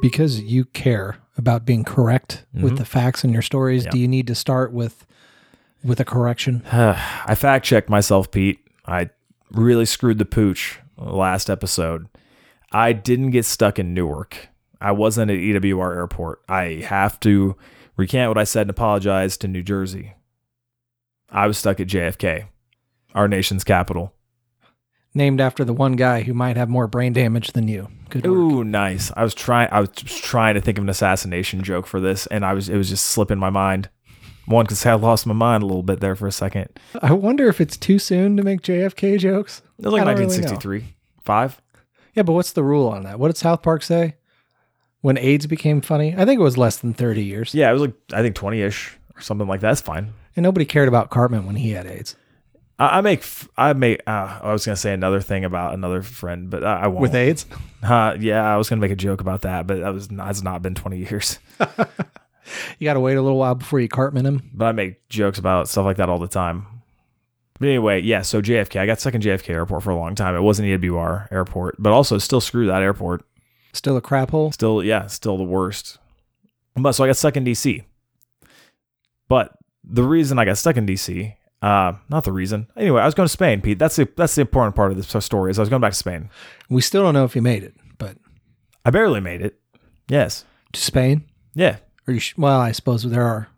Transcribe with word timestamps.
because 0.00 0.40
you 0.40 0.64
care 0.66 1.18
about 1.36 1.64
being 1.64 1.84
correct 1.84 2.44
with 2.54 2.64
mm-hmm. 2.64 2.74
the 2.76 2.84
facts 2.84 3.24
in 3.24 3.32
your 3.32 3.42
stories, 3.42 3.84
Yeah. 3.84 3.90
do 3.90 3.98
you 3.98 4.08
need 4.08 4.26
to 4.28 4.34
start 4.34 4.72
with 4.72 5.06
with 5.84 6.00
a 6.00 6.04
correction? 6.04 6.62
I 6.72 7.34
fact 7.34 7.64
checked 7.64 7.88
myself, 7.88 8.30
Pete. 8.30 8.58
I 8.86 9.10
really 9.52 9.86
screwed 9.86 10.18
the 10.18 10.24
pooch 10.24 10.80
last 10.98 11.48
episode. 11.50 12.08
I 12.72 12.92
didn't 12.92 13.30
get 13.30 13.44
stuck 13.44 13.78
in 13.78 13.94
Newark. 13.94 14.48
I 14.80 14.92
wasn't 14.92 15.30
at 15.30 15.38
EWR 15.38 15.94
Airport. 15.94 16.42
I 16.48 16.84
have 16.86 17.18
to 17.20 17.56
recant 17.96 18.30
what 18.30 18.38
I 18.38 18.44
said 18.44 18.62
and 18.62 18.70
apologize 18.70 19.36
to 19.38 19.48
New 19.48 19.62
Jersey. 19.62 20.14
I 21.30 21.46
was 21.46 21.58
stuck 21.58 21.80
at 21.80 21.88
JFK, 21.88 22.46
our 23.14 23.28
nation's 23.28 23.64
capital. 23.64 24.12
Named 25.14 25.40
after 25.40 25.64
the 25.64 25.72
one 25.72 25.96
guy 25.96 26.22
who 26.22 26.34
might 26.34 26.56
have 26.56 26.68
more 26.68 26.86
brain 26.86 27.12
damage 27.12 27.52
than 27.52 27.68
you. 27.68 27.88
Good. 28.08 28.26
Ooh, 28.26 28.62
nice. 28.64 29.10
I 29.16 29.24
was 29.24 29.34
trying. 29.34 29.68
I 29.72 29.80
was 29.80 29.90
trying 29.90 30.54
to 30.54 30.60
think 30.60 30.78
of 30.78 30.84
an 30.84 30.90
assassination 30.90 31.62
joke 31.62 31.86
for 31.86 32.00
this, 32.00 32.26
and 32.26 32.44
I 32.44 32.52
was. 32.52 32.68
It 32.68 32.76
was 32.76 32.88
just 32.88 33.06
slipping 33.06 33.38
my 33.38 33.50
mind. 33.50 33.88
One 34.46 34.66
could 34.66 34.76
say 34.76 34.90
I 34.90 34.94
lost 34.94 35.26
my 35.26 35.34
mind 35.34 35.64
a 35.64 35.66
little 35.66 35.82
bit 35.82 35.98
there 36.00 36.14
for 36.14 36.28
a 36.28 36.32
second. 36.32 36.68
I 37.02 37.12
wonder 37.12 37.48
if 37.48 37.60
it's 37.60 37.76
too 37.76 37.98
soon 37.98 38.36
to 38.36 38.44
make 38.44 38.62
JFK 38.62 39.18
jokes. 39.18 39.60
It 39.78 39.84
was 39.84 39.92
like 39.92 40.02
I 40.02 40.04
don't 40.04 40.14
really 40.14 40.26
1963, 40.26 40.94
five. 41.22 41.60
Yeah, 42.14 42.22
but 42.22 42.32
what's 42.32 42.52
the 42.52 42.62
rule 42.62 42.88
on 42.88 43.02
that? 43.02 43.18
What 43.18 43.28
did 43.28 43.36
South 43.36 43.62
Park 43.62 43.82
say? 43.82 44.14
When 45.00 45.18
AIDS 45.18 45.46
became 45.46 45.80
funny? 45.80 46.14
I 46.16 46.24
think 46.24 46.40
it 46.40 46.44
was 46.44 46.56
less 46.56 46.78
than 46.78 46.94
30 46.94 47.24
years. 47.24 47.54
Yeah, 47.54 47.68
it 47.70 47.72
was 47.72 47.82
like 47.82 47.94
I 48.12 48.22
think 48.22 48.36
20 48.36 48.60
ish 48.62 48.96
or 49.16 49.20
something 49.20 49.48
like 49.48 49.60
that. 49.60 49.68
That's 49.68 49.80
fine. 49.80 50.12
And 50.36 50.42
nobody 50.42 50.64
cared 50.64 50.88
about 50.88 51.10
Cartman 51.10 51.46
when 51.46 51.56
he 51.56 51.70
had 51.72 51.86
AIDS. 51.86 52.14
I, 52.78 52.98
I 52.98 53.00
make. 53.00 53.24
I 53.56 53.72
make. 53.72 54.00
Uh, 54.06 54.40
I 54.42 54.52
was 54.52 54.64
gonna 54.64 54.76
say 54.76 54.92
another 54.92 55.20
thing 55.20 55.44
about 55.44 55.74
another 55.74 56.02
friend, 56.02 56.50
but 56.50 56.64
I, 56.64 56.82
I 56.82 56.86
won't. 56.88 57.00
With 57.02 57.14
AIDS? 57.14 57.46
Uh, 57.82 58.16
yeah, 58.18 58.42
I 58.42 58.56
was 58.56 58.68
gonna 58.68 58.80
make 58.80 58.90
a 58.90 58.96
joke 58.96 59.20
about 59.20 59.42
that, 59.42 59.66
but 59.66 59.80
that 59.80 59.94
was 59.94 60.10
not, 60.10 60.30
it's 60.30 60.42
not 60.42 60.62
been 60.62 60.74
20 60.74 60.98
years. 60.98 61.38
You 62.78 62.84
got 62.84 62.94
to 62.94 63.00
wait 63.00 63.16
a 63.16 63.22
little 63.22 63.38
while 63.38 63.54
before 63.54 63.80
you 63.80 63.88
Cartman 63.88 64.26
him. 64.26 64.50
But 64.52 64.66
I 64.66 64.72
make 64.72 65.08
jokes 65.08 65.38
about 65.38 65.68
stuff 65.68 65.84
like 65.84 65.96
that 65.96 66.08
all 66.08 66.18
the 66.18 66.28
time. 66.28 66.66
But 67.58 67.68
anyway, 67.68 68.02
yeah. 68.02 68.22
So 68.22 68.42
JFK, 68.42 68.80
I 68.80 68.86
got 68.86 69.00
stuck 69.00 69.14
in 69.14 69.22
JFK 69.22 69.50
Airport 69.50 69.82
for 69.82 69.90
a 69.90 69.96
long 69.96 70.14
time. 70.14 70.34
It 70.34 70.40
wasn't 70.40 70.68
EWR 70.68 71.28
Airport, 71.32 71.76
but 71.78 71.92
also 71.92 72.18
still 72.18 72.40
screw 72.40 72.66
that 72.66 72.82
airport. 72.82 73.24
Still 73.72 73.96
a 73.96 74.00
crap 74.00 74.30
hole. 74.30 74.52
Still, 74.52 74.82
yeah, 74.82 75.06
still 75.06 75.36
the 75.36 75.44
worst. 75.44 75.98
But 76.74 76.92
so 76.92 77.04
I 77.04 77.06
got 77.06 77.16
stuck 77.16 77.36
in 77.36 77.44
DC. 77.44 77.84
But 79.28 79.52
the 79.82 80.02
reason 80.02 80.38
I 80.38 80.44
got 80.44 80.58
stuck 80.58 80.76
in 80.76 80.86
DC, 80.86 81.34
uh, 81.62 81.94
not 82.08 82.24
the 82.24 82.32
reason. 82.32 82.66
Anyway, 82.76 83.00
I 83.00 83.06
was 83.06 83.14
going 83.14 83.24
to 83.26 83.32
Spain, 83.32 83.60
Pete. 83.60 83.78
That's 83.78 83.96
the 83.96 84.08
that's 84.16 84.34
the 84.34 84.42
important 84.42 84.76
part 84.76 84.90
of 84.92 84.96
this 84.96 85.24
story. 85.24 85.50
Is 85.50 85.58
I 85.58 85.62
was 85.62 85.68
going 85.68 85.80
back 85.82 85.92
to 85.92 85.98
Spain. 85.98 86.30
We 86.68 86.80
still 86.82 87.02
don't 87.02 87.14
know 87.14 87.24
if 87.24 87.34
you 87.36 87.42
made 87.42 87.62
it, 87.64 87.74
but 87.98 88.16
I 88.84 88.90
barely 88.90 89.20
made 89.20 89.42
it. 89.42 89.58
Yes. 90.08 90.44
to 90.72 90.80
Spain? 90.80 91.24
Yeah. 91.54 91.78
Or 92.06 92.14
you 92.14 92.20
sh- 92.20 92.34
well, 92.36 92.60
I 92.60 92.72
suppose 92.72 93.02
there 93.02 93.24
are 93.26 93.48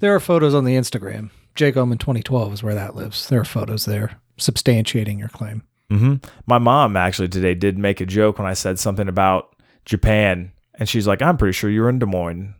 there 0.00 0.14
are 0.14 0.20
photos 0.20 0.54
on 0.54 0.64
the 0.64 0.74
Instagram. 0.76 1.30
Jake 1.56 1.76
Oman 1.76 1.98
2012 1.98 2.52
is 2.54 2.62
where 2.62 2.74
that 2.74 2.94
lives. 2.94 3.28
There 3.28 3.40
are 3.40 3.44
photos 3.44 3.84
there 3.84 4.20
substantiating 4.38 5.18
your 5.18 5.28
claim. 5.28 5.62
hmm 5.90 6.14
My 6.46 6.58
mom 6.58 6.96
actually 6.96 7.28
today 7.28 7.54
did 7.54 7.76
make 7.76 8.00
a 8.00 8.06
joke 8.06 8.38
when 8.38 8.46
I 8.46 8.54
said 8.54 8.78
something 8.78 9.08
about 9.08 9.54
Japan, 9.84 10.52
and 10.74 10.88
she's 10.88 11.06
like, 11.08 11.20
"I'm 11.22 11.36
pretty 11.36 11.52
sure 11.52 11.68
you're 11.70 11.88
in 11.88 11.98
Des 11.98 12.06
Moines." 12.06 12.54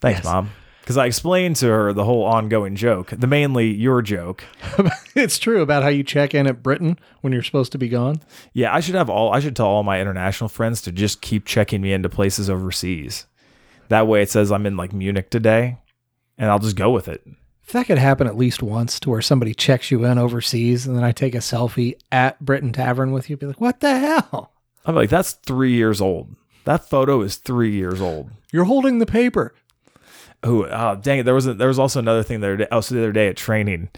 Thanks, 0.00 0.18
Yes. 0.18 0.24
mom. 0.24 0.50
Because 0.86 0.98
I 0.98 1.06
explained 1.06 1.56
to 1.56 1.66
her 1.66 1.92
the 1.92 2.04
whole 2.04 2.22
ongoing 2.22 2.76
joke, 2.76 3.10
the 3.10 3.26
mainly 3.26 3.74
your 3.74 4.02
joke. 4.02 4.44
it's 5.16 5.36
true 5.36 5.60
about 5.60 5.82
how 5.82 5.88
you 5.88 6.04
check 6.04 6.32
in 6.32 6.46
at 6.46 6.62
Britain 6.62 6.96
when 7.22 7.32
you're 7.32 7.42
supposed 7.42 7.72
to 7.72 7.78
be 7.78 7.88
gone. 7.88 8.22
Yeah, 8.52 8.72
I 8.72 8.78
should 8.78 8.94
have 8.94 9.10
all. 9.10 9.34
I 9.34 9.40
should 9.40 9.56
tell 9.56 9.66
all 9.66 9.82
my 9.82 10.00
international 10.00 10.46
friends 10.46 10.80
to 10.82 10.92
just 10.92 11.22
keep 11.22 11.44
checking 11.44 11.80
me 11.80 11.92
into 11.92 12.08
places 12.08 12.48
overseas. 12.48 13.26
That 13.88 14.06
way, 14.06 14.22
it 14.22 14.30
says 14.30 14.52
I'm 14.52 14.64
in 14.64 14.76
like 14.76 14.92
Munich 14.92 15.28
today, 15.28 15.78
and 16.38 16.48
I'll 16.48 16.60
just 16.60 16.76
go 16.76 16.92
with 16.92 17.08
it. 17.08 17.26
If 17.64 17.72
that 17.72 17.86
could 17.86 17.98
happen 17.98 18.28
at 18.28 18.36
least 18.36 18.62
once 18.62 19.00
to 19.00 19.10
where 19.10 19.20
somebody 19.20 19.54
checks 19.54 19.90
you 19.90 20.04
in 20.04 20.18
overseas 20.18 20.86
and 20.86 20.96
then 20.96 21.02
I 21.02 21.10
take 21.10 21.34
a 21.34 21.38
selfie 21.38 21.98
at 22.12 22.38
Britain 22.38 22.72
Tavern 22.72 23.10
with 23.10 23.28
you, 23.28 23.36
be 23.36 23.46
like, 23.46 23.60
what 23.60 23.80
the 23.80 23.98
hell? 23.98 24.52
I'm 24.84 24.94
like, 24.94 25.10
that's 25.10 25.32
three 25.32 25.72
years 25.72 26.00
old. 26.00 26.36
That 26.64 26.88
photo 26.88 27.22
is 27.22 27.38
three 27.38 27.72
years 27.72 28.00
old. 28.00 28.30
You're 28.52 28.66
holding 28.66 29.00
the 29.00 29.06
paper. 29.06 29.52
Oh, 30.46 30.64
oh 30.64 30.96
dang 30.96 31.18
it! 31.18 31.22
There 31.24 31.34
was 31.34 31.46
a, 31.46 31.54
there 31.54 31.68
was 31.68 31.78
also 31.78 31.98
another 31.98 32.22
thing 32.22 32.40
the 32.40 32.46
other 32.46 32.56
day. 32.56 32.68
Also, 32.70 32.94
the 32.94 33.00
other 33.02 33.12
day 33.12 33.28
at 33.28 33.36
training, 33.36 33.88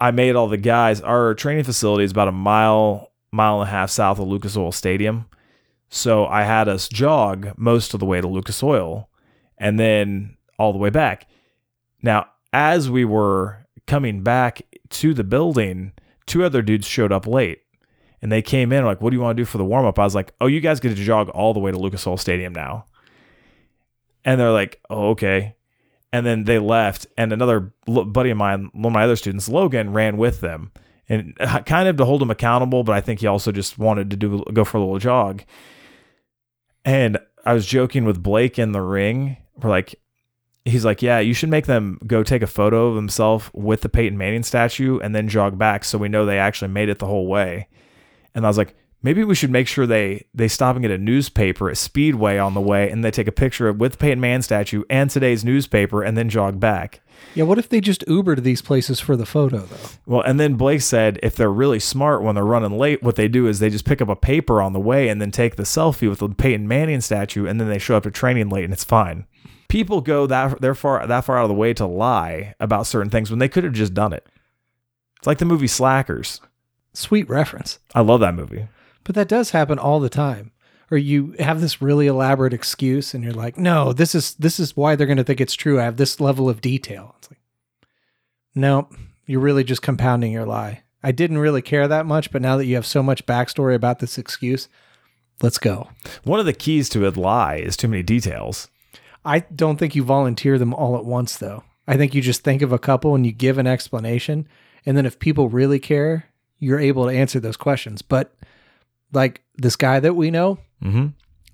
I 0.00 0.10
made 0.10 0.36
all 0.36 0.48
the 0.48 0.58
guys. 0.58 1.00
Our 1.00 1.34
training 1.34 1.64
facility 1.64 2.04
is 2.04 2.10
about 2.10 2.28
a 2.28 2.32
mile 2.32 3.12
mile 3.32 3.60
and 3.60 3.68
a 3.68 3.72
half 3.72 3.90
south 3.90 4.18
of 4.18 4.28
Lucas 4.28 4.56
Oil 4.56 4.70
Stadium, 4.70 5.26
so 5.88 6.26
I 6.26 6.42
had 6.44 6.68
us 6.68 6.88
jog 6.88 7.52
most 7.56 7.94
of 7.94 8.00
the 8.00 8.06
way 8.06 8.20
to 8.20 8.28
Lucas 8.28 8.62
Oil, 8.62 9.08
and 9.56 9.80
then 9.80 10.36
all 10.58 10.72
the 10.72 10.78
way 10.78 10.90
back. 10.90 11.26
Now, 12.02 12.26
as 12.52 12.90
we 12.90 13.04
were 13.04 13.66
coming 13.86 14.22
back 14.22 14.60
to 14.90 15.14
the 15.14 15.24
building, 15.24 15.92
two 16.26 16.44
other 16.44 16.60
dudes 16.60 16.86
showed 16.86 17.12
up 17.12 17.26
late. 17.26 17.60
And 18.20 18.32
they 18.32 18.42
came 18.42 18.72
in 18.72 18.84
like, 18.84 19.00
"What 19.00 19.10
do 19.10 19.16
you 19.16 19.22
want 19.22 19.36
to 19.36 19.40
do 19.40 19.46
for 19.46 19.58
the 19.58 19.64
warm 19.64 19.86
up?" 19.86 19.98
I 19.98 20.04
was 20.04 20.14
like, 20.14 20.32
"Oh, 20.40 20.48
you 20.48 20.60
guys 20.60 20.80
get 20.80 20.90
to 20.90 20.94
jog 20.96 21.28
all 21.30 21.54
the 21.54 21.60
way 21.60 21.70
to 21.70 21.78
Lucas 21.78 22.06
Oil 22.06 22.16
Stadium 22.16 22.52
now." 22.52 22.84
And 24.24 24.40
they're 24.40 24.52
like, 24.52 24.80
"Oh, 24.90 25.10
okay." 25.10 25.54
And 26.12 26.24
then 26.24 26.44
they 26.44 26.58
left, 26.58 27.06
and 27.16 27.32
another 27.32 27.72
buddy 27.86 28.30
of 28.30 28.38
mine, 28.38 28.70
one 28.72 28.86
of 28.86 28.92
my 28.92 29.04
other 29.04 29.16
students, 29.16 29.48
Logan, 29.48 29.92
ran 29.92 30.16
with 30.16 30.40
them, 30.40 30.72
and 31.08 31.36
kind 31.66 31.88
of 31.88 31.96
to 31.96 32.04
hold 32.04 32.22
him 32.22 32.30
accountable. 32.30 32.82
But 32.82 32.94
I 32.94 33.00
think 33.00 33.20
he 33.20 33.26
also 33.26 33.52
just 33.52 33.78
wanted 33.78 34.10
to 34.10 34.16
do 34.16 34.42
go 34.52 34.64
for 34.64 34.78
a 34.78 34.80
little 34.80 34.98
jog. 34.98 35.42
And 36.84 37.18
I 37.44 37.52
was 37.52 37.66
joking 37.66 38.04
with 38.04 38.22
Blake 38.22 38.58
in 38.58 38.72
the 38.72 38.80
ring. 38.80 39.36
We're 39.56 39.70
like, 39.70 39.94
he's 40.64 40.84
like, 40.84 41.02
"Yeah, 41.02 41.18
you 41.18 41.34
should 41.34 41.50
make 41.50 41.66
them 41.66 41.98
go 42.06 42.22
take 42.22 42.42
a 42.42 42.46
photo 42.46 42.88
of 42.88 42.96
himself 42.96 43.50
with 43.52 43.82
the 43.82 43.88
Peyton 43.88 44.16
Manning 44.18 44.42
statue, 44.42 44.98
and 45.00 45.14
then 45.14 45.28
jog 45.28 45.58
back, 45.58 45.84
so 45.84 45.98
we 45.98 46.08
know 46.08 46.24
they 46.24 46.38
actually 46.38 46.68
made 46.68 46.88
it 46.88 46.98
the 46.98 47.06
whole 47.06 47.26
way." 47.26 47.68
And 48.34 48.46
I 48.46 48.48
was 48.48 48.58
like, 48.58 48.74
maybe 49.02 49.24
we 49.24 49.34
should 49.34 49.50
make 49.50 49.68
sure 49.68 49.86
they 49.86 50.26
they 50.34 50.48
stop 50.48 50.76
and 50.76 50.82
get 50.82 50.90
a 50.90 50.98
newspaper 50.98 51.70
at 51.70 51.76
Speedway 51.76 52.38
on 52.38 52.54
the 52.54 52.60
way, 52.60 52.90
and 52.90 53.04
they 53.04 53.10
take 53.10 53.28
a 53.28 53.32
picture 53.32 53.68
of 53.68 53.78
with 53.78 53.92
the 53.92 53.98
Peyton 53.98 54.20
Manning 54.20 54.42
statue 54.42 54.84
and 54.90 55.10
today's 55.10 55.44
newspaper, 55.44 56.02
and 56.02 56.16
then 56.16 56.28
jog 56.28 56.60
back. 56.60 57.00
Yeah, 57.34 57.44
what 57.44 57.58
if 57.58 57.68
they 57.68 57.80
just 57.80 58.04
Uber 58.06 58.36
to 58.36 58.40
these 58.40 58.62
places 58.62 59.00
for 59.00 59.16
the 59.16 59.26
photo, 59.26 59.58
though? 59.58 59.88
Well, 60.06 60.22
and 60.22 60.38
then 60.38 60.54
Blake 60.54 60.82
said 60.82 61.18
if 61.22 61.34
they're 61.34 61.50
really 61.50 61.80
smart 61.80 62.22
when 62.22 62.34
they're 62.34 62.44
running 62.44 62.78
late, 62.78 63.02
what 63.02 63.16
they 63.16 63.28
do 63.28 63.46
is 63.46 63.58
they 63.58 63.70
just 63.70 63.84
pick 63.84 64.00
up 64.00 64.08
a 64.08 64.16
paper 64.16 64.62
on 64.62 64.72
the 64.72 64.80
way 64.80 65.08
and 65.08 65.20
then 65.20 65.30
take 65.30 65.56
the 65.56 65.64
selfie 65.64 66.08
with 66.08 66.20
the 66.20 66.28
Peyton 66.28 66.68
Manning 66.68 67.00
statue, 67.00 67.46
and 67.46 67.60
then 67.60 67.68
they 67.68 67.78
show 67.78 67.96
up 67.96 68.04
to 68.04 68.10
training 68.10 68.48
late, 68.48 68.64
and 68.64 68.72
it's 68.72 68.84
fine. 68.84 69.26
People 69.68 70.00
go 70.00 70.26
that 70.26 70.60
they're 70.60 70.74
far 70.74 71.06
that 71.06 71.24
far 71.24 71.38
out 71.38 71.44
of 71.44 71.48
the 71.48 71.54
way 71.54 71.74
to 71.74 71.86
lie 71.86 72.54
about 72.58 72.86
certain 72.86 73.10
things 73.10 73.30
when 73.30 73.38
they 73.38 73.48
could 73.48 73.64
have 73.64 73.74
just 73.74 73.92
done 73.94 74.12
it. 74.12 74.26
It's 75.18 75.26
like 75.26 75.38
the 75.38 75.44
movie 75.44 75.66
Slackers. 75.66 76.40
Sweet 76.94 77.28
reference. 77.28 77.78
I 77.94 78.00
love 78.00 78.20
that 78.20 78.34
movie. 78.34 78.66
But 79.08 79.14
that 79.14 79.28
does 79.28 79.52
happen 79.52 79.78
all 79.78 80.00
the 80.00 80.10
time. 80.10 80.52
Or 80.90 80.98
you 80.98 81.34
have 81.38 81.62
this 81.62 81.80
really 81.80 82.08
elaborate 82.08 82.52
excuse 82.52 83.14
and 83.14 83.24
you're 83.24 83.32
like, 83.32 83.56
"No, 83.56 83.94
this 83.94 84.14
is 84.14 84.34
this 84.34 84.60
is 84.60 84.76
why 84.76 84.96
they're 84.96 85.06
going 85.06 85.16
to 85.16 85.24
think 85.24 85.40
it's 85.40 85.54
true. 85.54 85.80
I 85.80 85.84
have 85.84 85.96
this 85.96 86.20
level 86.20 86.50
of 86.50 86.60
detail." 86.60 87.14
It's 87.16 87.30
like, 87.30 87.40
"No, 88.54 88.90
you're 89.24 89.40
really 89.40 89.64
just 89.64 89.80
compounding 89.80 90.30
your 90.30 90.44
lie. 90.44 90.82
I 91.02 91.12
didn't 91.12 91.38
really 91.38 91.62
care 91.62 91.88
that 91.88 92.04
much, 92.04 92.30
but 92.30 92.42
now 92.42 92.58
that 92.58 92.66
you 92.66 92.74
have 92.74 92.84
so 92.84 93.02
much 93.02 93.24
backstory 93.24 93.74
about 93.74 94.00
this 94.00 94.18
excuse, 94.18 94.68
let's 95.40 95.58
go." 95.58 95.88
One 96.24 96.38
of 96.38 96.44
the 96.44 96.52
keys 96.52 96.90
to 96.90 97.08
a 97.08 97.10
lie 97.10 97.56
is 97.56 97.78
too 97.78 97.88
many 97.88 98.02
details. 98.02 98.68
I 99.24 99.40
don't 99.40 99.78
think 99.78 99.94
you 99.94 100.04
volunteer 100.04 100.58
them 100.58 100.74
all 100.74 100.98
at 100.98 101.06
once 101.06 101.34
though. 101.34 101.64
I 101.86 101.96
think 101.96 102.14
you 102.14 102.20
just 102.20 102.44
think 102.44 102.60
of 102.60 102.72
a 102.72 102.78
couple 102.78 103.14
and 103.14 103.24
you 103.24 103.32
give 103.32 103.56
an 103.56 103.66
explanation 103.66 104.46
and 104.84 104.98
then 104.98 105.06
if 105.06 105.18
people 105.18 105.48
really 105.48 105.78
care, 105.78 106.26
you're 106.58 106.78
able 106.78 107.06
to 107.06 107.16
answer 107.16 107.40
those 107.40 107.56
questions. 107.56 108.02
But 108.02 108.34
like 109.12 109.42
this 109.56 109.76
guy 109.76 110.00
that 110.00 110.14
we 110.14 110.30
know, 110.30 110.58
Mm-hmm. 110.82 111.06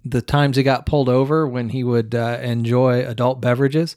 the 0.05 0.21
times 0.23 0.57
he 0.59 0.63
got 0.63 0.85
pulled 0.87 1.09
over 1.09 1.47
when 1.49 1.71
he 1.71 1.83
would 1.83 2.15
uh, 2.15 2.39
enjoy 2.43 3.07
adult 3.07 3.41
beverages, 3.41 3.97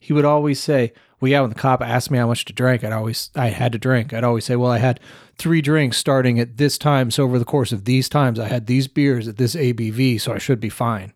he 0.00 0.12
would 0.12 0.24
always 0.24 0.58
say, 0.58 0.92
"Well, 1.20 1.30
yeah." 1.30 1.40
When 1.40 1.50
the 1.50 1.54
cop 1.56 1.80
asked 1.82 2.10
me 2.10 2.18
how 2.18 2.26
much 2.26 2.44
to 2.46 2.52
drink, 2.52 2.82
I'd 2.82 2.92
always 2.92 3.30
I 3.36 3.48
had 3.48 3.70
to 3.72 3.78
drink. 3.78 4.12
I'd 4.12 4.24
always 4.24 4.44
say, 4.44 4.56
"Well, 4.56 4.72
I 4.72 4.78
had 4.78 4.98
three 5.38 5.60
drinks 5.60 5.98
starting 5.98 6.40
at 6.40 6.56
this 6.56 6.76
time. 6.78 7.10
So 7.12 7.22
over 7.24 7.38
the 7.38 7.44
course 7.44 7.70
of 7.70 7.84
these 7.84 8.08
times, 8.08 8.38
I 8.40 8.48
had 8.48 8.66
these 8.66 8.88
beers 8.88 9.28
at 9.28 9.36
this 9.36 9.54
ABV, 9.54 10.20
so 10.20 10.32
I 10.32 10.38
should 10.38 10.58
be 10.58 10.68
fine." 10.70 11.12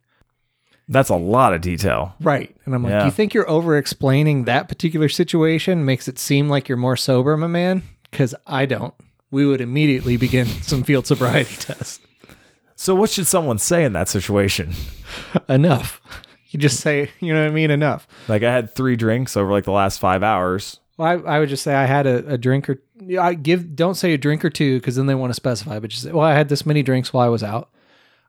That's 0.86 1.08
a 1.08 1.16
lot 1.16 1.54
of 1.54 1.62
detail. 1.62 2.14
Right. 2.20 2.54
And 2.66 2.74
I'm 2.74 2.82
like, 2.82 2.90
Yeah. 2.90 3.06
"You 3.06 3.10
think 3.10 3.32
you're 3.34 3.48
over 3.48 3.76
explaining 3.78 4.44
that 4.44 4.68
particular 4.68 5.08
situation 5.08 5.84
makes 5.84 6.06
it 6.08 6.18
seem 6.18 6.48
like 6.50 6.68
you're 6.68 6.76
more 6.78 6.96
sober, 6.96 7.36
my 7.36 7.46
man?" 7.48 7.82
Because 8.10 8.34
I 8.46 8.66
don't. 8.66 8.94
We 9.30 9.46
would 9.46 9.60
immediately 9.60 10.16
begin 10.16 10.46
some 10.62 10.82
field 10.84 11.06
sobriety 11.06 11.56
tests. 11.56 12.00
So, 12.76 12.94
what 12.94 13.10
should 13.10 13.26
someone 13.26 13.58
say 13.58 13.84
in 13.84 13.92
that 13.94 14.08
situation? 14.08 14.72
Enough. 15.48 16.00
You 16.50 16.58
just 16.60 16.80
say, 16.80 17.10
you 17.20 17.34
know 17.34 17.42
what 17.42 17.50
I 17.50 17.54
mean? 17.54 17.70
Enough. 17.70 18.06
Like, 18.28 18.42
I 18.42 18.52
had 18.52 18.74
three 18.74 18.96
drinks 18.96 19.36
over 19.36 19.50
like 19.50 19.64
the 19.64 19.72
last 19.72 19.98
five 19.98 20.22
hours. 20.22 20.78
Well, 20.96 21.08
I, 21.26 21.36
I 21.36 21.38
would 21.40 21.48
just 21.48 21.64
say 21.64 21.74
I 21.74 21.86
had 21.86 22.06
a, 22.06 22.34
a 22.34 22.38
drink 22.38 22.68
or 22.70 22.80
I 23.20 23.34
give 23.34 23.74
don't 23.74 23.96
say 23.96 24.12
a 24.14 24.18
drink 24.18 24.44
or 24.44 24.50
two 24.50 24.78
because 24.78 24.94
then 24.94 25.06
they 25.06 25.14
want 25.16 25.30
to 25.30 25.34
specify, 25.34 25.80
but 25.80 25.90
just 25.90 26.04
say, 26.04 26.12
well, 26.12 26.24
I 26.24 26.34
had 26.34 26.48
this 26.48 26.64
many 26.64 26.82
drinks 26.84 27.12
while 27.12 27.26
I 27.26 27.30
was 27.30 27.42
out, 27.42 27.70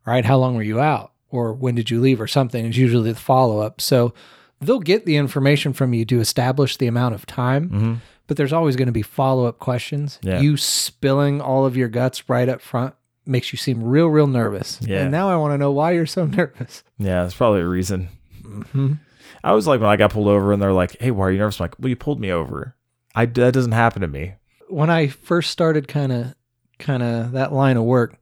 All 0.07 0.13
right, 0.13 0.25
how 0.25 0.37
long 0.37 0.55
were 0.55 0.63
you 0.63 0.79
out? 0.79 1.11
Or 1.29 1.53
when 1.53 1.75
did 1.75 1.91
you 1.91 2.01
leave 2.01 2.19
or 2.19 2.27
something? 2.27 2.65
Is 2.65 2.77
usually 2.77 3.11
the 3.11 3.19
follow 3.19 3.59
up. 3.59 3.79
So 3.81 4.13
they'll 4.59 4.79
get 4.79 5.05
the 5.05 5.17
information 5.17 5.73
from 5.73 5.93
you 5.93 6.05
to 6.05 6.19
establish 6.19 6.77
the 6.77 6.87
amount 6.87 7.13
of 7.13 7.25
time, 7.27 7.69
Mm-hmm. 7.69 7.93
But 8.27 8.37
there's 8.37 8.53
always 8.53 8.75
going 8.75 8.87
to 8.87 8.91
be 8.91 9.01
follow 9.01 9.45
up 9.45 9.59
questions. 9.59 10.19
Yeah. 10.21 10.39
You 10.39 10.57
spilling 10.57 11.41
all 11.41 11.65
of 11.65 11.75
your 11.77 11.87
guts 11.87 12.27
right 12.29 12.47
up 12.49 12.61
front 12.61 12.93
makes 13.25 13.51
you 13.51 13.57
seem 13.57 13.83
real, 13.83 14.07
real 14.07 14.27
nervous. 14.27 14.79
Yeah. 14.81 15.01
And 15.01 15.11
now 15.11 15.29
I 15.29 15.35
want 15.37 15.53
to 15.53 15.57
know 15.57 15.71
why 15.71 15.91
you're 15.91 16.05
so 16.05 16.25
nervous. 16.25 16.83
Yeah, 16.97 17.23
that's 17.23 17.35
probably 17.35 17.61
a 17.61 17.67
reason. 17.67 18.09
hmm 18.43 18.93
I 19.43 19.51
was 19.53 19.67
like 19.67 19.79
when 19.79 19.89
I 19.89 19.95
got 19.95 20.11
pulled 20.11 20.27
over 20.27 20.53
and 20.53 20.61
they're 20.61 20.73
like, 20.73 20.99
"Hey, 20.99 21.11
why 21.11 21.25
are 21.27 21.31
you 21.31 21.37
nervous?" 21.37 21.59
I'm 21.59 21.65
like, 21.65 21.75
"Well, 21.79 21.89
you 21.89 21.95
pulled 21.95 22.19
me 22.19 22.31
over. 22.31 22.75
I 23.13 23.25
that 23.27 23.53
doesn't 23.53 23.73
happen 23.73 24.01
to 24.01 24.07
me." 24.07 24.33
When 24.69 24.89
I 24.89 25.07
first 25.07 25.51
started 25.51 25.87
kind 25.87 26.11
of, 26.11 26.35
kind 26.79 27.03
of 27.03 27.31
that 27.33 27.53
line 27.53 27.77
of 27.77 27.83
work, 27.83 28.17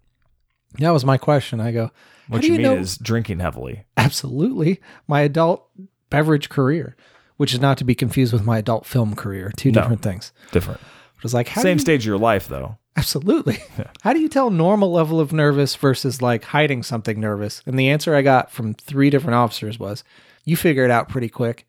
that 0.79 0.89
was 0.89 1.05
my 1.05 1.17
question. 1.17 1.61
I 1.61 1.71
go, 1.71 1.91
What 2.27 2.41
do 2.41 2.47
you 2.47 2.53
you 2.53 2.59
mean 2.59 2.67
know- 2.67 2.77
is 2.77 2.97
drinking 2.97 3.39
heavily. 3.39 3.85
absolutely 3.95 4.81
my 5.07 5.21
adult 5.21 5.65
beverage 6.09 6.50
career, 6.50 6.97
which 7.38 7.53
is 7.53 7.59
not 7.59 7.77
to 7.80 7.83
be 7.83 7.95
confused 7.95 8.33
with 8.33 8.45
my 8.45 8.57
adult 8.57 8.85
film 8.85 9.15
career. 9.15 9.51
Two 9.57 9.71
No. 9.71 9.81
different 9.81 10.01
things. 10.01 10.31
Different. 10.51 10.80
It 11.18 11.24
was 11.24 11.33
like, 11.33 11.47
Same 11.50 11.77
you, 11.77 11.80
stage 11.80 12.01
of 12.03 12.07
your 12.07 12.18
life 12.18 12.47
though. 12.47 12.77
Absolutely. 12.95 13.57
How 14.01 14.13
do 14.13 14.19
you 14.19 14.30
tell 14.30 14.50
normal 14.51 14.91
level 14.91 15.19
of 15.19 15.33
nervous 15.33 15.75
versus 15.75 16.21
like 16.21 16.44
hiding 16.44 16.83
something 16.83 17.19
nervous? 17.19 17.62
And 17.65 17.77
the 17.80 17.89
answer 17.89 18.13
I 18.15 18.21
got 18.21 18.51
from 18.51 18.74
three 18.75 19.09
different 19.09 19.35
officers 19.35 19.80
was, 19.80 20.03
you 20.45 20.56
figure 20.56 20.85
it 20.85 20.91
out 20.91 21.09
pretty 21.09 21.30
quick. 21.30 21.65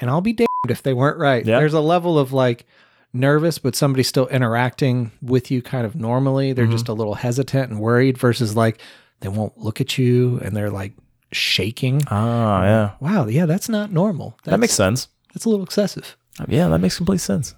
And 0.00 0.08
I'll 0.08 0.20
be 0.20 0.32
damned 0.32 0.48
if 0.70 0.82
they 0.82 0.94
weren't 0.94 1.18
right. 1.18 1.44
Yeah. 1.44 1.58
There's 1.58 1.74
a 1.74 1.80
level 1.80 2.18
of 2.18 2.32
like 2.32 2.64
nervous, 3.12 3.58
but 3.58 3.74
somebody's 3.74 4.06
still 4.08 4.28
interacting 4.28 5.10
with 5.20 5.50
you 5.50 5.60
kind 5.60 5.84
of 5.84 5.96
normally. 5.96 6.52
They're 6.52 6.66
Mhm. 6.66 6.72
just 6.72 6.88
a 6.88 6.92
little 6.94 7.14
hesitant 7.14 7.70
and 7.70 7.80
worried 7.80 8.16
versus 8.16 8.54
like 8.56 8.80
they 9.20 9.28
won't 9.28 9.58
look 9.58 9.80
at 9.80 9.98
you 9.98 10.38
and 10.44 10.56
they're 10.56 10.70
like 10.70 10.92
shaking. 11.32 12.02
Ah, 12.08 12.62
yeah. 12.64 12.90
Wow, 13.00 13.26
yeah, 13.26 13.46
that's 13.46 13.68
not 13.68 13.92
normal. 13.92 14.38
That's, 14.44 14.52
that 14.52 14.60
makes 14.60 14.74
sense. 14.74 15.08
That's 15.34 15.44
a 15.44 15.48
little 15.48 15.64
excessive. 15.64 16.16
Yeah, 16.46 16.68
that 16.68 16.78
makes 16.78 16.96
complete 16.96 17.20
sense. 17.20 17.54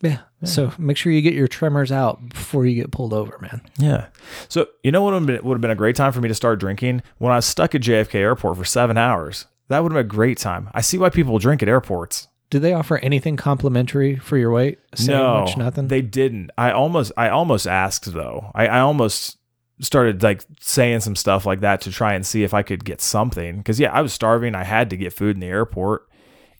Yeah. 0.00 0.18
So 0.44 0.72
make 0.78 0.96
sure 0.96 1.10
you 1.10 1.20
get 1.20 1.34
your 1.34 1.48
tremors 1.48 1.90
out 1.90 2.28
before 2.28 2.64
you 2.64 2.80
get 2.80 2.92
pulled 2.92 3.12
over, 3.12 3.36
man. 3.40 3.60
Yeah. 3.78 4.06
So 4.48 4.68
you 4.84 4.92
know 4.92 5.02
what 5.02 5.12
would 5.12 5.22
have 5.22 5.26
been, 5.26 5.44
would 5.44 5.54
have 5.56 5.60
been 5.60 5.72
a 5.72 5.76
great 5.76 5.96
time 5.96 6.12
for 6.12 6.20
me 6.20 6.28
to 6.28 6.34
start 6.34 6.60
drinking 6.60 7.02
when 7.18 7.32
I 7.32 7.36
was 7.36 7.46
stuck 7.46 7.74
at 7.74 7.80
JFK 7.80 8.14
Airport 8.14 8.56
for 8.56 8.64
seven 8.64 8.96
hours. 8.96 9.46
That 9.66 9.82
would 9.82 9.92
have 9.92 9.98
been 9.98 10.06
a 10.06 10.16
great 10.16 10.38
time. 10.38 10.70
I 10.72 10.80
see 10.80 10.96
why 10.96 11.10
people 11.10 11.38
drink 11.38 11.62
at 11.62 11.68
airports. 11.68 12.28
Did 12.50 12.62
they 12.62 12.72
offer 12.72 12.98
anything 12.98 13.36
complimentary 13.36 14.16
for 14.16 14.38
your 14.38 14.50
weight? 14.50 14.78
Sandwich, 14.94 15.56
no, 15.56 15.64
nothing. 15.64 15.88
They 15.88 16.00
didn't. 16.00 16.50
I 16.56 16.70
almost, 16.70 17.12
I 17.16 17.28
almost 17.28 17.66
asked 17.66 18.12
though. 18.12 18.52
I, 18.54 18.68
I 18.68 18.80
almost 18.80 19.37
started 19.80 20.22
like 20.22 20.44
saying 20.60 21.00
some 21.00 21.16
stuff 21.16 21.46
like 21.46 21.60
that 21.60 21.80
to 21.82 21.90
try 21.90 22.14
and 22.14 22.26
see 22.26 22.42
if 22.42 22.54
I 22.54 22.62
could 22.62 22.84
get 22.84 23.00
something. 23.00 23.58
Because 23.58 23.78
yeah, 23.78 23.92
I 23.92 24.02
was 24.02 24.12
starving. 24.12 24.54
I 24.54 24.64
had 24.64 24.90
to 24.90 24.96
get 24.96 25.12
food 25.12 25.36
in 25.36 25.40
the 25.40 25.46
airport, 25.46 26.08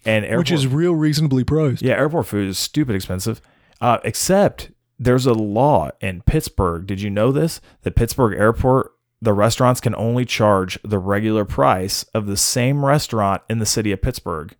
and 0.04 0.24
airport, 0.24 0.38
which 0.38 0.52
is 0.52 0.66
real 0.66 0.94
reasonably 0.94 1.44
priced. 1.44 1.82
yeah, 1.82 1.94
airport 1.94 2.26
food 2.26 2.48
is 2.48 2.58
stupid 2.58 2.94
expensive. 2.94 3.40
Uh, 3.80 3.98
except 4.04 4.70
there's 4.98 5.26
a 5.26 5.34
law 5.34 5.90
in 6.00 6.22
Pittsburgh. 6.22 6.86
Did 6.86 7.00
you 7.00 7.10
know 7.10 7.30
this? 7.30 7.60
That 7.82 7.94
Pittsburgh 7.94 8.38
Airport, 8.38 8.92
the 9.22 9.32
restaurants 9.32 9.80
can 9.80 9.94
only 9.94 10.24
charge 10.24 10.78
the 10.82 10.98
regular 10.98 11.44
price 11.44 12.02
of 12.14 12.26
the 12.26 12.36
same 12.36 12.84
restaurant 12.84 13.42
in 13.48 13.58
the 13.58 13.66
city 13.66 13.92
of 13.92 14.02
Pittsburgh. 14.02 14.56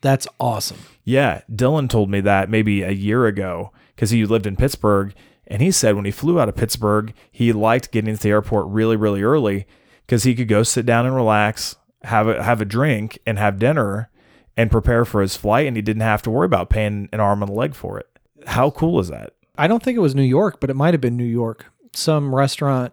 That's 0.00 0.26
awesome. 0.38 0.78
Yeah, 1.04 1.42
Dylan 1.50 1.88
told 1.88 2.10
me 2.10 2.20
that 2.20 2.50
maybe 2.50 2.82
a 2.82 2.90
year 2.90 3.26
ago 3.26 3.72
because 3.94 4.10
he 4.10 4.26
lived 4.26 4.46
in 4.46 4.56
Pittsburgh. 4.56 5.14
And 5.46 5.60
he 5.60 5.70
said 5.70 5.94
when 5.96 6.04
he 6.04 6.10
flew 6.10 6.40
out 6.40 6.48
of 6.48 6.56
Pittsburgh, 6.56 7.12
he 7.30 7.52
liked 7.52 7.90
getting 7.92 8.14
to 8.16 8.22
the 8.22 8.30
airport 8.30 8.66
really, 8.68 8.96
really 8.96 9.22
early 9.22 9.66
because 10.06 10.22
he 10.24 10.34
could 10.34 10.48
go 10.48 10.62
sit 10.62 10.86
down 10.86 11.06
and 11.06 11.14
relax, 11.14 11.76
have 12.04 12.28
a, 12.28 12.42
have 12.42 12.60
a 12.60 12.64
drink, 12.64 13.18
and 13.26 13.38
have 13.38 13.58
dinner 13.58 14.10
and 14.56 14.70
prepare 14.70 15.04
for 15.04 15.20
his 15.20 15.36
flight. 15.36 15.66
And 15.66 15.76
he 15.76 15.82
didn't 15.82 16.02
have 16.02 16.22
to 16.22 16.30
worry 16.30 16.46
about 16.46 16.70
paying 16.70 17.08
an 17.12 17.20
arm 17.20 17.42
and 17.42 17.50
a 17.50 17.54
leg 17.54 17.74
for 17.74 17.98
it. 17.98 18.08
How 18.46 18.70
cool 18.70 19.00
is 19.00 19.08
that? 19.08 19.34
I 19.56 19.66
don't 19.68 19.82
think 19.82 19.96
it 19.96 20.00
was 20.00 20.14
New 20.14 20.22
York, 20.22 20.60
but 20.60 20.70
it 20.70 20.74
might 20.74 20.94
have 20.94 21.00
been 21.00 21.16
New 21.16 21.24
York. 21.24 21.66
Some 21.92 22.34
restaurant, 22.34 22.92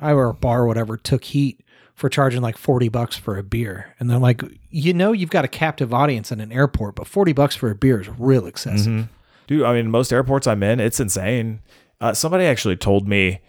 I 0.00 0.12
or 0.12 0.28
a 0.28 0.34
bar 0.34 0.62
or 0.62 0.66
whatever, 0.66 0.96
took 0.96 1.24
heat 1.24 1.60
for 1.94 2.08
charging 2.08 2.42
like 2.42 2.56
40 2.58 2.88
bucks 2.88 3.16
for 3.16 3.38
a 3.38 3.42
beer. 3.42 3.94
And 3.98 4.10
they're 4.10 4.18
like, 4.18 4.42
you 4.70 4.92
know, 4.92 5.12
you've 5.12 5.30
got 5.30 5.44
a 5.44 5.48
captive 5.48 5.94
audience 5.94 6.32
in 6.32 6.40
an 6.40 6.50
airport, 6.52 6.96
but 6.96 7.06
40 7.06 7.32
bucks 7.32 7.54
for 7.54 7.70
a 7.70 7.74
beer 7.74 8.00
is 8.00 8.08
real 8.18 8.46
excessive. 8.46 8.92
Mhm. 8.92 9.08
Dude, 9.46 9.62
I 9.62 9.72
mean, 9.74 9.90
most 9.90 10.12
airports 10.12 10.46
I'm 10.46 10.62
in, 10.62 10.80
it's 10.80 10.98
insane. 11.00 11.60
Uh, 12.04 12.12
somebody 12.12 12.44
actually 12.44 12.76
told 12.76 13.08
me 13.08 13.40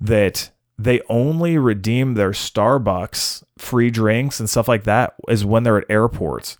that 0.00 0.50
they 0.76 1.00
only 1.08 1.56
redeem 1.56 2.14
their 2.14 2.32
Starbucks 2.32 3.44
free 3.56 3.90
drinks 3.90 4.40
and 4.40 4.50
stuff 4.50 4.66
like 4.66 4.82
that 4.82 5.14
is 5.28 5.44
when 5.44 5.62
they're 5.62 5.78
at 5.78 5.88
airports. 5.88 6.58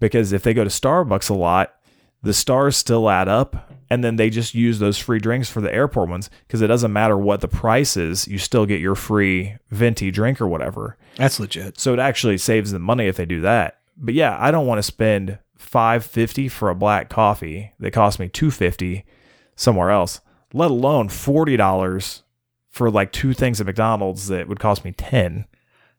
Because 0.00 0.32
if 0.32 0.42
they 0.42 0.52
go 0.52 0.64
to 0.64 0.70
Starbucks 0.70 1.30
a 1.30 1.34
lot, 1.34 1.76
the 2.22 2.32
stars 2.32 2.76
still 2.76 3.08
add 3.08 3.28
up. 3.28 3.70
And 3.88 4.02
then 4.02 4.16
they 4.16 4.30
just 4.30 4.52
use 4.52 4.80
those 4.80 4.98
free 4.98 5.20
drinks 5.20 5.48
for 5.48 5.60
the 5.60 5.72
airport 5.72 6.08
ones 6.08 6.28
because 6.44 6.60
it 6.60 6.66
doesn't 6.66 6.92
matter 6.92 7.16
what 7.16 7.40
the 7.40 7.46
price 7.46 7.96
is, 7.96 8.26
you 8.26 8.38
still 8.38 8.66
get 8.66 8.80
your 8.80 8.96
free 8.96 9.54
venti 9.70 10.10
drink 10.10 10.40
or 10.40 10.48
whatever. 10.48 10.98
That's 11.14 11.38
legit. 11.38 11.78
So 11.78 11.92
it 11.92 12.00
actually 12.00 12.38
saves 12.38 12.72
them 12.72 12.82
money 12.82 13.06
if 13.06 13.16
they 13.16 13.26
do 13.26 13.42
that. 13.42 13.78
But 13.96 14.14
yeah, 14.14 14.36
I 14.40 14.50
don't 14.50 14.66
want 14.66 14.78
to 14.78 14.82
spend 14.82 15.38
five 15.56 16.04
fifty 16.04 16.48
for 16.48 16.68
a 16.68 16.74
black 16.74 17.10
coffee 17.10 17.74
that 17.78 17.92
cost 17.92 18.18
me 18.18 18.28
two 18.28 18.50
fifty 18.50 19.04
somewhere 19.54 19.90
else, 19.92 20.20
let 20.54 20.70
alone 20.70 21.10
forty 21.10 21.58
dollars 21.58 22.22
for 22.70 22.90
like 22.90 23.12
two 23.12 23.34
things 23.34 23.60
at 23.60 23.66
McDonald's 23.66 24.28
that 24.28 24.48
would 24.48 24.60
cost 24.60 24.84
me 24.84 24.92
ten. 24.92 25.44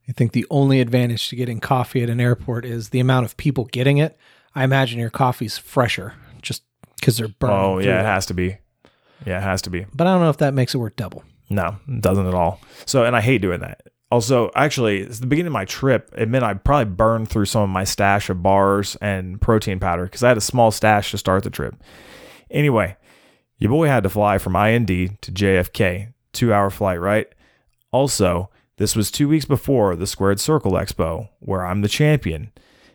I 0.10 0.12
think 0.12 0.32
the 0.32 0.46
only 0.50 0.80
advantage 0.82 1.30
to 1.30 1.36
getting 1.36 1.60
coffee 1.60 2.02
at 2.02 2.10
an 2.10 2.20
airport 2.20 2.66
is 2.66 2.90
the 2.90 3.00
amount 3.00 3.26
of 3.26 3.38
people 3.38 3.66
getting 3.66 3.98
it. 3.98 4.18
I 4.56 4.64
imagine 4.64 5.00
your 5.00 5.10
coffee's 5.10 5.58
fresher 5.58 6.14
just 6.42 6.64
because 6.96 7.18
they're 7.18 7.28
burning. 7.28 7.56
Oh 7.56 7.80
yeah, 7.80 7.98
it 7.98 8.02
it. 8.02 8.06
has 8.06 8.26
to 8.28 8.34
be. 8.34 8.58
Yeah, 9.26 9.40
it 9.40 9.44
has 9.44 9.62
to 9.64 9.70
be. 9.70 9.86
But 9.94 10.08
I 10.08 10.14
don't 10.14 10.22
know 10.22 10.30
if 10.30 10.38
that 10.38 10.54
makes 10.54 10.74
it 10.74 10.78
worth 10.78 10.96
double. 10.96 11.24
No, 11.50 11.78
it 11.88 12.02
doesn't 12.02 12.28
at 12.28 12.34
all. 12.34 12.60
So, 12.86 13.04
and 13.04 13.16
I 13.16 13.22
hate 13.22 13.42
doing 13.42 13.60
that. 13.60 13.88
Also, 14.12 14.52
actually, 14.56 15.02
it's 15.02 15.20
the 15.20 15.28
beginning 15.28 15.48
of 15.48 15.54
my 15.54 15.66
trip. 15.66 16.12
It 16.18 16.30
meant 16.30 16.44
I 16.44 16.54
probably 16.54 16.94
burned 16.94 17.30
through 17.30 17.46
some 17.46 17.64
of 17.64 17.70
my 17.70 17.84
stash 17.84 18.30
of 18.30 18.42
bars 18.42 18.96
and 19.02 19.42
protein 19.42 19.80
powder 19.80 20.04
because 20.04 20.24
I 20.24 20.30
had 20.30 20.38
a 20.38 20.42
small 20.42 20.72
stash 20.72 21.12
to 21.12 21.18
start 21.18 21.44
the 21.44 21.50
trip. 21.50 21.76
Anyway, 22.50 22.96
your 23.58 23.70
boy 23.70 23.88
had 23.88 24.04
to 24.04 24.10
fly 24.10 24.38
from 24.38 24.56
IND 24.56 24.88
to 24.88 25.32
JFK, 25.32 26.14
two 26.34 26.54
hour 26.54 26.70
flight, 26.70 27.00
right? 27.00 27.28
Also, 27.92 28.50
this 28.78 28.96
was 28.96 29.10
two 29.10 29.30
weeks 29.30 29.46
before 29.46 29.96
the 29.96 30.08
Squared 30.08 30.40
Circle 30.40 30.74
Expo, 30.74 31.30
where 31.40 31.66
I'm 31.66 31.82
the 31.82 31.88
champion. 31.88 32.52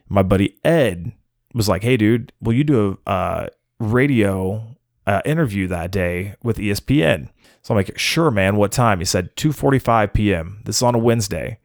My 0.09 0.23
buddy 0.23 0.59
Ed 0.65 1.13
was 1.55 1.69
like, 1.69 1.83
"Hey, 1.83 1.97
dude, 1.97 2.33
will 2.41 2.53
you 2.53 2.65
do 2.65 2.99
a 3.07 3.11
uh, 3.11 3.47
radio 3.79 4.77
uh, 5.07 5.23
interview 5.25 5.67
that 5.69 5.91
day 5.91 6.35
with 6.43 6.59
ESPN?" 6.59 7.31
So 7.63 7.73
I'm 7.73 7.77
like, 7.77 7.99
"Sure, 7.99 8.31
man. 8.31 8.57
What 8.57 8.73
time?" 8.73 8.99
He 8.99 9.05
said 9.07 9.35
2:45 9.37 10.13
p.m. 10.13 10.61
This 10.65 10.77
is 10.77 10.83
on 10.83 10.95
a 10.95 10.99
Wednesday. 10.99 11.59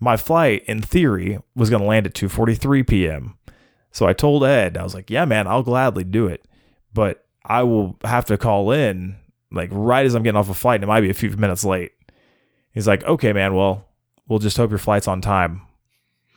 My 0.00 0.16
flight, 0.16 0.62
in 0.66 0.82
theory, 0.82 1.38
was 1.56 1.70
going 1.70 1.82
to 1.82 1.88
land 1.88 2.06
at 2.06 2.14
2:43 2.14 2.86
p.m. 2.86 3.38
So 3.90 4.06
I 4.06 4.12
told 4.12 4.44
Ed, 4.44 4.76
I 4.76 4.82
was 4.82 4.94
like, 4.94 5.08
"Yeah, 5.08 5.24
man, 5.24 5.46
I'll 5.46 5.62
gladly 5.62 6.04
do 6.04 6.26
it, 6.26 6.44
but 6.92 7.24
I 7.48 7.62
will 7.62 7.96
have 8.04 8.26
to 8.26 8.38
call 8.38 8.70
in 8.70 9.16
like 9.50 9.70
right 9.72 10.06
as 10.06 10.14
I'm 10.14 10.22
getting 10.22 10.38
off 10.38 10.50
a 10.50 10.54
flight, 10.54 10.76
and 10.76 10.84
it 10.84 10.88
might 10.88 11.00
be 11.00 11.10
a 11.10 11.14
few 11.14 11.30
minutes 11.30 11.64
late." 11.64 11.92
He's 12.72 12.86
like, 12.86 13.02
"Okay, 13.04 13.32
man. 13.32 13.54
Well, 13.54 13.86
we'll 14.28 14.38
just 14.38 14.56
hope 14.56 14.70
your 14.70 14.78
flight's 14.78 15.08
on 15.08 15.20
time." 15.20 15.62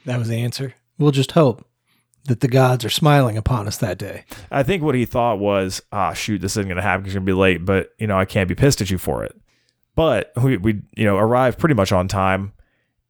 That 0.05 0.17
was 0.17 0.29
the 0.29 0.41
answer. 0.41 0.73
We'll 0.97 1.11
just 1.11 1.33
hope 1.33 1.67
that 2.25 2.39
the 2.39 2.47
gods 2.47 2.85
are 2.85 2.89
smiling 2.89 3.37
upon 3.37 3.67
us 3.67 3.77
that 3.77 3.97
day. 3.97 4.25
I 4.51 4.63
think 4.63 4.83
what 4.83 4.95
he 4.95 5.05
thought 5.05 5.39
was, 5.39 5.81
ah, 5.91 6.13
shoot, 6.13 6.39
this 6.39 6.53
isn't 6.53 6.67
going 6.67 6.75
to 6.75 6.81
happen. 6.81 7.05
It's 7.05 7.13
going 7.13 7.25
to 7.25 7.29
be 7.29 7.37
late, 7.37 7.65
but 7.65 7.91
you 7.97 8.07
know, 8.07 8.17
I 8.17 8.25
can't 8.25 8.47
be 8.47 8.55
pissed 8.55 8.81
at 8.81 8.91
you 8.91 8.97
for 8.97 9.23
it. 9.23 9.35
But 9.95 10.31
we, 10.41 10.57
we 10.57 10.81
you 10.95 11.05
know, 11.05 11.17
arrived 11.17 11.59
pretty 11.59 11.75
much 11.75 11.91
on 11.91 12.07
time. 12.07 12.53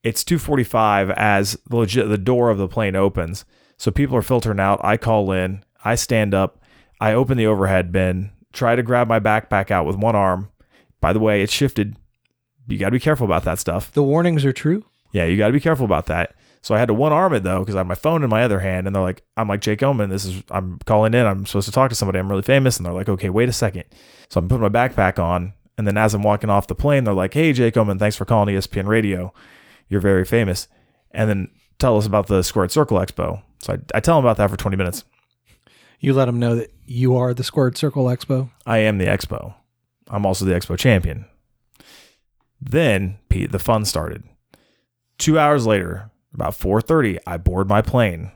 It's 0.04 0.24
2:45 0.24 1.14
as 1.16 1.58
the 1.70 1.78
legit 1.78 2.10
the 2.10 2.18
door 2.18 2.50
of 2.50 2.58
the 2.58 2.68
plane 2.68 2.96
opens. 2.96 3.46
So 3.78 3.92
people 3.92 4.16
are 4.16 4.22
filtering 4.22 4.60
out. 4.60 4.80
I 4.84 4.98
call 4.98 5.32
in. 5.32 5.64
I 5.84 5.96
stand 5.96 6.34
up. 6.34 6.61
I 7.02 7.14
open 7.14 7.38
the 7.38 7.48
overhead 7.48 7.92
bin. 7.92 8.32
Try 8.54 8.76
to 8.76 8.84
grab 8.84 9.08
my 9.08 9.20
backpack 9.20 9.72
out 9.72 9.88
with 9.88 9.96
one 9.98 10.16
arm. 10.16 10.50
By 11.02 11.14
the 11.14 11.20
way, 11.20 11.42
it's 11.42 11.52
shifted. 11.52 11.98
You 12.68 12.78
got 12.78 12.86
to 12.86 12.92
be 12.92 13.00
careful 13.00 13.26
about 13.26 13.44
that 13.44 13.58
stuff. 13.58 13.92
The 13.92 14.04
warnings 14.04 14.46
are 14.46 14.54
true. 14.54 14.86
Yeah, 15.12 15.26
you 15.26 15.36
got 15.36 15.48
to 15.48 15.54
be 15.54 15.60
careful 15.60 15.84
about 15.84 16.06
that. 16.06 16.36
So 16.62 16.76
I 16.76 16.80
had 16.80 16.90
to 16.90 16.94
one 16.94 17.12
arm 17.12 17.34
it 17.34 17.42
though 17.42 17.60
because 17.60 17.74
I 17.74 17.80
had 17.80 17.88
my 17.88 17.96
phone 17.96 18.24
in 18.24 18.30
my 18.30 18.44
other 18.44 18.60
hand, 18.60 18.86
and 18.86 18.96
they're 18.96 19.02
like, 19.02 19.24
"I'm 19.36 19.48
like 19.48 19.62
Jake 19.62 19.82
Oman. 19.82 20.12
This 20.12 20.26
is 20.26 20.44
I'm 20.52 20.78
calling 20.86 21.16
in. 21.16 21.26
I'm 21.26 21.48
supposed 21.48 21.66
to 21.66 21.72
talk 21.72 21.90
to 21.90 21.96
somebody. 21.96 22.20
I'm 22.20 22.30
really 22.30 22.44
famous." 22.44 22.78
And 22.78 22.86
they're 22.86 22.94
like, 22.94 23.10
"Okay, 23.10 23.32
wait 23.32 23.50
a 23.50 23.54
second. 23.54 23.86
So 24.30 24.40
I'm 24.40 24.48
putting 24.48 24.62
my 24.62 24.70
backpack 24.70 25.18
on, 25.18 25.54
and 25.80 25.88
then 25.88 25.98
as 25.98 26.14
I'm 26.14 26.22
walking 26.22 26.52
off 26.52 26.68
the 26.68 26.76
plane, 26.76 27.04
they're 27.04 27.16
like, 27.16 27.34
"Hey, 27.34 27.52
Jake 27.52 27.76
Oman, 27.78 27.98
thanks 27.98 28.16
for 28.16 28.26
calling 28.26 28.54
ESPN 28.54 28.88
Radio. 28.88 29.34
You're 29.90 30.02
very 30.02 30.24
famous." 30.24 30.68
And 31.10 31.28
then 31.28 31.50
tell 31.80 31.98
us 31.98 32.06
about 32.06 32.28
the 32.28 32.44
Squared 32.44 32.72
Circle 32.72 33.00
Expo. 33.00 33.42
So 33.60 33.74
I, 33.74 33.98
I 33.98 34.00
tell 34.00 34.18
them 34.18 34.26
about 34.26 34.38
that 34.38 34.52
for 34.52 34.56
20 34.56 34.78
minutes. 34.78 35.04
You 36.02 36.14
let 36.14 36.26
them 36.26 36.40
know 36.40 36.56
that 36.56 36.74
you 36.88 37.16
are 37.16 37.32
the 37.32 37.44
Squared 37.44 37.78
Circle 37.78 38.06
Expo. 38.06 38.50
I 38.66 38.80
am 38.80 38.98
the 38.98 39.06
expo. 39.06 39.54
I'm 40.10 40.26
also 40.26 40.46
the 40.46 40.54
expo 40.54 40.78
champion. 40.78 41.26
Then 42.60 43.20
Pete, 43.30 43.52
the 43.52 43.60
fun 43.60 43.86
started. 43.86 44.24
Two 45.20 45.38
hours 45.38 45.68
later, 45.68 46.10
about 46.34 46.56
4:30, 46.56 47.20
I 47.28 47.38
board 47.38 47.70
my 47.70 47.84
plane. 47.84 48.32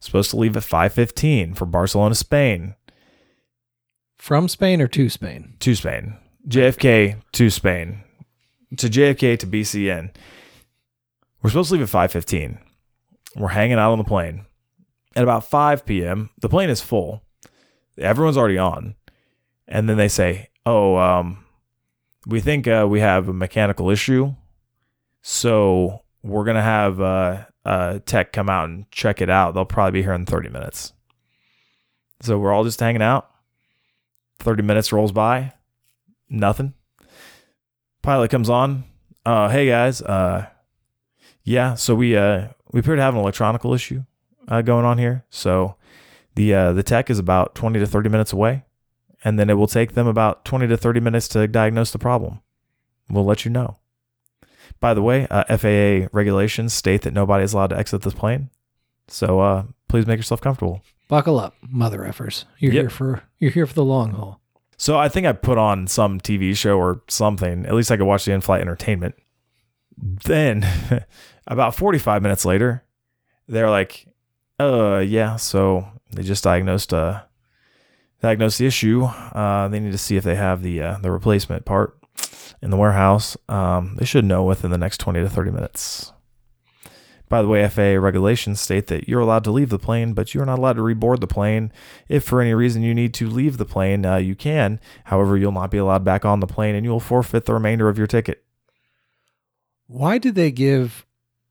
Supposed 0.00 0.30
to 0.30 0.38
leave 0.38 0.56
at 0.56 0.62
5:15 0.62 1.54
for 1.54 1.66
Barcelona, 1.66 2.14
Spain. 2.14 2.74
From 4.16 4.48
Spain 4.48 4.80
or 4.80 4.88
to 4.88 5.10
Spain? 5.10 5.56
To 5.60 5.74
Spain. 5.74 6.16
JFK 6.48 7.16
to 7.32 7.50
Spain. 7.50 8.02
To 8.78 8.88
JFK 8.88 9.36
to 9.36 9.46
BCN. 9.46 10.10
We're 11.42 11.50
supposed 11.50 11.68
to 11.68 11.74
leave 11.74 11.82
at 11.82 11.90
5:15. 11.90 12.58
We're 13.36 13.48
hanging 13.48 13.78
out 13.78 13.92
on 13.92 13.98
the 13.98 14.04
plane. 14.04 14.46
At 15.18 15.24
about 15.24 15.42
5 15.42 15.84
p.m., 15.84 16.30
the 16.38 16.48
plane 16.48 16.70
is 16.70 16.80
full. 16.80 17.24
Everyone's 17.98 18.36
already 18.36 18.56
on. 18.56 18.94
And 19.66 19.88
then 19.88 19.96
they 19.96 20.06
say, 20.06 20.50
"Oh, 20.64 20.94
um, 20.94 21.44
we 22.24 22.38
think 22.38 22.68
uh, 22.68 22.86
we 22.88 23.00
have 23.00 23.28
a 23.28 23.32
mechanical 23.32 23.90
issue, 23.90 24.36
so 25.20 26.02
we're 26.22 26.44
gonna 26.44 26.62
have 26.62 27.00
uh, 27.00 27.46
uh, 27.64 27.98
tech 28.06 28.32
come 28.32 28.48
out 28.48 28.68
and 28.68 28.88
check 28.92 29.20
it 29.20 29.28
out. 29.28 29.54
They'll 29.54 29.64
probably 29.64 29.98
be 29.98 30.04
here 30.04 30.12
in 30.12 30.24
30 30.24 30.50
minutes." 30.50 30.92
So 32.20 32.38
we're 32.38 32.52
all 32.52 32.62
just 32.62 32.78
hanging 32.78 33.02
out. 33.02 33.28
30 34.38 34.62
minutes 34.62 34.92
rolls 34.92 35.10
by, 35.10 35.52
nothing. 36.30 36.74
Pilot 38.02 38.30
comes 38.30 38.48
on. 38.48 38.84
Uh, 39.26 39.48
hey 39.48 39.66
guys, 39.66 40.00
uh, 40.00 40.46
yeah, 41.42 41.74
so 41.74 41.96
we 41.96 42.16
uh 42.16 42.50
we 42.70 42.78
appear 42.78 42.94
to 42.94 43.02
have 43.02 43.14
an 43.14 43.20
electronical 43.20 43.74
issue 43.74 44.04
uh, 44.48 44.62
going 44.62 44.84
on 44.84 44.98
here. 44.98 45.24
So 45.30 45.76
the 46.34 46.54
uh, 46.54 46.72
the 46.72 46.82
tech 46.82 47.10
is 47.10 47.18
about 47.18 47.54
20 47.54 47.78
to 47.78 47.86
30 47.86 48.08
minutes 48.08 48.32
away, 48.32 48.64
and 49.24 49.38
then 49.38 49.48
it 49.50 49.54
will 49.54 49.66
take 49.66 49.92
them 49.92 50.06
about 50.06 50.44
20 50.44 50.66
to 50.68 50.76
30 50.76 51.00
minutes 51.00 51.28
to 51.28 51.46
diagnose 51.46 51.90
the 51.90 51.98
problem. 51.98 52.40
We'll 53.10 53.24
let 53.24 53.44
you 53.44 53.50
know. 53.50 53.76
By 54.80 54.94
the 54.94 55.02
way, 55.02 55.26
uh, 55.30 55.44
FAA 55.56 56.08
regulations 56.12 56.72
state 56.74 57.02
that 57.02 57.14
nobody 57.14 57.42
is 57.44 57.52
allowed 57.54 57.68
to 57.70 57.78
exit 57.78 58.02
this 58.02 58.14
plane. 58.14 58.50
So 59.08 59.40
uh, 59.40 59.64
please 59.88 60.06
make 60.06 60.18
yourself 60.18 60.40
comfortable. 60.40 60.82
Buckle 61.08 61.38
up, 61.40 61.54
mother 61.66 62.00
effers. 62.00 62.44
You're 62.58 62.72
Yep. 62.74 62.82
here 62.82 62.90
for 62.90 63.22
you're 63.38 63.50
here 63.50 63.66
for 63.66 63.74
the 63.74 63.84
long 63.84 64.12
haul. 64.12 64.40
So 64.76 64.96
I 64.98 65.08
think 65.08 65.26
I 65.26 65.32
put 65.32 65.58
on 65.58 65.86
some 65.88 66.20
TV 66.20 66.54
show 66.56 66.78
or 66.78 67.02
something. 67.08 67.64
At 67.66 67.74
least 67.74 67.90
I 67.90 67.96
could 67.96 68.06
watch 68.06 68.26
the 68.26 68.32
in-flight 68.32 68.60
entertainment. 68.60 69.14
Then, 69.96 70.64
about 71.48 71.74
45 71.74 72.22
minutes 72.22 72.44
later, 72.44 72.84
they're 73.48 73.70
like, 73.70 74.06
"Uh, 74.58 74.98
yeah. 74.98 75.36
So 75.36 75.88
they 76.10 76.22
just 76.22 76.44
diagnosed 76.44 76.92
uh 76.92 77.22
diagnosed 78.20 78.58
the 78.58 78.66
issue. 78.66 79.04
Uh, 79.04 79.68
they 79.68 79.80
need 79.80 79.92
to 79.92 79.98
see 79.98 80.16
if 80.16 80.24
they 80.24 80.36
have 80.36 80.62
the 80.62 80.82
uh, 80.82 80.98
the 80.98 81.10
replacement 81.10 81.64
part 81.64 81.96
in 82.60 82.70
the 82.70 82.76
warehouse. 82.76 83.36
Um, 83.48 83.96
they 83.96 84.04
should 84.04 84.24
know 84.24 84.44
within 84.44 84.70
the 84.70 84.78
next 84.78 84.98
20 84.98 85.20
to 85.20 85.28
30 85.28 85.50
minutes." 85.50 86.12
By 87.28 87.42
the 87.42 87.48
way, 87.48 87.68
FAA 87.68 88.00
regulations 88.00 88.60
state 88.60 88.86
that 88.86 89.06
you're 89.06 89.20
allowed 89.20 89.44
to 89.44 89.50
leave 89.50 89.68
the 89.68 89.78
plane, 89.78 90.14
but 90.14 90.32
you're 90.32 90.46
not 90.46 90.58
allowed 90.58 90.74
to 90.74 90.82
reboard 90.82 91.20
the 91.20 91.26
plane. 91.26 91.72
If 92.08 92.24
for 92.24 92.40
any 92.40 92.54
reason 92.54 92.82
you 92.82 92.94
need 92.94 93.12
to 93.14 93.28
leave 93.28 93.58
the 93.58 93.66
plane, 93.66 94.06
uh, 94.06 94.16
you 94.16 94.34
can. 94.34 94.80
However, 95.04 95.36
you'll 95.36 95.52
not 95.52 95.70
be 95.70 95.76
allowed 95.76 96.04
back 96.04 96.24
on 96.24 96.40
the 96.40 96.46
plane 96.46 96.74
and 96.74 96.84
you 96.84 96.90
will 96.90 97.00
forfeit 97.00 97.44
the 97.44 97.52
remainder 97.52 97.88
of 97.88 97.98
your 97.98 98.06
ticket. 98.06 98.44
Why 99.86 100.18
did 100.18 100.34
they 100.34 100.50
give 100.50 101.04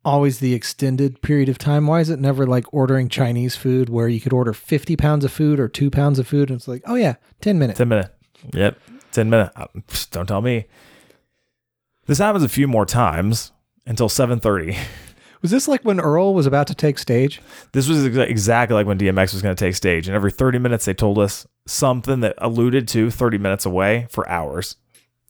always 0.08 0.40
the 0.40 0.54
extended 0.54 1.22
period 1.22 1.50
of 1.50 1.58
time? 1.58 1.86
Why 1.86 2.00
is 2.00 2.10
it 2.10 2.20
never 2.20 2.48
like 2.48 2.74
ordering 2.74 3.10
Chinese 3.10 3.58
food 3.58 3.90
where 3.90 4.08
you 4.08 4.22
could 4.22 4.32
order 4.32 4.54
50 4.54 4.96
pounds 4.96 5.26
of 5.26 5.32
food 5.34 5.60
or 5.60 5.68
two 5.68 5.92
pounds 5.92 6.18
of 6.18 6.26
food? 6.28 6.50
And 6.50 6.58
it's 6.58 6.68
like, 6.68 6.82
oh 6.86 6.96
yeah, 6.96 7.16
10 7.42 7.60
minutes. 7.60 7.78
10 7.78 7.90
minutes. 7.90 8.10
Yep. 8.54 8.80
10 9.12 9.30
minute. 9.30 9.52
Uh, 9.56 9.68
Don't 10.12 10.26
tell 10.26 10.42
me. 10.42 10.66
This 12.06 12.20
happens 12.20 12.44
a 12.46 12.50
few 12.50 12.70
more 12.70 12.86
times 12.86 13.52
until 13.86 14.08
7:30. 14.08 14.78
Was 15.42 15.52
this 15.52 15.68
like 15.68 15.84
when 15.84 16.00
Earl 16.00 16.34
was 16.34 16.48
about 16.48 16.66
to 16.68 16.74
take 16.74 16.98
stage? 16.98 17.42
This 17.72 17.88
was 17.88 18.00
exa- 18.00 18.28
exactly 18.28 18.74
like 18.74 18.88
when 18.88 18.98
DMX 18.98 19.34
was 19.34 19.44
going 19.44 19.56
to 19.56 19.66
take 19.66 19.76
stage 19.76 20.08
and 20.08 20.16
every 20.16 20.32
30 20.32 20.58
minutes 20.58 20.86
they 20.86 20.96
told 20.96 21.20
us 21.20 21.46
something 21.68 22.22
that 22.22 22.34
alluded 22.40 22.88
to 22.88 23.12
30 23.12 23.38
minutes 23.38 23.64
away 23.64 24.08
for 24.10 24.28
hours. 24.28 24.78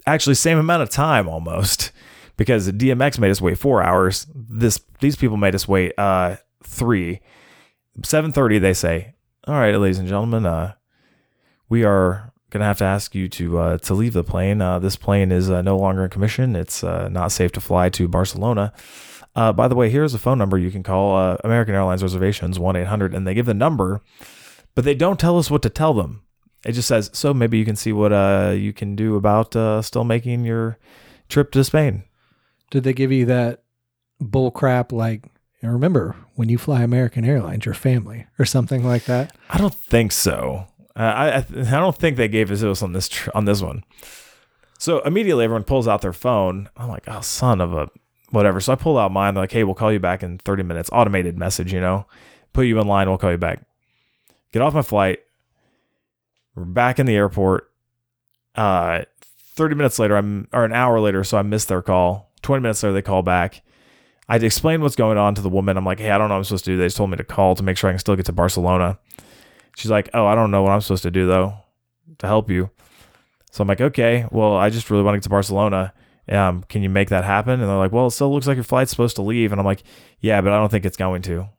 Actually, 0.06 0.36
same 0.36 0.58
amount 0.58 0.82
of 0.82 0.90
time 0.90 1.28
almost 1.28 1.92
because 2.38 2.72
DMX 2.72 3.20
made 3.20 3.32
us 3.32 3.41
wait 3.41 3.58
4 3.58 3.84
hours. 3.84 4.27
This 4.34 4.79
these 5.00 5.15
people 5.15 5.38
made 5.38 5.56
us 5.56 5.67
wait 5.67 5.94
uh 5.98 6.38
3. 6.63 7.20
7:30 8.01 8.60
they 8.60 8.74
say, 8.74 9.15
"All 9.48 9.56
right, 9.56 9.75
ladies 9.75 10.00
and 10.00 10.08
gentlemen, 10.08 10.46
uh 10.46 10.74
we 11.70 11.84
are 11.84 12.32
to 12.51 12.60
have 12.60 12.77
to 12.77 12.86
ask 12.86 13.13
you 13.15 13.27
to 13.29 13.58
uh, 13.60 13.77
to 13.79 13.94
leave 13.94 14.13
the 14.13 14.24
plane. 14.24 14.62
Uh, 14.62 14.79
this 14.79 14.96
plane 14.96 15.32
is 15.32 15.50
uh, 15.50 15.62
no 15.62 15.77
longer 15.77 16.03
in 16.03 16.10
commission. 16.10 16.56
It's 16.56 16.84
uh, 16.84 17.10
not 17.10 17.32
safe 17.32 17.51
to 17.53 17.62
fly 17.62 17.89
to 17.89 18.08
Barcelona. 18.08 18.74
Uh, 19.36 19.53
by 19.53 19.67
the 19.67 19.75
way, 19.75 19.89
here's 19.89 20.13
a 20.13 20.20
phone 20.20 20.38
number 20.38 20.58
you 20.58 20.72
can 20.72 20.84
call 20.84 21.15
uh, 21.15 21.38
American 21.44 21.75
Airlines 21.75 22.01
reservations 22.01 22.58
one 22.60 22.75
eight 22.75 22.88
hundred, 22.88 23.13
and 23.13 23.27
they 23.27 23.34
give 23.34 23.46
the 23.46 23.53
number, 23.53 24.01
but 24.75 24.84
they 24.84 24.96
don't 24.96 25.20
tell 25.20 25.38
us 25.38 25.51
what 25.51 25.62
to 25.63 25.70
tell 25.70 25.94
them. 25.94 26.24
It 26.65 26.72
just 26.72 26.88
says 26.88 27.10
so. 27.13 27.34
Maybe 27.34 27.58
you 27.58 27.65
can 27.65 27.75
see 27.75 27.94
what 27.94 28.12
uh, 28.12 28.53
you 28.56 28.74
can 28.74 28.96
do 28.96 29.15
about 29.15 29.56
uh, 29.56 29.82
still 29.82 30.03
making 30.03 30.44
your 30.46 30.79
trip 31.29 31.51
to 31.51 31.63
Spain. 31.63 32.03
Did 32.70 32.84
they 32.84 32.94
give 32.94 33.12
you 33.12 33.26
that 33.26 33.64
bull 34.20 34.52
crap 34.52 34.92
like, 34.92 35.24
and 35.62 35.72
remember, 35.72 36.16
when 36.36 36.50
you 36.50 36.58
fly 36.58 36.84
American 36.84 37.26
Airlines, 37.26 37.66
your 37.66 37.74
family 37.74 38.28
or 38.38 38.46
something 38.46 38.86
like 38.86 39.06
that? 39.06 39.36
I 39.50 39.58
don't 39.58 39.74
think 39.74 40.12
so. 40.12 40.68
Uh, 40.96 41.00
I 41.00 41.38
I, 41.38 41.42
don't 41.80 41.96
think 41.98 42.18
they 42.18 42.28
gave 42.28 42.52
us 42.52 42.62
this 42.62 42.82
on 42.82 42.94
this 42.94 43.08
tr- 43.08 43.30
on 43.36 43.46
this 43.46 43.62
one. 43.62 43.84
So 44.80 45.00
immediately 45.02 45.46
everyone 45.46 45.64
pulls 45.64 45.88
out 45.88 46.02
their 46.02 46.14
phone. 46.14 46.70
I'm 46.78 46.90
like, 46.90 47.04
oh, 47.08 47.22
son 47.22 47.62
of 47.62 47.74
a 47.74 47.90
whatever. 48.32 48.60
So 48.60 48.74
I 48.74 48.76
pull 48.76 48.98
out 48.98 49.12
mine. 49.12 49.34
They're 49.34 49.44
like, 49.44 49.52
hey, 49.52 49.64
we'll 49.64 49.76
call 49.76 49.92
you 49.92 50.00
back 50.00 50.24
in 50.24 50.38
30 50.40 50.64
minutes. 50.64 50.90
Automated 50.92 51.38
message, 51.38 51.74
you 51.74 51.80
know, 51.80 52.06
put 52.54 52.66
you 52.66 52.80
in 52.80 52.88
line. 52.88 53.08
We'll 53.10 53.18
call 53.18 53.32
you 53.32 53.38
back. 53.38 53.64
Get 54.52 54.62
off 54.62 54.74
my 54.74 54.82
flight. 54.82 55.20
We're 56.56 56.66
back 56.66 57.00
in 57.00 57.06
the 57.06 57.16
airport. 57.16 57.72
Uh, 58.56 59.04
30 59.56 59.76
minutes 59.76 60.00
later, 60.00 60.18
I'm 60.18 60.48
or 60.52 60.66
an 60.66 60.74
hour 60.74 61.00
later, 61.00 61.24
so 61.24 61.38
I 61.38 61.42
missed 61.42 61.68
their 61.68 61.82
call. 61.82 62.27
20 62.48 62.62
minutes 62.62 62.82
later, 62.82 62.94
they 62.94 63.01
call 63.01 63.24
back. 63.24 63.62
I 64.30 64.38
explained 64.38 64.82
what's 64.82 64.96
going 64.96 65.18
on 65.18 65.36
to 65.36 65.42
the 65.42 65.50
woman. 65.50 65.75
I'm 65.75 65.86
like, 65.86 66.00
hey, 66.00 66.12
I 66.12 66.18
don't 66.18 66.30
know 66.30 66.36
what 66.36 66.39
I'm 66.39 66.44
supposed 66.46 66.63
to 66.66 66.72
do. 66.72 66.77
They 66.77 66.86
just 66.86 66.96
told 66.96 67.10
me 67.10 67.18
to 67.18 67.25
call 67.25 67.56
to 67.56 67.63
make 67.63 67.75
sure 67.77 67.89
I 67.89 67.94
can 67.94 68.00
still 68.00 68.16
get 68.16 68.25
to 68.27 68.32
Barcelona. 68.32 69.00
She's 69.75 69.92
like, 69.92 70.10
oh, 70.13 70.25
I 70.25 70.34
don't 70.34 70.50
know 70.50 70.63
what 70.63 70.72
I'm 70.72 70.80
supposed 70.80 71.04
to 71.04 71.12
do 71.12 71.27
though 71.27 71.58
to 72.20 72.25
help 72.27 72.50
you. 72.50 72.70
So 73.51 73.63
I'm 73.63 73.68
like, 73.68 73.82
okay, 73.82 74.25
well, 74.32 74.56
I 74.56 74.70
just 74.70 74.89
really 74.89 75.04
want 75.04 75.16
to 75.16 75.18
get 75.20 75.24
to 75.24 75.30
Barcelona. 75.30 75.94
Um, 76.30 76.63
can 76.70 76.84
you 76.84 76.89
make 76.89 77.10
that 77.10 77.25
happen? 77.25 77.60
And 77.60 77.63
they're 77.63 77.77
like, 77.77 77.92
well, 77.92 78.08
it 78.08 78.12
still 78.12 78.32
looks 78.34 78.48
like 78.48 78.56
your 78.56 78.63
flight's 78.63 78.92
supposed 78.92 79.18
to 79.18 79.22
leave. 79.22 79.51
And 79.51 79.60
I'm 79.60 79.66
like, 79.66 79.84
yeah, 80.22 80.39
but 80.39 80.54
I 80.54 80.58
don't 80.58 80.70
think 80.70 80.86
it's 80.86 80.98
going 80.98 81.22
to. 81.24 81.50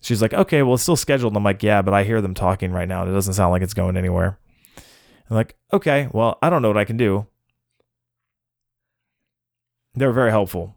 She's 0.00 0.22
like, 0.22 0.32
okay, 0.32 0.62
well, 0.62 0.74
it's 0.74 0.82
still 0.84 0.96
scheduled. 0.96 1.32
And 1.32 1.38
I'm 1.38 1.44
like, 1.44 1.62
yeah, 1.62 1.82
but 1.82 1.92
I 1.92 2.04
hear 2.04 2.20
them 2.20 2.34
talking 2.34 2.70
right 2.70 2.88
now. 2.88 3.02
And 3.02 3.10
it 3.10 3.14
doesn't 3.14 3.34
sound 3.34 3.50
like 3.50 3.62
it's 3.62 3.74
going 3.74 3.96
anywhere. 3.96 4.38
I'm 5.28 5.36
like, 5.36 5.56
okay, 5.72 6.08
well, 6.12 6.38
I 6.40 6.50
don't 6.50 6.62
know 6.62 6.68
what 6.68 6.78
I 6.78 6.84
can 6.84 6.96
do. 6.96 7.26
They 9.94 10.06
were 10.06 10.12
very 10.12 10.30
helpful. 10.30 10.74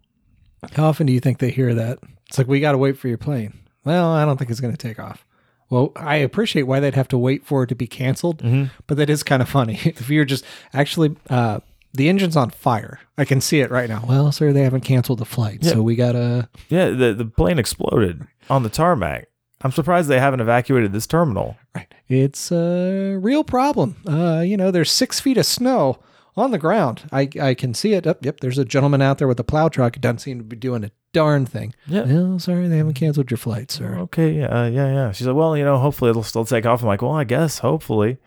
How 0.73 0.85
often 0.87 1.05
do 1.07 1.13
you 1.13 1.19
think 1.19 1.39
they 1.39 1.51
hear 1.51 1.73
that? 1.75 1.99
It's 2.27 2.37
like, 2.37 2.47
we 2.47 2.59
got 2.59 2.71
to 2.73 2.77
wait 2.77 2.97
for 2.97 3.07
your 3.07 3.17
plane. 3.17 3.53
Well, 3.83 4.11
I 4.11 4.25
don't 4.25 4.37
think 4.37 4.49
it's 4.49 4.59
going 4.59 4.73
to 4.75 4.77
take 4.87 4.99
off. 4.99 5.25
Well, 5.69 5.91
I 5.95 6.15
appreciate 6.17 6.63
why 6.63 6.79
they'd 6.79 6.95
have 6.95 7.07
to 7.09 7.17
wait 7.17 7.45
for 7.45 7.63
it 7.63 7.67
to 7.67 7.75
be 7.75 7.87
canceled, 7.87 8.39
Mm-hmm. 8.41 8.65
but 8.87 8.97
that 8.97 9.09
is 9.09 9.23
kind 9.23 9.41
of 9.41 9.49
funny. 9.49 9.79
if 9.83 10.09
you're 10.09 10.25
just 10.25 10.43
actually, 10.73 11.15
uh, 11.29 11.59
the 11.93 12.09
engine's 12.09 12.35
on 12.35 12.49
fire. 12.49 12.99
I 13.17 13.25
can 13.25 13.41
see 13.41 13.61
it 13.61 13.71
right 13.71 13.87
now. 13.89 14.03
Well, 14.07 14.31
sir, 14.31 14.51
they 14.53 14.63
haven't 14.63 14.81
canceled 14.81 15.19
the 15.19 15.25
flight, 15.25 15.59
Yeah. 15.61 15.71
so 15.73 15.81
we 15.83 15.95
got 15.95 16.11
to. 16.13 16.49
Yeah, 16.69 16.89
the, 16.89 17.13
the 17.13 17.25
plane 17.25 17.57
exploded 17.59 18.25
on 18.49 18.63
the 18.63 18.69
tarmac. 18.69 19.27
I'm 19.61 19.71
surprised 19.71 20.09
they 20.09 20.19
haven't 20.19 20.41
evacuated 20.41 20.91
this 20.93 21.07
terminal. 21.07 21.57
Right. 21.73 21.91
It's 22.07 22.51
a 22.51 23.15
real 23.15 23.43
problem. 23.43 23.95
Uh, 24.07 24.41
you 24.45 24.57
know, 24.57 24.69
there's 24.69 24.91
six 24.91 25.19
feet 25.19 25.37
of 25.37 25.45
snow 25.45 25.97
on 26.37 26.51
the 26.51 26.57
ground. 26.57 27.03
I, 27.11 27.29
I 27.39 27.53
can 27.53 27.73
see 27.73 27.93
it. 27.93 28.05
Up, 28.05 28.23
yep. 28.25 28.39
There's 28.39 28.57
a 28.57 28.65
gentleman 28.65 29.01
out 29.01 29.17
there 29.17 29.27
with 29.27 29.39
a 29.39 29.43
plow 29.43 29.69
truck. 29.69 29.95
It 29.95 30.01
doesn't 30.01 30.19
seem 30.19 30.37
to 30.39 30.43
be 30.43 30.55
doing 30.55 30.83
a 30.83 30.91
darn 31.13 31.45
thing. 31.45 31.73
Yeah. 31.87 32.03
Well, 32.03 32.39
sorry, 32.39 32.67
they 32.67 32.77
haven't 32.77 32.95
canceled 32.95 33.31
your 33.31 33.37
flight, 33.37 33.71
sir. 33.71 33.97
Okay, 33.99 34.43
uh, 34.43 34.65
yeah, 34.65 34.93
yeah. 34.93 35.11
She's 35.11 35.27
like, 35.27 35.35
well, 35.35 35.55
you 35.55 35.63
know, 35.63 35.77
hopefully 35.77 36.09
it'll 36.09 36.23
still 36.23 36.45
take 36.45 36.65
off. 36.65 36.81
I'm 36.81 36.87
like, 36.87 37.01
well, 37.01 37.13
I 37.13 37.23
guess, 37.23 37.59
hopefully. 37.59 38.17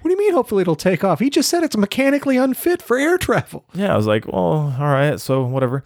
What 0.00 0.08
do 0.08 0.12
you 0.12 0.18
mean? 0.18 0.34
Hopefully, 0.34 0.62
it'll 0.62 0.76
take 0.76 1.04
off. 1.04 1.20
He 1.20 1.30
just 1.30 1.48
said 1.48 1.62
it's 1.62 1.76
mechanically 1.76 2.36
unfit 2.36 2.82
for 2.82 2.98
air 2.98 3.18
travel. 3.18 3.64
Yeah, 3.74 3.92
I 3.92 3.96
was 3.96 4.06
like, 4.06 4.26
well, 4.26 4.76
all 4.78 4.86
right, 4.86 5.18
so 5.20 5.42
whatever. 5.44 5.84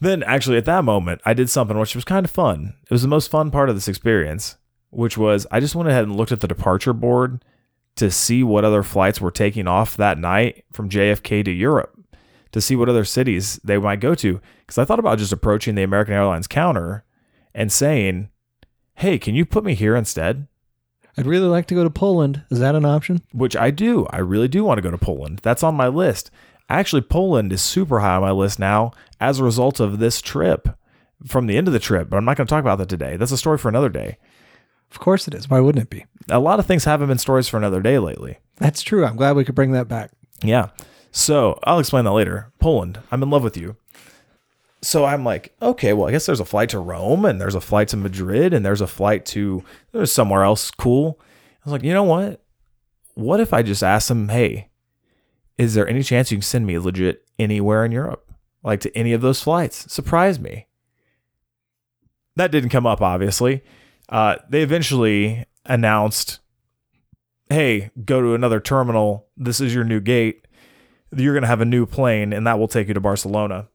Then, 0.00 0.24
actually, 0.24 0.56
at 0.56 0.64
that 0.64 0.84
moment, 0.84 1.20
I 1.24 1.34
did 1.34 1.48
something 1.48 1.78
which 1.78 1.94
was 1.94 2.04
kind 2.04 2.24
of 2.24 2.30
fun. 2.30 2.74
It 2.82 2.90
was 2.90 3.02
the 3.02 3.08
most 3.08 3.30
fun 3.30 3.52
part 3.52 3.68
of 3.68 3.76
this 3.76 3.86
experience, 3.86 4.56
which 4.90 5.16
was 5.16 5.46
I 5.50 5.60
just 5.60 5.76
went 5.76 5.88
ahead 5.88 6.04
and 6.04 6.16
looked 6.16 6.32
at 6.32 6.40
the 6.40 6.48
departure 6.48 6.92
board 6.92 7.44
to 7.96 8.10
see 8.10 8.42
what 8.42 8.64
other 8.64 8.82
flights 8.82 9.20
were 9.20 9.30
taking 9.30 9.66
off 9.66 9.96
that 9.96 10.18
night 10.18 10.64
from 10.72 10.88
JFK 10.88 11.44
to 11.44 11.50
Europe 11.50 11.98
to 12.52 12.60
see 12.60 12.76
what 12.76 12.88
other 12.88 13.04
cities 13.04 13.58
they 13.64 13.78
might 13.78 14.00
go 14.00 14.14
to. 14.14 14.40
Because 14.60 14.78
I 14.78 14.84
thought 14.84 14.98
about 14.98 15.18
just 15.18 15.32
approaching 15.32 15.74
the 15.74 15.82
American 15.82 16.14
Airlines 16.14 16.46
counter 16.46 17.04
and 17.54 17.72
saying, 17.72 18.28
hey, 18.96 19.18
can 19.18 19.34
you 19.34 19.44
put 19.44 19.64
me 19.64 19.74
here 19.74 19.96
instead? 19.96 20.46
I'd 21.16 21.26
really 21.26 21.48
like 21.48 21.66
to 21.66 21.74
go 21.74 21.84
to 21.84 21.90
Poland. 21.90 22.44
Is 22.50 22.58
that 22.60 22.74
an 22.74 22.84
option? 22.84 23.20
which 23.32 23.56
I 23.56 23.70
do. 23.70 24.06
I 24.10 24.18
really 24.18 24.48
do 24.48 24.64
want 24.64 24.78
to 24.78 24.82
go 24.82 24.90
to 24.90 24.98
Poland. 24.98 25.40
That's 25.42 25.62
on 25.62 25.74
my 25.74 25.88
list. 25.88 26.30
Actually, 26.68 27.02
Poland 27.02 27.52
is 27.52 27.60
super 27.60 28.00
high 28.00 28.16
on 28.16 28.22
my 28.22 28.30
list 28.30 28.58
now 28.58 28.92
as 29.20 29.38
a 29.38 29.44
result 29.44 29.78
of 29.80 29.98
this 29.98 30.22
trip 30.22 30.68
from 31.26 31.46
the 31.46 31.56
end 31.56 31.68
of 31.68 31.74
the 31.74 31.78
trip, 31.78 32.08
but 32.08 32.16
I'm 32.16 32.24
not 32.24 32.36
going 32.36 32.46
to 32.46 32.50
talk 32.50 32.62
about 32.62 32.78
that 32.78 32.88
today. 32.88 33.16
That's 33.16 33.32
a 33.32 33.36
story 33.36 33.58
for 33.58 33.68
another 33.68 33.88
day. 33.88 34.18
Of 34.92 35.00
course 35.00 35.26
it 35.26 35.32
is. 35.32 35.48
Why 35.48 35.58
wouldn't 35.58 35.82
it 35.84 35.90
be? 35.90 36.04
A 36.28 36.38
lot 36.38 36.60
of 36.60 36.66
things 36.66 36.84
haven't 36.84 37.08
been 37.08 37.16
stories 37.16 37.48
for 37.48 37.56
another 37.56 37.80
day 37.80 37.98
lately. 37.98 38.38
That's 38.58 38.82
true. 38.82 39.06
I'm 39.06 39.16
glad 39.16 39.36
we 39.36 39.44
could 39.44 39.54
bring 39.54 39.72
that 39.72 39.88
back. 39.88 40.10
Yeah. 40.42 40.68
So 41.10 41.58
I'll 41.64 41.78
explain 41.78 42.04
that 42.04 42.12
later. 42.12 42.52
Poland, 42.60 43.00
I'm 43.10 43.22
in 43.22 43.30
love 43.30 43.42
with 43.42 43.56
you. 43.56 43.76
So 44.82 45.06
I'm 45.06 45.24
like, 45.24 45.54
okay, 45.62 45.94
well, 45.94 46.08
I 46.08 46.10
guess 46.10 46.26
there's 46.26 46.40
a 46.40 46.44
flight 46.44 46.68
to 46.70 46.78
Rome 46.78 47.24
and 47.24 47.40
there's 47.40 47.54
a 47.54 47.60
flight 47.60 47.88
to 47.88 47.96
Madrid 47.96 48.52
and 48.52 48.66
there's 48.66 48.80
a 48.82 48.86
flight 48.86 49.24
to 49.26 49.64
there's 49.92 50.12
somewhere 50.12 50.42
else 50.42 50.70
cool. 50.70 51.18
I 51.20 51.64
was 51.64 51.72
like, 51.72 51.84
you 51.84 51.94
know 51.94 52.02
what? 52.02 52.44
What 53.14 53.40
if 53.40 53.54
I 53.54 53.62
just 53.62 53.82
ask 53.82 54.08
them, 54.08 54.28
hey, 54.28 54.68
is 55.56 55.74
there 55.74 55.88
any 55.88 56.02
chance 56.02 56.30
you 56.30 56.38
can 56.38 56.42
send 56.42 56.66
me 56.66 56.78
legit 56.78 57.24
anywhere 57.38 57.84
in 57.84 57.92
Europe? 57.92 58.30
Like 58.62 58.80
to 58.80 58.96
any 58.96 59.12
of 59.12 59.22
those 59.22 59.42
flights? 59.42 59.90
Surprise 59.90 60.38
me. 60.38 60.66
That 62.36 62.50
didn't 62.50 62.70
come 62.70 62.86
up, 62.86 63.00
obviously. 63.00 63.62
Uh, 64.12 64.36
they 64.50 64.60
eventually 64.62 65.46
announced, 65.64 66.40
hey, 67.48 67.90
go 68.04 68.20
to 68.20 68.34
another 68.34 68.60
terminal. 68.60 69.26
This 69.38 69.58
is 69.58 69.74
your 69.74 69.84
new 69.84 70.00
gate. 70.00 70.46
You're 71.16 71.32
going 71.32 71.42
to 71.42 71.48
have 71.48 71.62
a 71.62 71.66
new 71.66 71.86
plane, 71.86 72.34
and 72.34 72.46
that 72.46 72.58
will 72.58 72.68
take 72.68 72.88
you 72.88 72.94
to 72.94 73.00
Barcelona. 73.00 73.68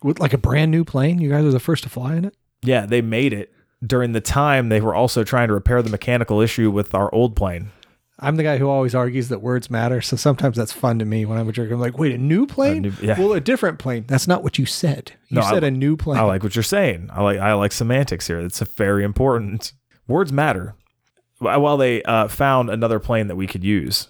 With 0.00 0.20
like 0.20 0.32
a 0.32 0.38
brand 0.38 0.70
new 0.70 0.84
plane, 0.84 1.20
you 1.20 1.28
guys 1.28 1.44
are 1.44 1.50
the 1.50 1.58
first 1.58 1.82
to 1.82 1.88
fly 1.88 2.14
in 2.14 2.24
it. 2.24 2.36
Yeah, 2.62 2.86
they 2.86 3.02
made 3.02 3.32
it 3.32 3.52
during 3.84 4.12
the 4.12 4.20
time 4.20 4.68
they 4.68 4.80
were 4.80 4.94
also 4.94 5.24
trying 5.24 5.48
to 5.48 5.54
repair 5.54 5.82
the 5.82 5.90
mechanical 5.90 6.40
issue 6.40 6.70
with 6.70 6.94
our 6.94 7.12
old 7.12 7.34
plane. 7.34 7.70
I'm 8.24 8.36
the 8.36 8.42
guy 8.42 8.58
who 8.58 8.68
always 8.68 8.94
argues 8.94 9.28
that 9.28 9.40
words 9.42 9.70
matter, 9.70 10.00
so 10.00 10.16
sometimes 10.16 10.56
that's 10.56 10.72
fun 10.72 10.98
to 10.98 11.04
me 11.04 11.24
when 11.26 11.38
I'm 11.38 11.48
a 11.48 11.52
jerk. 11.52 11.70
I'm 11.70 11.80
like, 11.80 11.98
wait, 11.98 12.12
a 12.12 12.18
new 12.18 12.46
plane? 12.46 12.82
new- 12.82 12.92
yeah. 13.02 13.18
Well, 13.18 13.32
a 13.32 13.40
different 13.40 13.78
plane. 13.78 14.04
That's 14.06 14.26
not 14.26 14.42
what 14.42 14.58
you 14.58 14.66
said. 14.66 15.12
You 15.28 15.36
No, 15.36 15.42
said 15.42 15.62
a 15.64 15.70
new 15.70 15.96
plane. 15.96 16.18
I 16.18 16.22
like 16.22 16.42
what 16.42 16.56
you're 16.56 16.62
saying. 16.62 17.10
I 17.12 17.22
like 17.22 17.38
I 17.38 17.52
like 17.54 17.72
semantics 17.72 18.26
here. 18.26 18.40
It's 18.40 18.60
very 18.60 19.04
important. 19.04 19.72
Words 20.08 20.32
matter. 20.32 20.74
While 21.38 21.76
they 21.76 22.02
uh, 22.04 22.28
found 22.28 22.70
another 22.70 22.98
plane 22.98 23.26
that 23.26 23.36
we 23.36 23.46
could 23.46 23.64
use, 23.64 24.08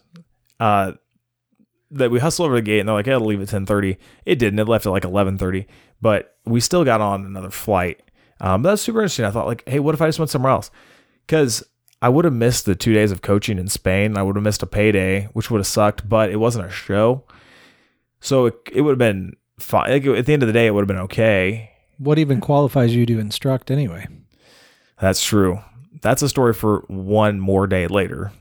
uh, 0.61 0.93
that 1.91 2.11
we 2.11 2.21
hustle 2.21 2.45
over 2.45 2.57
the 2.57 2.63
gate 2.63 2.81
and 2.81 2.89
they're 2.89 2.95
like, 2.95 3.07
"Yeah, 3.07 3.17
it'll 3.17 3.27
leave 3.29 3.41
at 3.41 3.49
10:30." 3.49 3.97
It 4.27 4.37
didn't. 4.39 4.59
It 4.59 4.69
left 4.69 4.87
at 4.87 4.91
like 4.91 5.05
11:30, 5.05 5.67
but 6.01 6.37
we 6.45 6.61
still 6.61 6.85
got 6.85 7.01
on 7.01 7.25
another 7.25 7.51
flight. 7.51 8.01
Um, 8.41 8.63
that's 8.63 8.83
super 8.83 8.99
interesting. 9.01 9.25
I 9.25 9.31
thought 9.31 9.47
like, 9.47 9.63
"Hey, 9.69 9.81
what 9.81 9.95
if 9.95 10.03
I 10.03 10.07
just 10.09 10.19
went 10.19 10.31
somewhere 10.31 10.53
else?" 10.53 10.71
Because 11.27 11.65
I 12.05 12.11
would 12.11 12.27
have 12.27 12.35
missed 12.35 12.67
the 12.67 12.75
two 12.75 12.93
days 12.93 13.11
of 13.13 13.23
coaching 13.23 13.59
in 13.59 13.67
Spain. 13.67 14.19
I 14.19 14.23
would 14.23 14.37
have 14.37 14.43
missed 14.43 14.63
a 14.63 14.67
payday, 14.67 15.31
which 15.33 15.51
would 15.51 15.61
have 15.61 15.67
sucked. 15.67 16.07
But 16.07 16.29
it 16.29 16.37
wasn't 16.37 16.67
a 16.67 16.71
show, 16.71 17.25
so 18.21 18.45
it, 18.45 18.57
it 18.71 18.83
would 18.83 18.91
have 18.91 18.99
been 18.99 19.37
fine. 19.59 19.91
Like, 19.91 20.05
at 20.05 20.27
the 20.27 20.35
end 20.35 20.43
of 20.43 20.47
the 20.47 20.53
day, 20.53 20.67
it 20.67 20.75
would 20.75 20.83
have 20.83 20.89
been 20.89 20.99
okay. 21.05 21.71
what 21.97 22.19
even 22.19 22.43
qualifies 22.43 22.95
you 22.95 23.07
to 23.07 23.19
instruct 23.19 23.71
anyway? 23.71 24.07
That's 25.01 25.25
true. 25.25 25.61
That's 26.03 26.21
a 26.21 26.29
story 26.29 26.53
for 26.53 26.85
one 26.89 27.41
more 27.41 27.67
day 27.67 27.87
later. 27.87 28.33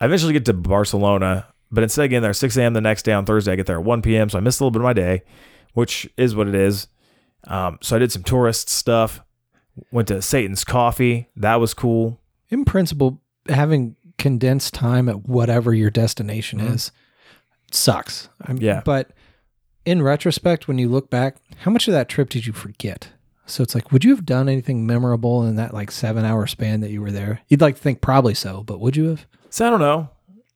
I 0.00 0.06
eventually 0.06 0.32
get 0.32 0.46
to 0.46 0.52
Barcelona, 0.52 1.46
but 1.70 1.84
instead 1.84 2.06
of 2.06 2.10
getting 2.10 2.22
there 2.22 2.30
at 2.30 2.36
6 2.36 2.56
a.m. 2.56 2.72
the 2.72 2.80
next 2.80 3.04
day 3.04 3.12
on 3.12 3.24
Thursday, 3.24 3.52
I 3.52 3.56
get 3.56 3.66
there 3.66 3.78
at 3.78 3.84
1 3.84 4.02
p.m. 4.02 4.28
So 4.30 4.36
I 4.36 4.40
missed 4.40 4.60
a 4.60 4.64
little 4.64 4.72
bit 4.72 4.80
of 4.80 4.84
my 4.84 4.94
day, 4.94 5.22
which 5.74 6.10
is 6.16 6.34
what 6.34 6.48
it 6.48 6.56
is. 6.56 6.88
Um, 7.44 7.78
so 7.80 7.94
I 7.94 8.00
did 8.00 8.10
some 8.10 8.24
tourist 8.24 8.68
stuff, 8.68 9.20
went 9.90 10.08
to 10.08 10.20
Satan's 10.22 10.64
Coffee. 10.64 11.28
That 11.36 11.56
was 11.56 11.74
cool. 11.74 12.20
In 12.48 12.64
principle, 12.64 13.20
having 13.48 13.96
condensed 14.18 14.74
time 14.74 15.08
at 15.08 15.28
whatever 15.28 15.72
your 15.72 15.90
destination 15.90 16.60
Mhm. 16.60 16.74
is 16.74 16.92
sucks. 17.72 18.28
I'm, 18.42 18.56
Yeah. 18.58 18.82
But 18.84 19.10
in 19.86 20.02
retrospect, 20.02 20.68
when 20.68 20.78
you 20.78 20.88
look 20.88 21.08
back, 21.10 21.36
how 21.60 21.70
much 21.70 21.88
of 21.88 21.92
that 21.92 22.08
trip 22.08 22.28
did 22.28 22.46
you 22.46 22.52
forget? 22.52 23.08
So 23.46 23.62
it's 23.62 23.74
like, 23.74 23.90
would 23.90 24.04
you 24.04 24.10
have 24.14 24.26
done 24.26 24.48
anything 24.48 24.86
memorable 24.86 25.44
in 25.46 25.56
that 25.56 25.72
like 25.74 25.90
seven 25.90 26.24
hour 26.24 26.46
span 26.46 26.80
that 26.80 26.90
you 26.90 27.00
were 27.00 27.10
there? 27.10 27.40
You'd 27.48 27.60
like 27.62 27.76
to 27.76 27.80
think 27.80 28.00
probably 28.00 28.34
so, 28.34 28.62
but 28.62 28.78
would 28.80 28.96
you 28.96 29.06
have? 29.08 29.26
So 29.48 29.66
I 29.66 29.70
don't 29.70 29.80
know. 29.80 30.10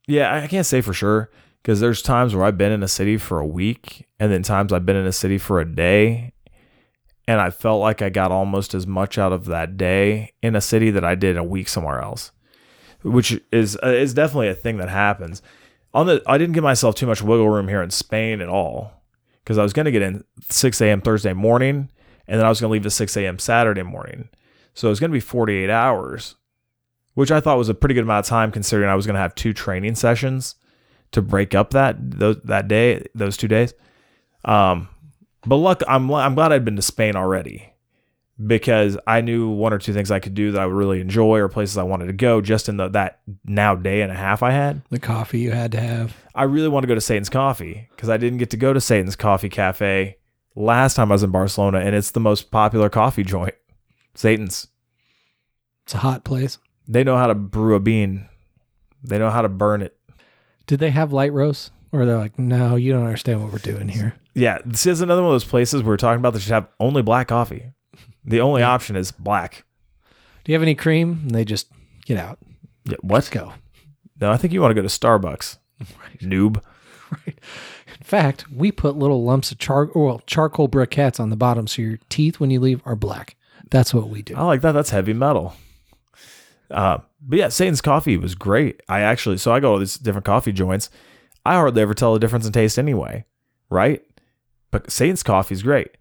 Yeah, 0.06 0.34
I 0.34 0.46
can't 0.46 0.66
say 0.66 0.80
for 0.82 0.92
sure 0.92 1.30
because 1.62 1.80
there's 1.80 2.02
times 2.02 2.34
where 2.34 2.44
I've 2.44 2.58
been 2.58 2.70
in 2.72 2.82
a 2.82 2.88
city 2.88 3.16
for 3.16 3.38
a 3.40 3.46
week 3.46 4.06
and 4.20 4.30
then 4.30 4.42
times 4.42 4.72
I've 4.72 4.84
been 4.86 4.96
in 4.96 5.06
a 5.06 5.12
city 5.12 5.38
for 5.38 5.58
a 5.60 5.64
day. 5.64 6.33
And 7.26 7.40
I 7.40 7.50
felt 7.50 7.80
like 7.80 8.02
I 8.02 8.10
got 8.10 8.30
almost 8.30 8.74
as 8.74 8.86
much 8.86 9.16
out 9.16 9.32
of 9.32 9.46
that 9.46 9.76
day 9.76 10.32
in 10.42 10.54
a 10.54 10.60
city 10.60 10.90
that 10.90 11.04
I 11.04 11.14
did 11.14 11.36
a 11.36 11.44
week 11.44 11.68
somewhere 11.68 12.00
else, 12.00 12.32
which 13.02 13.40
is 13.50 13.78
uh, 13.82 13.88
is 13.88 14.14
definitely 14.14 14.48
a 14.48 14.54
thing 14.54 14.76
that 14.78 14.90
happens. 14.90 15.40
On 15.94 16.06
the, 16.06 16.22
I 16.26 16.38
didn't 16.38 16.54
give 16.54 16.64
myself 16.64 16.94
too 16.94 17.06
much 17.06 17.22
wiggle 17.22 17.48
room 17.48 17.68
here 17.68 17.82
in 17.82 17.90
Spain 17.90 18.40
at 18.40 18.48
all 18.48 19.04
because 19.42 19.58
I 19.58 19.62
was 19.62 19.72
going 19.72 19.86
to 19.86 19.92
get 19.92 20.02
in 20.02 20.24
6 20.50 20.80
a.m. 20.80 21.00
Thursday 21.00 21.32
morning 21.32 21.90
and 22.26 22.38
then 22.38 22.46
I 22.46 22.48
was 22.48 22.60
going 22.60 22.68
to 22.68 22.72
leave 22.72 22.86
at 22.86 22.92
6 22.92 23.16
a.m. 23.16 23.38
Saturday 23.38 23.82
morning. 23.82 24.28
So 24.74 24.88
it 24.88 24.90
was 24.90 25.00
going 25.00 25.10
to 25.10 25.16
be 25.16 25.20
48 25.20 25.70
hours 25.70 26.34
which 27.14 27.30
I 27.30 27.40
thought 27.40 27.58
was 27.58 27.68
a 27.68 27.74
pretty 27.74 27.94
good 27.94 28.04
amount 28.04 28.26
of 28.26 28.28
time 28.28 28.52
considering 28.52 28.90
I 28.90 28.94
was 28.94 29.06
going 29.06 29.14
to 29.14 29.20
have 29.20 29.34
two 29.34 29.52
training 29.52 29.94
sessions 29.94 30.56
to 31.12 31.22
break 31.22 31.54
up 31.54 31.70
that 31.70 31.96
those, 31.98 32.40
that 32.42 32.68
day, 32.68 33.06
those 33.14 33.36
two 33.36 33.48
days. 33.48 33.72
Um, 34.44 34.88
but 35.46 35.56
luck, 35.56 35.82
I'm 35.88 36.12
I'm 36.12 36.34
glad 36.34 36.52
I'd 36.52 36.64
been 36.64 36.76
to 36.76 36.82
Spain 36.82 37.16
already 37.16 37.70
because 38.44 38.98
I 39.06 39.20
knew 39.20 39.48
one 39.48 39.72
or 39.72 39.78
two 39.78 39.92
things 39.92 40.10
I 40.10 40.18
could 40.18 40.34
do 40.34 40.52
that 40.52 40.60
I 40.60 40.66
would 40.66 40.74
really 40.74 41.00
enjoy 41.00 41.38
or 41.38 41.48
places 41.48 41.76
I 41.78 41.84
wanted 41.84 42.06
to 42.06 42.12
go 42.12 42.40
just 42.40 42.68
in 42.68 42.76
the 42.76 42.88
that 42.88 43.20
now 43.44 43.74
day 43.74 44.02
and 44.02 44.10
a 44.10 44.16
half 44.16 44.42
I 44.42 44.50
had. 44.50 44.82
The 44.90 44.98
coffee 44.98 45.38
you 45.38 45.52
had 45.52 45.72
to 45.72 45.80
have. 45.80 46.16
I 46.34 46.44
really 46.44 46.68
want 46.68 46.82
to 46.82 46.88
go 46.88 46.94
to 46.94 47.00
Satan's 47.00 47.28
Coffee 47.28 47.88
because 47.90 48.08
I 48.08 48.16
didn't 48.16 48.38
get 48.38 48.50
to 48.50 48.56
go 48.56 48.72
to 48.72 48.80
Satan's 48.80 49.16
Coffee 49.16 49.48
Cafe 49.48 50.16
last 50.56 50.94
time 50.94 51.10
I 51.10 51.14
was 51.14 51.22
in 51.22 51.30
Barcelona, 51.30 51.78
and 51.78 51.94
it's 51.94 52.10
the 52.10 52.20
most 52.20 52.50
popular 52.50 52.88
coffee 52.88 53.24
joint. 53.24 53.54
Satan's. 54.14 54.68
It's 55.84 55.94
a 55.94 55.98
hot 55.98 56.24
place. 56.24 56.58
They 56.88 57.04
know 57.04 57.16
how 57.16 57.26
to 57.26 57.34
brew 57.34 57.74
a 57.74 57.80
bean. 57.80 58.28
They 59.02 59.18
know 59.18 59.30
how 59.30 59.42
to 59.42 59.48
burn 59.48 59.82
it. 59.82 59.96
Did 60.66 60.80
they 60.80 60.90
have 60.90 61.12
light 61.12 61.32
roast? 61.32 61.72
Or 61.92 62.04
they're 62.06 62.18
like, 62.18 62.38
no, 62.38 62.74
you 62.74 62.92
don't 62.92 63.04
understand 63.04 63.42
what 63.42 63.52
we're 63.52 63.58
doing 63.58 63.88
here. 63.88 64.14
Yeah, 64.34 64.58
this 64.64 64.86
is 64.86 65.00
another 65.00 65.22
one 65.22 65.30
of 65.30 65.34
those 65.34 65.44
places 65.44 65.82
we're 65.82 65.96
talking 65.96 66.18
about 66.18 66.32
that 66.32 66.40
should 66.40 66.52
have 66.52 66.68
only 66.80 67.02
black 67.02 67.28
coffee. 67.28 67.70
The 68.24 68.40
only 68.40 68.62
option 68.62 68.96
is 68.96 69.12
black. 69.12 69.64
Do 70.44 70.52
you 70.52 70.54
have 70.54 70.62
any 70.62 70.74
cream? 70.74 71.20
And 71.22 71.30
they 71.30 71.44
just 71.44 71.68
get 72.04 72.18
out. 72.18 72.38
Yeah, 72.84 72.96
Let's 73.02 73.28
what? 73.28 73.40
go. 73.40 73.52
No, 74.20 74.30
I 74.30 74.36
think 74.36 74.52
you 74.52 74.60
want 74.60 74.70
to 74.70 74.74
go 74.74 74.82
to 74.82 74.88
Starbucks. 74.88 75.58
Noob. 76.20 76.62
Right. 77.26 77.38
In 77.98 78.02
fact, 78.02 78.50
we 78.50 78.72
put 78.72 78.96
little 78.96 79.22
lumps 79.22 79.52
of 79.52 79.58
char 79.58 79.88
well, 79.94 80.20
charcoal 80.26 80.68
briquettes 80.68 81.20
on 81.20 81.30
the 81.30 81.36
bottom 81.36 81.68
so 81.68 81.80
your 81.82 81.98
teeth 82.08 82.40
when 82.40 82.50
you 82.50 82.58
leave 82.58 82.80
are 82.84 82.96
black. 82.96 83.36
That's 83.70 83.94
what 83.94 84.08
we 84.08 84.22
do. 84.22 84.34
I 84.34 84.42
like 84.42 84.62
that. 84.62 84.72
That's 84.72 84.90
heavy 84.90 85.12
metal. 85.12 85.54
Uh, 86.70 86.98
but 87.20 87.38
yeah, 87.38 87.48
Satan's 87.50 87.80
coffee 87.82 88.16
was 88.16 88.34
great. 88.34 88.82
I 88.88 89.00
actually, 89.00 89.36
so 89.36 89.52
I 89.52 89.60
go 89.60 89.74
to 89.74 89.78
these 89.78 89.96
different 89.96 90.24
coffee 90.24 90.50
joints. 90.50 90.90
I 91.46 91.54
hardly 91.54 91.82
ever 91.82 91.94
tell 91.94 92.14
the 92.14 92.18
difference 92.18 92.46
in 92.46 92.52
taste 92.52 92.78
anyway, 92.78 93.26
right? 93.70 94.02
But 94.74 94.90
Satan's 94.90 95.22
coffee 95.22 95.54
is 95.54 95.62
great. 95.62 95.92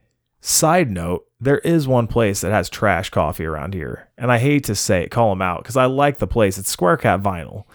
Side 0.41 0.89
note, 0.89 1.27
there 1.39 1.59
is 1.59 1.87
one 1.87 2.07
place 2.07 2.41
that 2.41 2.51
has 2.51 2.71
trash 2.71 3.11
coffee 3.11 3.45
around 3.45 3.75
here. 3.75 4.09
And 4.17 4.31
I 4.31 4.39
hate 4.39 4.63
to 4.63 4.73
say 4.73 5.03
it, 5.03 5.11
call 5.11 5.29
them 5.29 5.43
out 5.43 5.61
because 5.61 5.77
I 5.77 5.85
like 5.85 6.17
the 6.17 6.25
place. 6.25 6.57
It's 6.57 6.71
Square 6.71 6.97
Cat 6.97 7.21
Vinyl. 7.21 7.65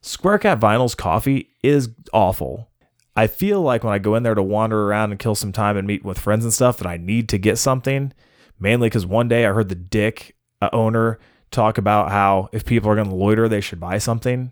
Square 0.00 0.40
Cat 0.40 0.58
Vinyl's 0.58 0.96
coffee 0.96 1.50
is 1.62 1.90
awful. 2.12 2.68
I 3.14 3.28
feel 3.28 3.60
like 3.62 3.84
when 3.84 3.92
I 3.92 4.00
go 4.00 4.16
in 4.16 4.24
there 4.24 4.34
to 4.34 4.42
wander 4.42 4.82
around 4.82 5.12
and 5.12 5.20
kill 5.20 5.36
some 5.36 5.52
time 5.52 5.76
and 5.76 5.86
meet 5.86 6.04
with 6.04 6.18
friends 6.18 6.42
and 6.42 6.52
stuff, 6.52 6.78
that 6.78 6.88
I 6.88 6.96
need 6.96 7.28
to 7.28 7.38
get 7.38 7.56
something. 7.56 8.12
Mainly 8.58 8.86
because 8.86 9.06
one 9.06 9.28
day 9.28 9.46
I 9.46 9.52
heard 9.52 9.68
the 9.68 9.76
dick 9.76 10.34
uh, 10.60 10.70
owner 10.72 11.20
talk 11.52 11.78
about 11.78 12.10
how 12.10 12.48
if 12.50 12.64
people 12.64 12.90
are 12.90 12.96
going 12.96 13.10
to 13.10 13.14
loiter, 13.14 13.48
they 13.48 13.60
should 13.60 13.78
buy 13.78 13.98
something. 13.98 14.50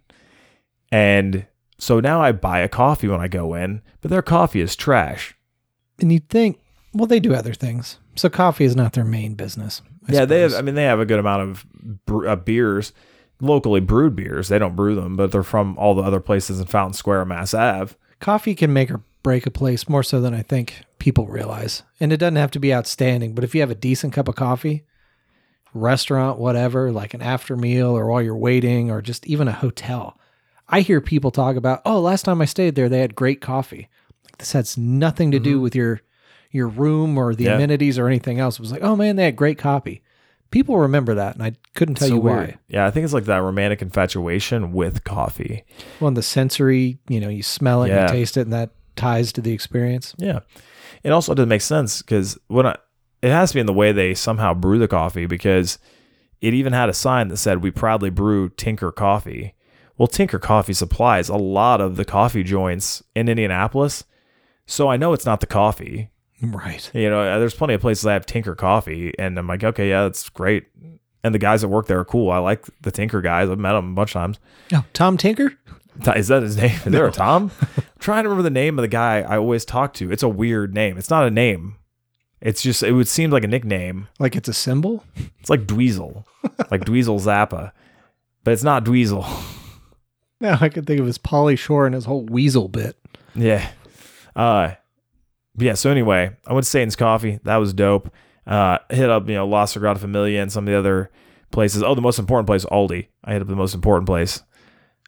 And 0.93 1.47
so 1.79 1.99
now 1.99 2.23
I 2.23 2.31
buy 2.31 2.61
a 2.61 2.69
coffee 2.69 3.09
when 3.09 3.21
I 3.21 3.27
go 3.27 3.55
in, 3.55 3.83
but 4.01 4.13
their 4.13 4.23
coffee 4.23 4.61
is 4.61 4.77
trash. 4.77 5.35
And 6.03 6.13
you'd 6.13 6.29
think, 6.29 6.59
well, 6.93 7.07
they 7.07 7.21
do 7.21 7.35
other 7.35 7.55
things. 7.55 7.99
So 8.17 8.29
coffee 8.29 8.65
is 8.65 8.77
not 8.77 8.95
their 8.95 9.05
main 9.05 9.35
business. 9.35 9.83
I 10.09 10.13
yeah, 10.13 10.25
they 10.25 10.41
have. 10.41 10.55
I 10.55 10.63
mean, 10.63 10.75
they 10.75 10.85
have 10.85 11.01
a 11.01 11.07
good 11.07 11.19
amount 11.19 11.43
of 11.43 11.67
bre- 12.07 12.29
uh, 12.29 12.37
beers, 12.37 12.93
locally 13.41 13.81
brewed 13.81 14.17
beers. 14.17 14.49
They 14.49 14.59
don't 14.59 14.77
brew 14.77 14.95
them, 14.95 15.17
but 15.17 15.33
they're 15.33 15.43
from 15.43 15.79
all 15.79 15.95
the 15.95 16.03
other 16.03 16.21
places 16.21 16.61
in 16.61 16.67
Fountain 16.67 16.95
Square, 16.95 17.27
Mass 17.27 17.55
Ave. 17.55 17.95
coffee 18.21 18.55
can 18.55 18.73
make 18.73 18.91
or 18.91 19.03
break 19.23 19.47
a 19.47 19.51
place 19.51 19.89
more 19.89 20.03
so 20.03 20.21
than 20.21 20.35
I 20.35 20.43
think 20.43 20.83
people 20.99 21.27
realize. 21.27 21.83
And 22.01 22.13
it 22.13 22.17
doesn't 22.17 22.37
have 22.37 22.51
to 22.53 22.61
be 22.61 22.75
outstanding, 22.75 23.35
but 23.35 23.45
if 23.45 23.55
you 23.55 23.61
have 23.61 23.71
a 23.71 23.75
decent 23.75 24.13
cup 24.13 24.29
of 24.29 24.37
coffee, 24.37 24.85
restaurant, 25.75 26.39
whatever, 26.39 26.91
like 26.91 27.15
an 27.15 27.23
after 27.23 27.57
meal 27.57 27.91
or 27.91 28.07
while 28.07 28.23
you're 28.23 28.37
waiting 28.37 28.91
or 28.91 29.03
just 29.03 29.27
even 29.27 29.49
a 29.49 29.53
hotel, 29.53 30.19
I 30.69 30.81
hear 30.81 31.01
people 31.01 31.31
talk 31.31 31.57
about, 31.57 31.83
oh, 31.85 32.01
last 32.01 32.25
time 32.25 32.41
I 32.41 32.45
stayed 32.45 32.75
there, 32.77 32.89
they 32.89 33.01
had 33.01 33.15
great 33.15 33.41
coffee. 33.41 33.89
This 34.41 34.53
has 34.53 34.77
nothing 34.77 35.31
to 35.31 35.39
do 35.39 35.61
with 35.61 35.75
your 35.75 36.01
your 36.51 36.67
room 36.67 37.17
or 37.17 37.33
the 37.35 37.45
Mm-hmm. 37.45 37.51
Yeah. 37.51 37.57
amenities 37.57 37.99
or 37.99 38.09
anything 38.09 38.41
else. 38.41 38.57
It 38.57 38.61
was 38.61 38.73
like, 38.73 38.83
oh 38.83 38.97
man, 38.97 39.15
they 39.17 39.25
had 39.25 39.37
great 39.37 39.57
coffee. 39.59 40.03
People 40.51 40.79
remember 40.79 41.15
that, 41.15 41.35
and 41.37 41.45
I 41.45 41.53
couldn't 41.77 41.95
tell 41.95 42.09
So 42.09 42.15
you 42.15 42.21
weird. 42.21 42.37
why. 42.49 42.57
Yeah, 42.67 42.85
I 42.85 42.91
think 42.91 43.05
it's 43.05 43.15
like 43.15 43.27
that 43.27 43.37
romantic 43.41 43.81
infatuation 43.83 44.73
with 44.73 45.05
coffee. 45.05 45.63
Well, 46.01 46.09
and 46.09 46.17
the 46.17 46.23
sensory, 46.23 46.99
you 47.09 47.21
know, 47.21 47.29
you 47.29 47.45
smell 47.45 47.85
it, 47.85 47.89
Yeah. 47.91 48.03
you 48.09 48.09
taste 48.13 48.37
it, 48.37 48.41
and 48.43 48.53
that 48.53 48.71
ties 48.97 49.33
to 49.35 49.41
the 49.41 49.53
experience. 49.53 50.13
Yeah. 50.19 50.41
It 51.05 51.11
also 51.13 51.35
doesn't 51.35 51.49
make 51.49 51.61
sense 51.61 52.03
because 52.03 52.37
when 52.49 52.67
I, 52.67 52.77
it 53.23 53.31
has 53.31 53.51
to 53.51 53.55
be 53.55 53.61
in 53.61 53.67
the 53.67 53.73
way 53.73 53.93
they 53.93 54.13
somehow 54.13 54.53
brew 54.55 54.81
the 54.81 54.89
coffee 54.89 55.27
because 55.27 55.79
it 56.41 56.53
even 56.53 56.73
had 56.73 56.89
a 56.89 56.95
sign 56.95 57.29
that 57.29 57.37
said, 57.37 57.63
We 57.63 57.71
proudly 57.71 58.11
brew 58.11 58.49
Tinker 58.49 58.91
Coffee. 58.91 59.55
Well, 59.99 60.09
Tinker 60.09 60.39
Coffee 60.41 60.73
supplies 60.73 61.29
a 61.29 61.37
lot 61.37 61.81
of 61.81 61.95
the 61.95 62.05
coffee 62.05 62.43
joints 62.43 63.05
in 63.15 63.29
Indianapolis. 63.29 64.03
So 64.71 64.89
I 64.89 64.97
know 64.97 65.13
it's 65.13 65.27
not 65.27 65.41
the 65.41 65.47
coffee. 65.47 66.11
Right. 66.41 66.89
You 66.95 67.11
know, 67.11 67.21
uh, 67.21 67.39
there's 67.41 67.55
plenty 67.55 67.75
of 67.75 67.81
places 67.81 68.05
that 68.05 68.13
have 68.13 68.25
Tinker 68.25 68.55
Coffee. 68.55 69.13
And 69.19 69.37
I'm 69.37 69.49
like, 69.49 69.65
okay, 69.65 69.89
yeah, 69.89 70.05
that's 70.05 70.29
great. 70.29 70.67
And 71.25 71.35
the 71.35 71.41
guys 71.41 71.63
that 71.63 71.69
work 71.69 71.89
there 71.89 71.99
are 71.99 72.05
cool. 72.05 72.31
I 72.31 72.39
like 72.39 72.65
the 72.81 72.93
Tinker 72.93 73.21
guys. 73.21 73.51
I've 73.51 73.59
met 73.59 73.73
them 73.73 73.91
a 73.91 73.95
bunch 73.95 74.11
of 74.11 74.21
times. 74.21 74.39
Oh, 74.73 74.85
Tom 74.93 75.17
Tinker? 75.17 75.55
Is 76.15 76.29
that 76.29 76.43
his 76.43 76.57
name? 76.57 76.71
Is 76.87 76.93
there 76.93 77.07
a 77.07 77.11
Tom? 77.11 77.51
I'm 77.61 77.85
trying 77.99 78.23
to 78.23 78.29
remember 78.29 78.45
the 78.45 78.55
name 78.55 78.79
of 78.79 78.83
the 78.83 78.89
guy 78.89 79.23
I 79.23 79.37
always 79.37 79.65
talk 79.65 79.93
to. 79.95 80.13
It's 80.13 80.23
a 80.23 80.29
weird 80.29 80.73
name. 80.73 80.97
It's 80.97 81.11
not 81.11 81.27
a 81.27 81.31
name. 81.31 81.75
It's 82.41 82.63
just 82.63 82.85
it 82.85 82.93
would 82.93 83.09
seem 83.09 83.31
like 83.31 83.45
a 83.45 83.49
nickname. 83.49 84.07
Like 84.21 84.37
it's 84.37 84.49
a 84.49 84.55
symbol? 84.55 85.05
It's 85.41 85.51
like 85.51 85.67
Dweezil, 85.67 86.25
like 86.71 86.85
Dweezil 86.85 87.21
Zappa, 87.21 87.73
but 88.45 88.53
it's 88.53 88.63
not 88.63 88.85
Dweezil. 88.85 89.27
Now 90.41 90.57
I 90.59 90.71
can 90.71 90.85
think 90.85 91.01
of 91.01 91.07
his 91.07 91.19
Pauly 91.19 91.59
Shore 91.59 91.85
and 91.85 91.95
his 91.95 92.07
whole 92.07 92.25
weasel 92.25 92.69
bit. 92.69 92.97
Yeah. 93.35 93.69
Uh, 94.37 94.73
yeah. 95.57 95.75
So 95.75 95.91
anyway, 95.91 96.37
I 96.47 96.53
went 96.53 96.65
to 96.65 96.71
Satan's 96.71 96.97
Coffee. 96.97 97.41
That 97.45 97.57
was 97.57 97.73
dope. 97.73 98.13
Uh, 98.47 98.79
hit 98.89 99.11
up 99.11 99.29
you 99.29 99.35
know 99.35 99.47
La 99.47 99.65
Sagrada 99.65 99.99
Familia 99.99 100.43
and 100.43 100.51
some 100.51 100.67
of 100.67 100.73
the 100.73 100.79
other 100.79 101.11
places. 101.51 101.83
Oh, 101.83 101.95
the 101.95 102.01
most 102.01 102.19
important 102.19 102.47
place, 102.47 102.65
Aldi. 102.65 103.09
I 103.25 103.33
hit 103.33 103.43
up 103.43 103.49
the 103.49 103.57
most 103.57 103.75
important 103.75 104.07
place. 104.07 104.43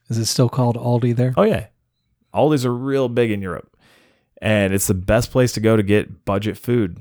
Is 0.09 0.19
it 0.19 0.27
still 0.27 0.49
called 0.49 0.77
Aldi 0.77 1.17
there? 1.17 1.33
Oh 1.37 1.43
yeah, 1.43 1.69
Aldi's 2.35 2.67
are 2.67 2.75
real 2.75 3.09
big 3.09 3.31
in 3.31 3.41
Europe, 3.41 3.77
and 4.41 4.75
it's 4.75 4.87
the 4.87 4.95
best 4.95 5.31
place 5.31 5.53
to 5.53 5.61
go 5.61 5.77
to 5.77 5.83
get 5.83 6.25
budget 6.25 6.59
food. 6.59 7.01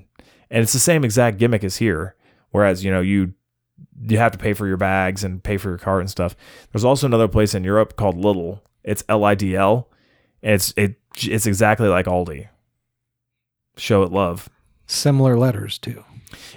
And 0.50 0.64
it's 0.64 0.74
the 0.74 0.80
same 0.80 1.04
exact 1.04 1.38
gimmick 1.38 1.64
as 1.64 1.78
here. 1.78 2.16
Whereas 2.52 2.84
you 2.84 2.92
know 2.92 3.02
you 3.02 3.34
you 4.08 4.18
have 4.18 4.32
to 4.32 4.38
pay 4.38 4.54
for 4.54 4.68
your 4.68 4.78
bags 4.78 5.24
and 5.24 5.44
pay 5.44 5.58
for 5.58 5.70
your 5.70 5.78
cart 5.78 6.02
and 6.02 6.10
stuff. 6.10 6.36
There's 6.72 6.86
also 6.86 7.08
another 7.08 7.28
place 7.28 7.54
in 7.54 7.64
Europe 7.64 7.96
called 7.98 8.16
Lidl. 8.16 8.62
It's 8.84 9.04
L 9.10 9.24
I 9.24 9.36
D 9.36 9.56
L. 9.56 9.90
It's 10.42 10.74
it 10.78 11.01
it's 11.16 11.46
exactly 11.46 11.88
like 11.88 12.06
Aldi. 12.06 12.48
Show 13.78 14.04
it 14.04 14.12
love. 14.12 14.50
Similar 14.88 15.38
letters 15.38 15.78
too. 15.78 16.04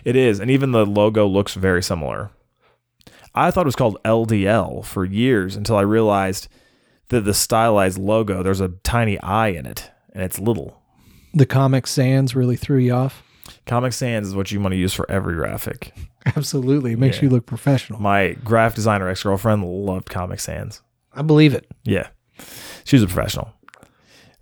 It 0.05 0.17
is, 0.17 0.40
and 0.40 0.51
even 0.51 0.73
the 0.73 0.85
logo 0.87 1.27
looks 1.27 1.55
very 1.55 1.83
similar. 1.83 2.31
I 3.35 3.51
thought 3.51 3.62
it 3.62 3.67
was 3.67 3.77
called 3.77 3.99
LDL 4.05 4.85
for 4.85 5.05
years 5.05 5.57
until 5.57 5.77
I 5.77 5.81
realized 5.83 6.49
that 7.09 7.23
the 7.23 7.35
stylized 7.35 7.99
logo 7.99 8.43
there's 8.43 8.61
a 8.61 8.69
tiny 8.69 9.19
I 9.21 9.49
in 9.49 9.67
it, 9.67 9.90
and 10.12 10.23
it's 10.23 10.38
little. 10.38 10.81
The 11.33 11.47
Comic 11.47 11.87
Sans 11.87 12.35
really 12.37 12.57
threw 12.57 12.79
you 12.79 12.93
off. 12.93 13.23
Comic 13.67 13.93
Sans 13.93 14.27
is 14.29 14.35
what 14.35 14.53
you 14.53 14.61
want 14.61 14.73
to 14.73 14.77
use 14.79 14.95
for 14.95 15.11
every 15.11 15.35
graphic. 15.35 15.93
Absolutely. 16.37 16.93
It 16.93 16.99
makes 16.99 17.17
Yeah. 17.17 17.25
you 17.25 17.31
look 17.31 17.45
professional. 17.47 18.01
My 18.01 18.33
graphic 18.45 18.77
designer 18.77 19.09
ex 19.09 19.23
girlfriend 19.25 19.64
loved 19.64 20.09
Comic 20.09 20.38
Sans. 20.40 20.81
I 21.12 21.23
believe 21.23 21.55
it. 21.55 21.67
Yeah, 21.85 22.09
she's 22.85 23.03
a 23.03 23.07
professional. 23.07 23.53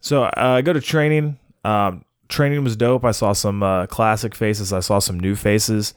So 0.03 0.25
uh, 0.25 0.31
I 0.37 0.63
go 0.63 0.73
to 0.75 0.81
training. 0.81 1.39
Um, 1.65 2.05
training 2.29 2.63
was 2.65 2.77
dope. 2.77 3.05
I 3.05 3.13
saw 3.13 3.33
some 3.33 3.63
uh, 3.63 3.87
classic 3.87 4.35
faces. 4.35 4.73
I 4.73 4.81
saw 4.81 4.99
some 4.99 5.19
new 5.19 5.35
faces. 5.37 5.95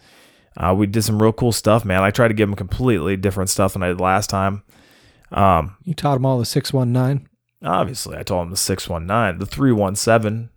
Uh, 0.56 0.74
we 0.78 0.86
did 0.88 1.02
some 1.04 1.22
real 1.22 1.34
cool 1.34 1.52
stuff, 1.52 1.84
man. 1.84 2.02
I 2.04 2.12
tried 2.12 2.30
to 2.30 2.34
give 2.34 2.48
them 2.48 2.56
completely 2.56 3.18
different 3.18 3.50
stuff 3.50 3.74
than 3.74 3.84
I 3.84 3.88
did 3.90 4.00
last 4.00 4.30
time. 4.30 4.64
Um, 5.32 5.76
You 5.84 5.94
taught 5.94 6.14
them 6.14 6.26
all 6.26 6.38
the 6.40 6.46
619. 6.46 7.28
obviously, 7.64 8.16
I 8.16 8.24
told 8.24 8.44
them 8.44 8.52
the 8.52 8.58
six 8.58 8.88
one 8.88 9.06
nine, 9.08 9.40
the 9.40 9.46
three 9.46 9.72
one 9.72 9.96
seven, 9.96 10.50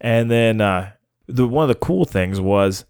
and 0.00 0.30
then 0.30 0.60
uh, 0.60 0.92
the 1.26 1.46
one 1.46 1.64
of 1.64 1.68
the 1.68 1.74
cool 1.84 2.04
things 2.04 2.40
was 2.40 2.84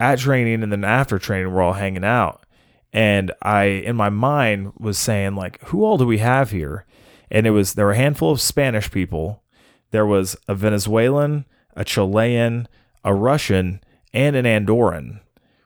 at 0.00 0.18
training 0.18 0.62
and 0.64 0.72
then 0.72 0.84
after 0.84 1.18
training, 1.18 1.52
we're 1.52 1.62
all 1.62 1.74
hanging 1.74 2.04
out, 2.04 2.44
and 2.92 3.30
I 3.40 3.64
in 3.64 3.94
my 3.96 4.10
mind 4.10 4.72
was 4.78 4.98
saying 4.98 5.36
like, 5.36 5.62
who 5.66 5.84
all 5.84 5.96
do 5.96 6.06
we 6.06 6.18
have 6.18 6.50
here? 6.50 6.84
And 7.34 7.48
it 7.48 7.50
was 7.50 7.74
there 7.74 7.86
were 7.86 7.92
a 7.92 7.96
handful 7.96 8.30
of 8.30 8.40
Spanish 8.40 8.92
people, 8.92 9.42
there 9.90 10.06
was 10.06 10.36
a 10.46 10.54
Venezuelan, 10.54 11.46
a 11.74 11.84
Chilean, 11.84 12.68
a 13.04 13.12
Russian, 13.12 13.80
and 14.12 14.36
an 14.36 14.44
Andorran. 14.44 15.20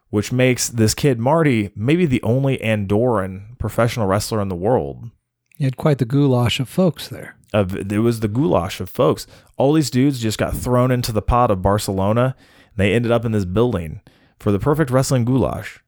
Which 0.08 0.32
makes 0.32 0.70
this 0.70 0.94
kid 0.94 1.18
Marty 1.18 1.70
maybe 1.76 2.06
the 2.06 2.22
only 2.22 2.56
Andorran 2.58 3.58
professional 3.58 4.06
wrestler 4.06 4.40
in 4.40 4.48
the 4.48 4.56
world 4.56 5.10
You 5.58 5.66
had 5.66 5.76
quite 5.76 5.98
the 5.98 6.06
goulash 6.06 6.58
of 6.58 6.70
folks 6.70 7.08
there. 7.08 7.36
of 7.52 7.76
it 7.76 7.98
was 7.98 8.20
the 8.20 8.28
goulash 8.28 8.80
of 8.80 8.88
folks. 8.88 9.26
All 9.58 9.74
these 9.74 9.90
dudes 9.90 10.20
just 10.20 10.38
got 10.38 10.56
thrown 10.56 10.90
into 10.90 11.12
the 11.12 11.20
pot 11.20 11.50
of 11.50 11.60
Barcelona. 11.60 12.34
And 12.68 12.76
they 12.76 12.94
ended 12.94 13.12
up 13.12 13.26
in 13.26 13.32
this 13.32 13.44
building 13.44 14.00
for 14.38 14.50
the 14.50 14.58
perfect 14.58 14.90
wrestling 14.90 15.26
goulash. 15.26 15.80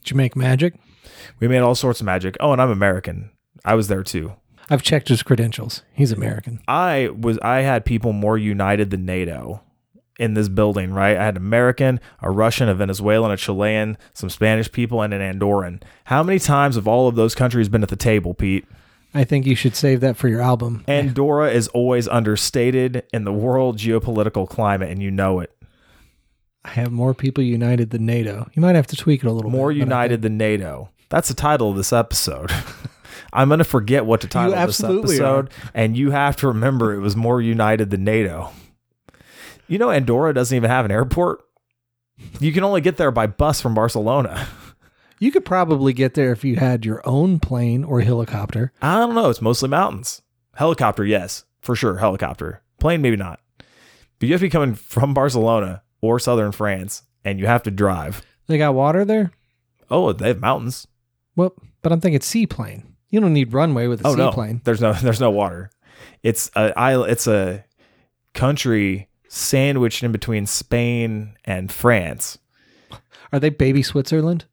Did 0.00 0.10
you 0.10 0.16
make 0.18 0.36
magic? 0.36 0.74
We 1.40 1.48
made 1.48 1.60
all 1.60 1.74
sorts 1.74 2.00
of 2.00 2.06
magic. 2.06 2.36
Oh, 2.40 2.52
and 2.52 2.60
I'm 2.60 2.70
American. 2.70 3.30
I 3.64 3.74
was 3.74 3.88
there 3.88 4.02
too. 4.02 4.34
I've 4.70 4.82
checked 4.82 5.08
his 5.08 5.22
credentials. 5.22 5.82
He's 5.92 6.12
American. 6.12 6.60
I 6.68 7.10
was 7.16 7.38
I 7.40 7.60
had 7.60 7.84
people 7.84 8.12
more 8.12 8.36
united 8.38 8.90
than 8.90 9.04
NATO 9.06 9.62
in 10.18 10.34
this 10.34 10.48
building, 10.48 10.92
right? 10.92 11.16
I 11.16 11.24
had 11.24 11.36
American, 11.36 12.00
a 12.20 12.30
Russian, 12.30 12.68
a 12.68 12.74
Venezuelan, 12.74 13.30
a 13.30 13.36
Chilean, 13.36 13.96
some 14.14 14.28
Spanish 14.28 14.70
people, 14.70 15.00
and 15.00 15.14
an 15.14 15.20
Andorran. 15.38 15.80
How 16.04 16.22
many 16.22 16.38
times 16.38 16.74
have 16.74 16.88
all 16.88 17.06
of 17.08 17.14
those 17.14 17.34
countries 17.34 17.68
been 17.68 17.82
at 17.84 17.88
the 17.88 17.96
table, 17.96 18.34
Pete? 18.34 18.66
I 19.14 19.24
think 19.24 19.46
you 19.46 19.54
should 19.54 19.74
save 19.74 20.00
that 20.00 20.16
for 20.16 20.28
your 20.28 20.42
album. 20.42 20.84
Andorra 20.86 21.50
is 21.50 21.68
always 21.68 22.06
understated 22.08 23.04
in 23.12 23.24
the 23.24 23.32
world 23.32 23.78
geopolitical 23.78 24.46
climate, 24.48 24.90
and 24.90 25.02
you 25.02 25.10
know 25.10 25.40
it. 25.40 25.50
I 26.64 26.70
have 26.70 26.92
more 26.92 27.14
people 27.14 27.42
united 27.42 27.90
than 27.90 28.04
NATO. 28.04 28.48
You 28.52 28.60
might 28.60 28.74
have 28.76 28.88
to 28.88 28.96
tweak 28.96 29.22
it 29.24 29.26
a 29.26 29.32
little 29.32 29.50
More 29.50 29.70
bit. 29.72 29.78
united 29.78 30.20
than 30.22 30.36
NATO. 30.36 30.90
That's 31.08 31.28
the 31.28 31.34
title 31.34 31.70
of 31.70 31.76
this 31.76 31.92
episode. 31.92 32.50
I'm 33.38 33.48
going 33.48 33.58
to 33.58 33.64
forget 33.64 34.04
what 34.04 34.22
to 34.22 34.26
title 34.26 34.50
this 34.50 34.58
absolutely 34.58 35.14
episode, 35.14 35.50
and 35.72 35.96
you 35.96 36.10
have 36.10 36.34
to 36.38 36.48
remember 36.48 36.92
it 36.92 36.98
was 36.98 37.14
more 37.14 37.40
united 37.40 37.90
than 37.90 38.02
NATO. 38.02 38.50
You 39.68 39.78
know, 39.78 39.92
Andorra 39.92 40.34
doesn't 40.34 40.56
even 40.56 40.68
have 40.68 40.84
an 40.84 40.90
airport. 40.90 41.44
You 42.40 42.52
can 42.52 42.64
only 42.64 42.80
get 42.80 42.96
there 42.96 43.12
by 43.12 43.28
bus 43.28 43.60
from 43.60 43.74
Barcelona. 43.74 44.48
You 45.20 45.30
could 45.30 45.44
probably 45.44 45.92
get 45.92 46.14
there 46.14 46.32
if 46.32 46.44
you 46.44 46.56
had 46.56 46.84
your 46.84 47.00
own 47.04 47.38
plane 47.38 47.84
or 47.84 48.00
helicopter. 48.00 48.72
I 48.82 48.98
don't 48.98 49.14
know. 49.14 49.30
It's 49.30 49.40
mostly 49.40 49.68
mountains. 49.68 50.20
Helicopter, 50.56 51.04
yes, 51.04 51.44
for 51.60 51.76
sure. 51.76 51.98
Helicopter. 51.98 52.62
Plane, 52.80 53.02
maybe 53.02 53.16
not. 53.16 53.38
But 54.18 54.26
you 54.26 54.32
have 54.32 54.40
to 54.40 54.46
be 54.46 54.50
coming 54.50 54.74
from 54.74 55.14
Barcelona 55.14 55.82
or 56.00 56.18
southern 56.18 56.50
France, 56.50 57.02
and 57.24 57.38
you 57.38 57.46
have 57.46 57.62
to 57.62 57.70
drive. 57.70 58.22
They 58.48 58.58
got 58.58 58.74
water 58.74 59.04
there? 59.04 59.30
Oh, 59.88 60.12
they 60.12 60.26
have 60.26 60.40
mountains. 60.40 60.88
Well, 61.36 61.54
but 61.82 61.92
I'm 61.92 62.00
thinking 62.00 62.20
seaplane. 62.20 62.96
You 63.10 63.20
don't 63.20 63.32
need 63.32 63.52
runway 63.52 63.86
with 63.86 64.04
a 64.04 64.08
Oh 64.08 64.14
no, 64.14 64.30
seaplane. 64.30 64.60
there's 64.64 64.80
no 64.80 64.92
there's 65.02 65.20
no 65.20 65.30
water. 65.30 65.70
It's 66.22 66.50
a 66.56 66.72
isle. 66.78 67.04
It's 67.04 67.26
a 67.26 67.64
country 68.34 69.08
sandwiched 69.28 70.02
in 70.02 70.12
between 70.12 70.46
Spain 70.46 71.36
and 71.44 71.70
France. 71.70 72.38
Are 73.32 73.38
they 73.40 73.50
baby 73.50 73.82
Switzerland? 73.82 74.46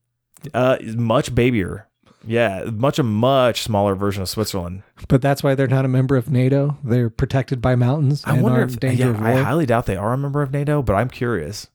Uh, 0.54 0.78
much 0.96 1.34
babier. 1.34 1.88
Yeah, 2.28 2.65
much 2.74 2.98
a 2.98 3.04
much 3.04 3.62
smaller 3.62 3.94
version 3.94 4.24
of 4.24 4.30
Switzerland. 4.30 4.82
But 5.08 5.22
that's 5.22 5.44
why 5.44 5.54
they're 5.54 5.68
not 5.68 5.86
a 5.86 5.89
member 5.89 6.15
of 6.15 6.30
NATO. 6.32 6.78
They're 6.84 7.10
protected 7.10 7.62
by 7.62 7.76
mountains 7.76 8.24
I 8.26 8.41
wonder 8.41 8.62
if 8.63 8.80
danger 8.80 9.12
yeah, 9.12 9.24
I 9.24 9.36
highly 9.44 9.65
doubt 9.68 9.86
they 9.86 9.96
are 9.96 10.13
a 10.13 10.18
member 10.18 10.41
of 10.41 10.52
NATO, 10.52 10.82
but 10.82 10.94
I'm 10.96 11.10
curious. 11.10 11.68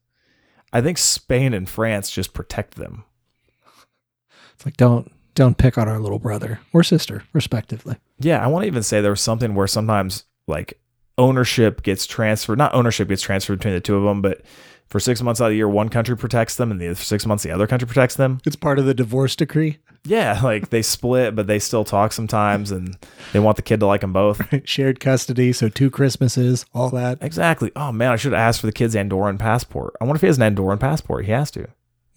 I 0.72 0.80
think 0.80 0.98
Spain 0.98 1.54
and 1.54 1.68
France 1.68 2.10
just 2.10 2.32
protect 2.32 2.74
them. 2.74 3.04
It's 4.54 4.66
like 4.66 4.76
don't 4.76 5.10
don't 5.40 5.56
pick 5.56 5.78
on 5.78 5.88
our 5.88 5.98
little 5.98 6.18
brother 6.18 6.60
or 6.74 6.82
sister, 6.82 7.24
respectively. 7.32 7.96
Yeah, 8.18 8.44
I 8.44 8.46
want 8.46 8.64
to 8.64 8.66
even 8.66 8.82
say 8.82 9.00
there 9.00 9.10
was 9.10 9.22
something 9.22 9.54
where 9.54 9.66
sometimes 9.66 10.24
like 10.46 10.78
ownership 11.16 11.82
gets 11.82 12.06
transferred, 12.06 12.58
not 12.58 12.74
ownership 12.74 13.08
gets 13.08 13.22
transferred 13.22 13.58
between 13.58 13.72
the 13.72 13.80
two 13.80 13.96
of 13.96 14.04
them, 14.04 14.20
but 14.20 14.42
for 14.88 15.00
six 15.00 15.22
months 15.22 15.40
out 15.40 15.46
of 15.46 15.50
the 15.52 15.56
year, 15.56 15.68
one 15.68 15.88
country 15.88 16.14
protects 16.14 16.56
them, 16.56 16.70
and 16.70 16.78
the 16.78 16.88
other 16.88 16.94
six 16.96 17.24
months 17.24 17.42
the 17.42 17.50
other 17.52 17.66
country 17.66 17.86
protects 17.86 18.16
them. 18.16 18.38
It's 18.44 18.54
part 18.54 18.78
of 18.78 18.84
the 18.84 18.92
divorce 18.92 19.34
decree. 19.34 19.78
Yeah, 20.04 20.38
like 20.44 20.68
they 20.68 20.82
split, 20.82 21.34
but 21.34 21.46
they 21.46 21.58
still 21.58 21.84
talk 21.84 22.12
sometimes, 22.12 22.70
and 22.70 22.98
they 23.32 23.40
want 23.40 23.56
the 23.56 23.62
kid 23.62 23.80
to 23.80 23.86
like 23.86 24.02
them 24.02 24.12
both. 24.12 24.42
Shared 24.68 25.00
custody, 25.00 25.54
so 25.54 25.70
two 25.70 25.90
Christmases, 25.90 26.66
all 26.74 26.90
that. 26.90 27.16
Exactly. 27.22 27.72
Oh 27.74 27.92
man, 27.92 28.12
I 28.12 28.16
should 28.16 28.32
have 28.32 28.40
asked 28.40 28.60
for 28.60 28.66
the 28.66 28.72
kid's 28.72 28.94
Andorran 28.94 29.38
passport. 29.38 29.94
I 30.02 30.04
wonder 30.04 30.16
if 30.16 30.20
he 30.20 30.26
has 30.26 30.38
an 30.38 30.54
Andorran 30.54 30.80
passport. 30.80 31.24
He 31.24 31.32
has 31.32 31.50
to. 31.52 31.66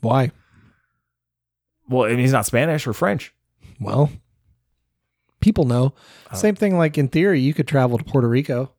Why? 0.02 0.32
Well, 1.90 2.06
I 2.06 2.10
mean, 2.10 2.20
he's 2.20 2.32
not 2.32 2.46
Spanish 2.46 2.88
or 2.88 2.94
French. 2.94 3.34
Well, 3.80 4.10
people 5.42 5.66
know. 5.66 5.94
Oh. 6.32 6.36
Same 6.36 6.56
thing 6.56 6.78
like 6.78 6.98
in 6.98 7.08
theory, 7.10 7.40
you 7.42 7.54
could 7.54 7.68
travel 7.68 7.98
to 7.98 8.04
Puerto 8.04 8.28
Rico 8.30 8.72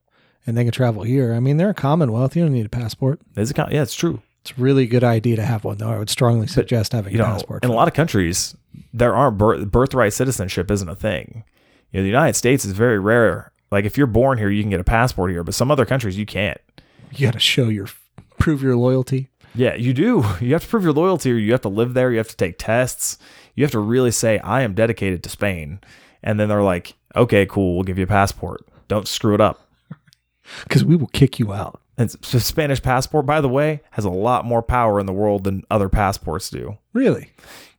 and 0.46 0.56
they 0.56 0.64
can 0.64 0.72
travel 0.72 1.02
here. 1.02 1.32
I 1.34 1.40
mean, 1.40 1.56
they're 1.56 1.70
a 1.70 1.74
commonwealth. 1.74 2.36
You 2.36 2.42
don't 2.44 2.52
need 2.52 2.66
a 2.66 2.70
passport. 2.70 3.20
Is 3.36 3.50
it? 3.50 3.56
Yeah, 3.56 3.82
it's 3.82 3.94
true. 3.94 4.22
It's 4.42 4.52
a 4.52 4.60
really 4.60 4.86
good 4.86 5.04
idea 5.04 5.36
to 5.36 5.42
have 5.44 5.64
one, 5.64 5.78
though. 5.78 5.88
I 5.90 5.98
would 5.98 6.10
strongly 6.10 6.46
suggest 6.46 6.92
having 6.92 7.14
You 7.14 7.20
a 7.20 7.22
know, 7.22 7.32
passport. 7.32 7.64
in 7.64 7.70
a 7.70 7.74
lot 7.74 7.88
of 7.88 7.94
countries, 7.94 8.54
there 8.92 9.14
aren't 9.14 9.38
birth, 9.38 9.70
birthright 9.70 10.12
citizenship 10.12 10.70
isn't 10.70 10.88
a 10.88 10.94
thing. 10.94 11.44
You 11.90 12.00
know, 12.00 12.02
the 12.02 12.08
United 12.08 12.34
States 12.34 12.64
is 12.64 12.72
very 12.72 12.98
rare 12.98 13.52
Like 13.70 13.84
if 13.86 13.96
you're 13.96 14.06
born 14.06 14.36
here, 14.38 14.50
you 14.50 14.62
can 14.62 14.70
get 14.70 14.80
a 14.80 14.84
passport 14.84 15.30
here, 15.30 15.42
but 15.44 15.54
some 15.54 15.70
other 15.70 15.86
countries 15.86 16.18
you 16.18 16.26
can't. 16.26 16.60
You 17.12 17.26
got 17.26 17.32
to 17.34 17.40
show 17.40 17.68
your 17.68 17.86
prove 18.38 18.62
your 18.62 18.76
loyalty. 18.76 19.30
Yeah, 19.54 19.74
you 19.74 19.92
do. 19.92 20.24
You 20.40 20.52
have 20.52 20.62
to 20.62 20.68
prove 20.68 20.84
your 20.84 20.92
loyalty 20.92 21.30
or 21.32 21.36
you 21.36 21.52
have 21.52 21.60
to 21.62 21.68
live 21.68 21.94
there, 21.94 22.10
you 22.10 22.18
have 22.18 22.28
to 22.28 22.36
take 22.36 22.58
tests. 22.58 23.18
You 23.54 23.64
have 23.64 23.70
to 23.72 23.78
really 23.78 24.10
say 24.10 24.38
I 24.38 24.62
am 24.62 24.74
dedicated 24.74 25.22
to 25.22 25.28
Spain. 25.28 25.80
And 26.22 26.40
then 26.40 26.48
they're 26.48 26.62
like, 26.62 26.94
"Okay, 27.14 27.46
cool, 27.46 27.74
we'll 27.74 27.84
give 27.84 27.98
you 27.98 28.04
a 28.04 28.08
passport. 28.08 28.66
Don't 28.88 29.06
screw 29.08 29.34
it 29.34 29.40
up." 29.40 29.60
Because 30.64 30.84
we 30.84 30.96
will 30.96 31.06
kick 31.08 31.38
you 31.38 31.52
out. 31.54 31.80
And 31.96 32.10
s- 32.10 32.44
Spanish 32.44 32.82
passport, 32.82 33.24
by 33.24 33.40
the 33.40 33.48
way, 33.48 33.80
has 33.92 34.04
a 34.04 34.10
lot 34.10 34.44
more 34.44 34.62
power 34.62 35.00
in 35.00 35.06
the 35.06 35.12
world 35.12 35.44
than 35.44 35.64
other 35.70 35.88
passports 35.88 36.50
do. 36.50 36.76
Really? 36.92 37.30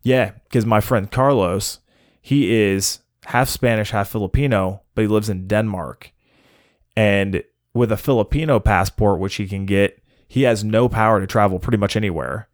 Yeah, 0.02 0.32
because 0.46 0.66
my 0.66 0.82
friend 0.82 1.12
Carlos, 1.12 1.80
he 2.22 2.52
is 2.56 3.00
half 3.26 3.50
Spanish, 3.50 3.92
half 3.92 4.10
Filipino, 4.10 4.82
but 4.96 5.04
he 5.04 5.08
lives 5.08 5.30
in 5.30 5.48
Denmark. 5.48 6.12
And 6.98 7.44
with 7.74 7.92
a 7.92 7.98
Filipino 7.98 8.60
passport, 8.60 9.20
which 9.20 9.36
he 9.36 9.48
can 9.48 9.66
get, 9.66 10.02
he 10.28 10.44
has 10.44 10.64
no 10.64 10.90
power 10.90 11.20
to 11.20 11.28
travel 11.28 11.60
pretty 11.60 11.78
much 11.78 11.96
anywhere. 11.96 12.48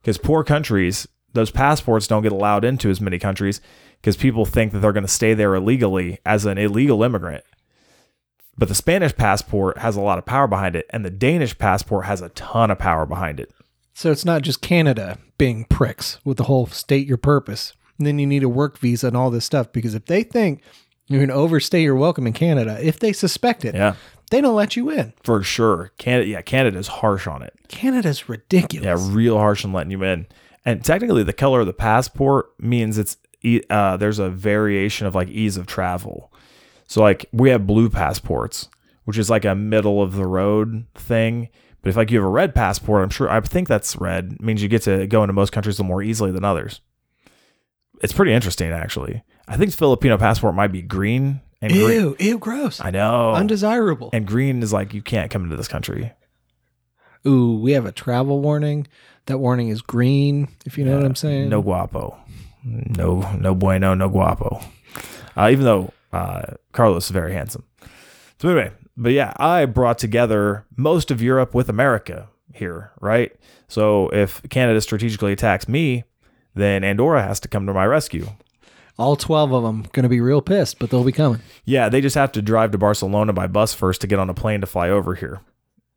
Because 0.00 0.18
poor 0.18 0.42
countries, 0.42 1.06
those 1.32 1.50
passports 1.50 2.06
don't 2.06 2.22
get 2.22 2.32
allowed 2.32 2.64
into 2.64 2.90
as 2.90 3.00
many 3.00 3.18
countries 3.18 3.60
because 4.00 4.16
people 4.16 4.44
think 4.44 4.72
that 4.72 4.80
they're 4.80 4.92
going 4.92 5.06
to 5.06 5.12
stay 5.12 5.32
there 5.34 5.54
illegally 5.54 6.18
as 6.26 6.44
an 6.44 6.58
illegal 6.58 7.02
immigrant. 7.02 7.44
But 8.58 8.68
the 8.68 8.74
Spanish 8.74 9.16
passport 9.16 9.78
has 9.78 9.96
a 9.96 10.00
lot 10.00 10.18
of 10.18 10.26
power 10.26 10.46
behind 10.46 10.76
it, 10.76 10.86
and 10.90 11.04
the 11.04 11.10
Danish 11.10 11.56
passport 11.56 12.04
has 12.06 12.20
a 12.20 12.28
ton 12.30 12.70
of 12.70 12.78
power 12.78 13.06
behind 13.06 13.40
it. 13.40 13.50
So 13.94 14.10
it's 14.10 14.24
not 14.24 14.42
just 14.42 14.60
Canada 14.60 15.18
being 15.38 15.64
pricks 15.64 16.18
with 16.24 16.36
the 16.36 16.44
whole 16.44 16.66
state 16.66 17.06
your 17.06 17.16
purpose. 17.16 17.72
And 17.98 18.06
then 18.06 18.18
you 18.18 18.26
need 18.26 18.42
a 18.42 18.48
work 18.48 18.78
visa 18.78 19.08
and 19.08 19.16
all 19.16 19.30
this 19.30 19.44
stuff 19.44 19.72
because 19.72 19.94
if 19.94 20.06
they 20.06 20.22
think 20.22 20.62
you're 21.06 21.20
going 21.20 21.28
to 21.28 21.34
overstay 21.34 21.82
your 21.82 21.94
welcome 21.94 22.26
in 22.26 22.32
Canada, 22.32 22.78
if 22.82 22.98
they 22.98 23.12
suspect 23.12 23.64
it, 23.64 23.74
Yeah, 23.74 23.94
they 24.32 24.40
don't 24.40 24.56
let 24.56 24.76
you 24.76 24.88
in. 24.90 25.12
for 25.22 25.42
sure. 25.42 25.92
Canada, 25.98 26.26
yeah, 26.26 26.40
Canada's 26.40 26.88
harsh 26.88 27.26
on 27.26 27.42
it. 27.42 27.54
Canada's 27.68 28.28
ridiculous. 28.30 28.84
Yeah, 28.84 29.14
real 29.14 29.36
harsh 29.36 29.62
on 29.64 29.74
letting 29.74 29.90
you 29.90 30.02
in. 30.02 30.26
And 30.64 30.82
technically, 30.82 31.22
the 31.22 31.34
color 31.34 31.60
of 31.60 31.66
the 31.66 31.72
passport 31.74 32.50
means 32.58 32.96
it's 32.96 33.18
uh, 33.68 33.96
there's 33.98 34.18
a 34.18 34.30
variation 34.30 35.06
of 35.06 35.14
like 35.14 35.28
ease 35.28 35.56
of 35.58 35.66
travel. 35.66 36.32
So 36.86 37.02
like 37.02 37.26
we 37.32 37.50
have 37.50 37.66
blue 37.66 37.90
passports, 37.90 38.68
which 39.04 39.18
is 39.18 39.28
like 39.28 39.44
a 39.44 39.54
middle 39.54 40.02
of 40.02 40.14
the 40.14 40.26
road 40.26 40.86
thing. 40.94 41.50
But 41.82 41.90
if 41.90 41.96
like 41.96 42.10
you 42.10 42.18
have 42.18 42.26
a 42.26 42.30
red 42.30 42.54
passport, 42.54 43.02
I'm 43.02 43.10
sure 43.10 43.28
I 43.28 43.38
think 43.40 43.68
that's 43.68 43.96
red 43.96 44.40
means 44.40 44.62
you 44.62 44.68
get 44.68 44.82
to 44.82 45.06
go 45.06 45.22
into 45.22 45.34
most 45.34 45.52
countries 45.52 45.78
a 45.78 45.82
little 45.82 45.88
more 45.88 46.02
easily 46.02 46.30
than 46.30 46.44
others. 46.44 46.80
It's 48.02 48.12
pretty 48.14 48.32
interesting, 48.32 48.70
actually. 48.70 49.22
I 49.46 49.56
think 49.56 49.72
Filipino 49.74 50.16
passport 50.16 50.54
might 50.54 50.72
be 50.72 50.80
green 50.80 51.40
and 51.62 51.72
green. 51.72 51.90
Ew, 51.90 52.16
ew, 52.18 52.38
gross. 52.38 52.80
I 52.80 52.90
know. 52.90 53.32
Undesirable. 53.32 54.10
and 54.12 54.26
green 54.26 54.62
is 54.62 54.72
like 54.72 54.92
you 54.92 55.00
can't 55.00 55.30
come 55.30 55.44
into 55.44 55.56
this 55.56 55.68
country. 55.68 56.12
Ooh, 57.26 57.54
we 57.58 57.72
have 57.72 57.86
a 57.86 57.92
travel 57.92 58.40
warning. 58.40 58.86
That 59.26 59.38
warning 59.38 59.68
is 59.68 59.80
green, 59.80 60.48
if 60.66 60.76
you 60.76 60.84
know 60.84 60.96
what 60.96 61.06
I'm 61.06 61.14
saying. 61.14 61.48
No 61.48 61.62
guapo. 61.62 62.18
No, 62.64 63.20
no 63.38 63.54
bueno, 63.54 63.94
no 63.94 64.08
guapo. 64.08 64.60
Uh, 65.36 65.48
even 65.52 65.64
though 65.64 65.92
uh, 66.12 66.42
Carlos 66.72 67.04
is 67.04 67.10
very 67.10 67.32
handsome. 67.32 67.64
So 68.40 68.48
anyway, 68.48 68.72
but 68.96 69.12
yeah, 69.12 69.32
I 69.36 69.66
brought 69.66 69.98
together 69.98 70.66
most 70.76 71.10
of 71.12 71.22
Europe 71.22 71.54
with 71.54 71.68
America 71.68 72.28
here, 72.52 72.90
right? 73.00 73.32
So 73.68 74.08
if 74.08 74.42
Canada 74.50 74.80
strategically 74.80 75.32
attacks 75.32 75.68
me, 75.68 76.04
then 76.54 76.82
Andorra 76.84 77.22
has 77.22 77.38
to 77.40 77.48
come 77.48 77.66
to 77.66 77.72
my 77.72 77.86
rescue. 77.86 78.26
All 78.98 79.16
12 79.16 79.52
of 79.52 79.62
them 79.62 79.86
going 79.92 80.02
to 80.02 80.08
be 80.08 80.20
real 80.20 80.42
pissed, 80.42 80.78
but 80.78 80.90
they'll 80.90 81.04
be 81.04 81.12
coming. 81.12 81.40
Yeah, 81.64 81.88
they 81.88 82.00
just 82.00 82.14
have 82.14 82.32
to 82.32 82.42
drive 82.42 82.72
to 82.72 82.78
Barcelona 82.78 83.32
by 83.32 83.46
bus 83.46 83.72
first 83.74 84.00
to 84.02 84.06
get 84.06 84.18
on 84.18 84.28
a 84.28 84.34
plane 84.34 84.60
to 84.60 84.66
fly 84.66 84.90
over 84.90 85.14
here. 85.14 85.40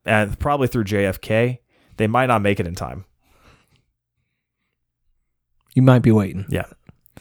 And 0.06 0.38
probably 0.40 0.68
through 0.68 0.86
JFK. 0.86 1.60
They 1.98 2.08
might 2.08 2.28
not 2.28 2.42
make 2.42 2.60
it 2.60 2.68
in 2.68 2.76
time. 2.76 3.06
You 5.74 5.82
might 5.82 6.00
be 6.00 6.12
waiting. 6.12 6.46
Yeah. 6.50 6.66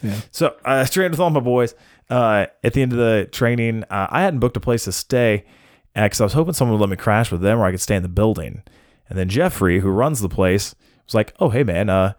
Yeah. 0.01 0.19
So 0.31 0.55
I 0.63 0.81
uh, 0.81 0.85
trained 0.85 1.11
with 1.11 1.19
all 1.19 1.29
my 1.29 1.39
boys. 1.39 1.75
Uh, 2.09 2.47
at 2.63 2.73
the 2.73 2.81
end 2.81 2.91
of 2.91 2.97
the 2.97 3.27
training, 3.31 3.83
uh, 3.89 4.07
I 4.09 4.21
hadn't 4.21 4.39
booked 4.39 4.57
a 4.57 4.61
place 4.61 4.83
to 4.85 4.91
stay 4.91 5.45
because 5.93 6.21
I 6.21 6.25
was 6.25 6.33
hoping 6.33 6.53
someone 6.53 6.77
would 6.77 6.83
let 6.83 6.89
me 6.89 6.97
crash 6.97 7.31
with 7.31 7.41
them 7.41 7.59
or 7.59 7.65
I 7.65 7.71
could 7.71 7.81
stay 7.81 7.95
in 7.95 8.03
the 8.03 8.09
building. 8.09 8.63
And 9.09 9.17
then 9.17 9.29
Jeffrey, 9.29 9.79
who 9.79 9.89
runs 9.89 10.19
the 10.19 10.29
place, 10.29 10.75
was 11.05 11.13
like, 11.13 11.33
"Oh, 11.39 11.49
hey 11.49 11.63
man, 11.63 11.89
uh, 11.89 12.13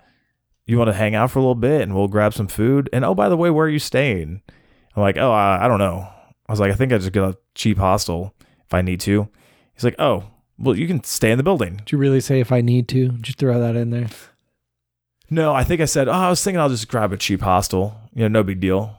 you 0.66 0.78
want 0.78 0.88
to 0.88 0.94
hang 0.94 1.14
out 1.14 1.30
for 1.30 1.38
a 1.38 1.42
little 1.42 1.54
bit 1.54 1.80
and 1.82 1.94
we'll 1.94 2.08
grab 2.08 2.34
some 2.34 2.48
food? 2.48 2.88
And 2.92 3.04
oh, 3.04 3.14
by 3.14 3.28
the 3.28 3.36
way, 3.36 3.50
where 3.50 3.66
are 3.66 3.70
you 3.70 3.78
staying?" 3.78 4.42
I'm 4.94 5.02
like, 5.02 5.16
"Oh, 5.16 5.32
I, 5.32 5.64
I 5.64 5.68
don't 5.68 5.78
know." 5.78 6.08
I 6.48 6.52
was 6.52 6.60
like, 6.60 6.72
"I 6.72 6.74
think 6.74 6.92
I 6.92 6.98
just 6.98 7.12
get 7.12 7.24
a 7.24 7.36
cheap 7.54 7.78
hostel 7.78 8.34
if 8.66 8.74
I 8.74 8.82
need 8.82 9.00
to." 9.00 9.28
He's 9.74 9.84
like, 9.84 9.96
"Oh, 9.98 10.24
well, 10.58 10.76
you 10.76 10.86
can 10.86 11.02
stay 11.04 11.30
in 11.30 11.38
the 11.38 11.44
building." 11.44 11.76
Did 11.76 11.92
you 11.92 11.98
really 11.98 12.20
say 12.20 12.40
if 12.40 12.50
I 12.52 12.60
need 12.60 12.88
to? 12.88 13.08
Just 13.18 13.38
throw 13.38 13.60
that 13.60 13.76
in 13.76 13.90
there. 13.90 14.08
No, 15.28 15.52
I 15.54 15.64
think 15.64 15.80
I 15.80 15.86
said, 15.86 16.06
oh, 16.06 16.12
I 16.12 16.30
was 16.30 16.42
thinking 16.42 16.60
I'll 16.60 16.68
just 16.68 16.86
grab 16.86 17.12
a 17.12 17.16
cheap 17.16 17.40
hostel. 17.40 17.96
You 18.14 18.22
know, 18.22 18.28
no 18.28 18.42
big 18.44 18.60
deal. 18.60 18.96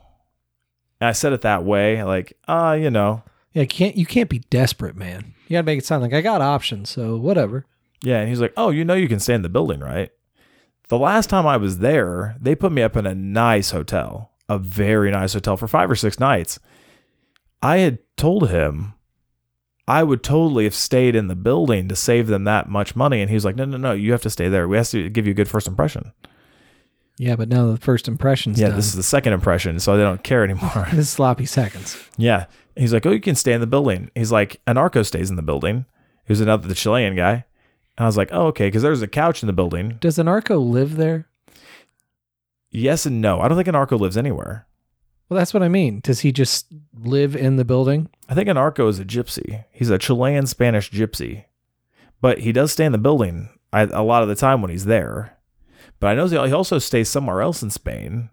And 1.00 1.08
I 1.08 1.12
said 1.12 1.32
it 1.32 1.40
that 1.40 1.64
way, 1.64 2.02
like, 2.04 2.34
ah, 2.46 2.70
uh, 2.70 2.72
you 2.74 2.90
know, 2.90 3.22
Yeah, 3.54 3.64
can't 3.64 3.96
you 3.96 4.04
can't 4.04 4.28
be 4.28 4.40
desperate, 4.50 4.94
man. 4.94 5.32
You 5.46 5.54
got 5.54 5.60
to 5.60 5.66
make 5.66 5.78
it 5.78 5.86
sound 5.86 6.02
like 6.02 6.12
I 6.12 6.20
got 6.20 6.42
options, 6.42 6.90
so 6.90 7.16
whatever. 7.16 7.64
yeah. 8.02 8.20
And 8.20 8.28
he's 8.28 8.40
like, 8.42 8.52
oh, 8.58 8.68
you 8.70 8.84
know, 8.84 8.92
you 8.94 9.08
can 9.08 9.20
stay 9.20 9.32
in 9.32 9.40
the 9.42 9.48
building, 9.48 9.80
right? 9.80 10.10
The 10.88 10.98
last 10.98 11.28
time 11.28 11.46
I 11.46 11.56
was 11.56 11.78
there, 11.78 12.36
they 12.40 12.54
put 12.54 12.72
me 12.72 12.82
up 12.82 12.96
in 12.96 13.06
a 13.06 13.14
nice 13.14 13.70
hotel, 13.72 14.32
a 14.48 14.58
very 14.58 15.10
nice 15.10 15.34
hotel 15.34 15.56
for 15.56 15.68
five 15.68 15.90
or 15.90 15.96
six 15.96 16.18
nights. 16.18 16.58
I 17.62 17.78
had 17.78 17.98
told 18.16 18.48
him 18.50 18.94
I 19.86 20.02
would 20.02 20.22
totally 20.22 20.64
have 20.64 20.74
stayed 20.74 21.14
in 21.14 21.28
the 21.28 21.34
building 21.36 21.88
to 21.88 21.96
save 21.96 22.26
them 22.28 22.44
that 22.44 22.68
much 22.68 22.94
money. 22.96 23.20
And 23.20 23.28
he 23.30 23.34
was 23.34 23.44
like, 23.44 23.56
no, 23.56 23.64
no, 23.64 23.76
no, 23.76 23.92
you 23.92 24.12
have 24.12 24.22
to 24.22 24.30
stay 24.30 24.48
there. 24.48 24.66
We 24.68 24.76
have 24.76 24.88
to 24.90 25.08
give 25.10 25.26
you 25.26 25.32
a 25.32 25.34
good 25.34 25.48
first 25.48 25.66
impression. 25.66 26.12
Yeah, 27.18 27.34
but 27.36 27.48
now 27.48 27.70
the 27.72 27.78
first 27.78 28.06
impression's 28.06 28.60
Yeah, 28.60 28.68
done. 28.68 28.76
this 28.76 28.86
is 28.86 28.94
the 28.94 29.02
second 29.02 29.32
impression, 29.32 29.80
so 29.80 29.96
they 29.96 30.04
don't 30.04 30.22
care 30.22 30.44
anymore. 30.44 30.86
this 30.90 31.00
is 31.00 31.10
sloppy 31.10 31.46
seconds. 31.46 31.96
Yeah. 32.16 32.46
He's 32.76 32.92
like, 32.92 33.04
oh, 33.06 33.10
you 33.10 33.20
can 33.20 33.34
stay 33.34 33.52
in 33.52 33.60
the 33.60 33.66
building. 33.66 34.10
He's 34.14 34.30
like, 34.30 34.60
Anarco 34.66 35.04
stays 35.04 35.28
in 35.30 35.36
the 35.36 35.42
building. 35.42 35.84
Who's 36.26 36.40
another 36.40 36.68
the 36.68 36.74
Chilean 36.74 37.16
guy. 37.16 37.44
And 37.98 38.04
I 38.04 38.06
was 38.06 38.16
like, 38.16 38.28
oh, 38.30 38.46
okay, 38.46 38.68
because 38.68 38.82
there's 38.82 39.02
a 39.02 39.08
couch 39.08 39.42
in 39.42 39.48
the 39.48 39.52
building. 39.52 39.98
Does 40.00 40.18
Anarco 40.18 40.64
live 40.64 40.96
there? 40.96 41.28
Yes 42.70 43.04
and 43.06 43.20
no. 43.20 43.40
I 43.40 43.48
don't 43.48 43.56
think 43.56 43.66
Anarco 43.66 43.98
lives 43.98 44.16
anywhere. 44.16 44.68
Well, 45.28 45.36
that's 45.36 45.52
what 45.52 45.64
I 45.64 45.68
mean. 45.68 45.98
Does 46.00 46.20
he 46.20 46.30
just 46.30 46.66
live 46.94 47.34
in 47.34 47.56
the 47.56 47.64
building? 47.64 48.08
I 48.28 48.34
think 48.34 48.48
Anarco 48.48 48.88
is 48.88 49.00
a 49.00 49.04
gypsy. 49.04 49.64
He's 49.72 49.90
a 49.90 49.98
Chilean 49.98 50.46
Spanish 50.46 50.92
gypsy. 50.92 51.46
But 52.20 52.38
he 52.38 52.52
does 52.52 52.70
stay 52.70 52.84
in 52.84 52.92
the 52.92 52.98
building 52.98 53.48
I, 53.72 53.82
a 53.82 54.04
lot 54.04 54.22
of 54.22 54.28
the 54.28 54.36
time 54.36 54.62
when 54.62 54.70
he's 54.70 54.84
there. 54.84 55.36
But 55.98 56.06
I 56.06 56.14
know 56.14 56.28
he 56.28 56.52
also 56.52 56.78
stays 56.78 57.08
somewhere 57.08 57.42
else 57.42 57.64
in 57.64 57.70
Spain. 57.70 58.30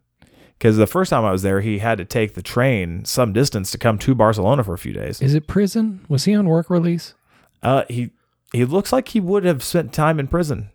Because 0.59 0.77
the 0.77 0.85
first 0.85 1.09
time 1.09 1.25
I 1.25 1.31
was 1.31 1.41
there, 1.41 1.61
he 1.61 1.79
had 1.79 1.97
to 1.97 2.05
take 2.05 2.35
the 2.35 2.43
train 2.43 3.03
some 3.03 3.33
distance 3.33 3.71
to 3.71 3.79
come 3.79 3.97
to 3.97 4.13
Barcelona 4.13 4.63
for 4.63 4.75
a 4.75 4.77
few 4.77 4.93
days. 4.93 5.21
Is 5.23 5.33
it 5.33 5.47
prison? 5.47 6.05
Was 6.07 6.25
he 6.25 6.35
on 6.35 6.47
work 6.47 6.69
release? 6.69 7.15
Uh, 7.63 7.83
he 7.89 8.11
he 8.55 8.65
looks 8.65 8.91
like 8.91 9.09
he 9.09 9.19
would 9.19 9.43
have 9.45 9.63
spent 9.63 9.93
time 9.93 10.19
in 10.19 10.27
prison. 10.27 10.69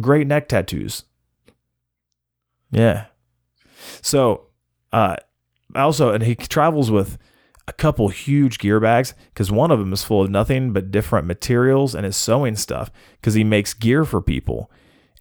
Great 0.00 0.26
neck 0.26 0.48
tattoos. 0.48 1.04
Yeah. 2.70 3.06
So, 4.02 4.46
uh, 4.92 5.16
also, 5.74 6.12
and 6.12 6.22
he 6.22 6.34
travels 6.34 6.90
with 6.90 7.18
a 7.66 7.72
couple 7.72 8.08
huge 8.08 8.58
gear 8.58 8.80
bags 8.80 9.14
because 9.32 9.50
one 9.50 9.70
of 9.70 9.78
them 9.78 9.92
is 9.92 10.04
full 10.04 10.22
of 10.22 10.30
nothing 10.30 10.72
but 10.72 10.90
different 10.90 11.26
materials 11.26 11.94
and 11.94 12.04
his 12.04 12.16
sewing 12.16 12.56
stuff 12.56 12.90
because 13.20 13.34
he 13.34 13.44
makes 13.44 13.74
gear 13.74 14.04
for 14.04 14.20
people 14.20 14.70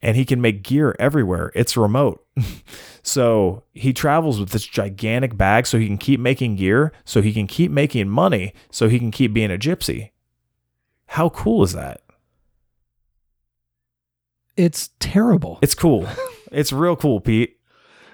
and 0.01 0.17
he 0.17 0.25
can 0.25 0.41
make 0.41 0.63
gear 0.63 0.95
everywhere. 0.99 1.51
It's 1.55 1.77
remote. 1.77 2.25
so 3.03 3.63
he 3.71 3.93
travels 3.93 4.39
with 4.39 4.49
this 4.49 4.65
gigantic 4.65 5.37
bag 5.37 5.65
so 5.65 5.79
he 5.79 5.87
can 5.87 5.97
keep 5.97 6.19
making 6.19 6.57
gear, 6.57 6.91
so 7.05 7.21
he 7.21 7.31
can 7.31 7.47
keep 7.47 7.71
making 7.71 8.09
money, 8.09 8.53
so 8.69 8.89
he 8.89 8.99
can 8.99 9.11
keep 9.11 9.33
being 9.33 9.51
a 9.51 9.57
gypsy. 9.57 10.11
How 11.07 11.29
cool 11.29 11.63
is 11.63 11.73
that? 11.73 12.01
It's 14.55 14.89
terrible. 14.99 15.59
It's 15.61 15.75
cool. 15.75 16.07
it's 16.51 16.71
real 16.71 16.95
cool, 16.95 17.19
Pete. 17.19 17.57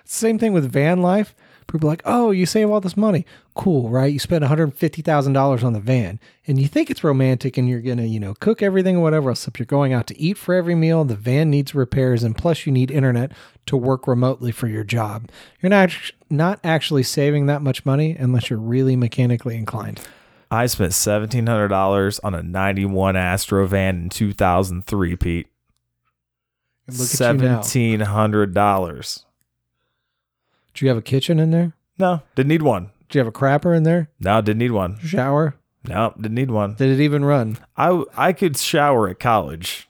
Same 0.06 0.40
thing 0.40 0.54
with 0.54 0.72
van 0.72 1.02
life. 1.02 1.36
People 1.68 1.88
are 1.88 1.92
like, 1.92 2.02
oh, 2.04 2.32
you 2.32 2.48
save 2.48 2.72
all 2.72 2.82
this 2.82 2.98
money. 2.98 3.28
Cool, 3.54 3.90
right? 3.90 4.12
You 4.12 4.18
spend 4.18 4.44
$150,000 4.44 5.64
on 5.64 5.74
the 5.74 5.80
van 5.80 6.20
and 6.48 6.60
you 6.60 6.68
think 6.68 6.90
it's 6.90 7.04
romantic 7.04 7.58
and 7.58 7.70
you're 7.70 7.82
going 7.82 8.00
to, 8.00 8.08
you 8.08 8.20
know, 8.20 8.34
cook 8.34 8.64
everything 8.64 8.98
or 8.98 9.02
whatever 9.02 9.30
else. 9.30 9.48
If 9.48 9.60
you're 9.60 9.68
going 9.68 9.94
out 9.94 10.08
to 10.08 10.20
eat 10.20 10.38
for 10.38 10.56
every 10.56 10.74
meal, 10.74 11.06
the 11.06 11.16
van 11.16 11.52
needs 11.52 11.76
repairs 11.76 12.24
and 12.24 12.36
plus 12.36 12.66
you 12.66 12.72
need 12.72 12.90
internet 12.90 13.34
to 13.68 13.78
work 13.78 14.08
remotely 14.08 14.52
for 14.52 14.68
your 14.68 14.84
job. 14.84 15.30
You're 15.62 15.70
not, 15.70 15.92
not 16.32 16.60
actually 16.64 17.04
saving 17.04 17.46
that 17.46 17.62
much 17.62 17.86
money 17.86 18.16
unless 18.18 18.50
you're 18.50 18.58
really 18.58 18.96
mechanically 18.96 19.56
inclined. 19.56 20.02
I 20.52 20.66
spent 20.66 20.94
$1,700 20.94 22.20
on 22.24 22.34
a 22.34 22.42
91 22.42 23.16
Astro 23.16 23.68
van 23.68 24.04
in 24.04 24.10
2003, 24.10 25.16
Pete. 25.16 25.48
And 26.88 26.98
Look 26.98 27.22
at 27.22 27.36
you 27.36 27.48
now. 27.48 27.60
$1,700. 27.60 29.26
Do 30.74 30.86
you 30.86 30.90
have 30.90 30.98
a 30.98 31.02
kitchen 31.04 31.40
in 31.40 31.52
there? 31.52 31.74
No, 32.00 32.22
didn't 32.36 32.50
need 32.50 32.62
one. 32.64 32.90
Did 33.08 33.16
you 33.16 33.20
have 33.20 33.28
a 33.28 33.32
crapper 33.32 33.76
in 33.76 33.84
there? 33.84 34.10
No, 34.20 34.42
didn't 34.42 34.60
need 34.60 34.72
one. 34.72 34.98
Shower? 35.00 35.56
No, 35.88 36.14
didn't 36.16 36.36
need 36.36 36.52
one. 36.52 36.76
Did 36.76 37.00
it 37.00 37.04
even 37.04 37.26
run? 37.26 37.58
I 37.78 38.04
I 38.16 38.34
could 38.34 38.58
shower 38.58 39.08
at 39.10 39.20
college. 39.20 39.88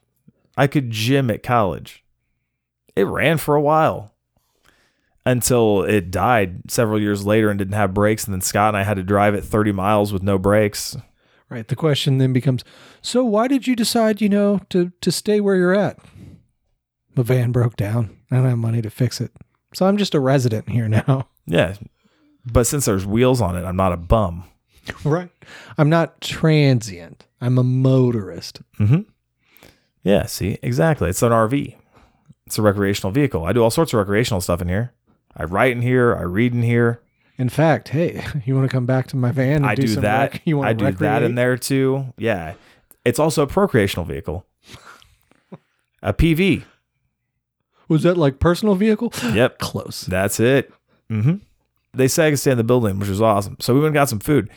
I 0.57 0.67
could 0.67 0.91
gym 0.91 1.29
at 1.31 1.43
college. 1.43 2.03
It 2.95 3.03
ran 3.05 3.37
for 3.37 3.55
a 3.55 3.61
while 3.61 4.13
until 5.25 5.83
it 5.83 6.11
died 6.11 6.69
several 6.71 6.99
years 6.99 7.25
later 7.25 7.49
and 7.49 7.57
didn't 7.59 7.73
have 7.73 7.93
brakes. 7.93 8.25
And 8.25 8.33
then 8.33 8.41
Scott 8.41 8.69
and 8.69 8.77
I 8.77 8.83
had 8.83 8.95
to 8.95 9.03
drive 9.03 9.33
it 9.35 9.43
30 9.43 9.71
miles 9.71 10.11
with 10.13 10.23
no 10.23 10.37
brakes. 10.37 10.95
Right. 11.49 11.67
The 11.67 11.75
question 11.75 12.19
then 12.19 12.31
becomes 12.33 12.63
so 13.01 13.23
why 13.23 13.47
did 13.47 13.65
you 13.67 13.75
decide, 13.75 14.21
you 14.21 14.29
know, 14.29 14.59
to, 14.69 14.91
to 15.01 15.11
stay 15.11 15.39
where 15.39 15.55
you're 15.55 15.73
at? 15.73 15.97
My 17.15 17.23
van 17.23 17.51
broke 17.51 17.75
down. 17.75 18.15
I 18.31 18.35
don't 18.35 18.45
have 18.45 18.57
money 18.57 18.81
to 18.81 18.89
fix 18.89 19.19
it. 19.19 19.31
So 19.73 19.85
I'm 19.85 19.97
just 19.97 20.13
a 20.15 20.19
resident 20.19 20.69
here 20.69 20.87
now. 20.87 21.27
Yeah. 21.51 21.77
But 22.45 22.67
since 22.67 22.85
there's 22.85 23.07
wheels 23.07 23.41
on 23.41 23.57
it, 23.57 23.65
I'm 23.65 23.75
not 23.75 23.91
a 23.91 23.97
bum. 23.97 24.43
right. 25.03 25.31
I'm 25.79 25.89
not 25.89 26.21
transient. 26.21 27.25
I'm 27.41 27.57
a 27.57 27.63
motorist. 27.63 28.61
Mm-hmm. 28.79 29.01
Yeah, 30.03 30.27
see, 30.27 30.59
exactly. 30.61 31.09
It's 31.09 31.23
an 31.23 31.31
RV. 31.31 31.75
It's 32.45 32.59
a 32.59 32.61
recreational 32.61 33.11
vehicle. 33.11 33.45
I 33.45 33.53
do 33.53 33.63
all 33.63 33.71
sorts 33.71 33.93
of 33.93 33.97
recreational 33.97 34.41
stuff 34.41 34.61
in 34.61 34.67
here. 34.69 34.93
I 35.39 35.45
write 35.45 35.71
in 35.71 35.81
here. 35.81 36.15
I 36.15 36.21
read 36.23 36.53
in 36.53 36.61
here. 36.61 37.01
In 37.37 37.47
fact, 37.49 37.89
hey, 37.89 38.23
you 38.45 38.53
want 38.55 38.69
to 38.69 38.71
come 38.73 38.85
back 38.85 39.07
to 39.07 39.15
my 39.17 39.31
van 39.31 39.57
and 39.57 39.65
I 39.65 39.73
do, 39.75 39.83
do 39.83 39.87
some 39.87 40.03
that. 40.03 40.33
rec- 40.33 40.41
You 40.45 40.57
want 40.57 40.69
I 40.69 40.73
to 40.73 40.91
do 40.91 40.97
that 40.97 41.23
in 41.23 41.35
there 41.35 41.57
too. 41.57 42.13
Yeah, 42.17 42.53
it's 43.05 43.17
also 43.19 43.43
a 43.43 43.47
procreational 43.47 44.05
vehicle. 44.05 44.45
a 46.03 46.13
PV. 46.13 46.63
Was 47.87 48.03
that 48.03 48.17
like 48.17 48.39
personal 48.39 48.75
vehicle? 48.75 49.11
Yep, 49.33 49.59
Close. 49.59 50.01
that's 50.01 50.39
it. 50.39 50.71
Mm-hmm. 51.09 51.35
They 51.93 52.07
say 52.07 52.27
I 52.27 52.29
could 52.31 52.39
stay 52.39 52.51
in 52.51 52.57
the 52.57 52.63
building, 52.63 52.99
which 52.99 53.09
was 53.09 53.21
awesome. 53.21 53.57
So 53.59 53.73
we 53.73 53.79
went 53.79 53.87
and 53.87 53.95
got 53.95 54.09
some 54.09 54.19
food, 54.19 54.49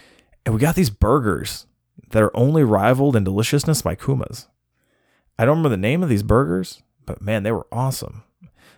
and 0.44 0.54
we 0.54 0.60
got 0.60 0.74
these 0.74 0.90
burgers 0.90 1.66
that 2.10 2.22
are 2.22 2.36
only 2.36 2.62
rivaled 2.62 3.16
in 3.16 3.24
deliciousness 3.24 3.80
by 3.80 3.94
Kuma's. 3.94 4.48
I 5.38 5.46
don't 5.46 5.56
remember 5.58 5.70
the 5.70 5.76
name 5.78 6.02
of 6.02 6.10
these 6.10 6.22
burgers, 6.22 6.82
but 7.06 7.22
man, 7.22 7.42
they 7.42 7.52
were 7.52 7.66
awesome. 7.72 8.24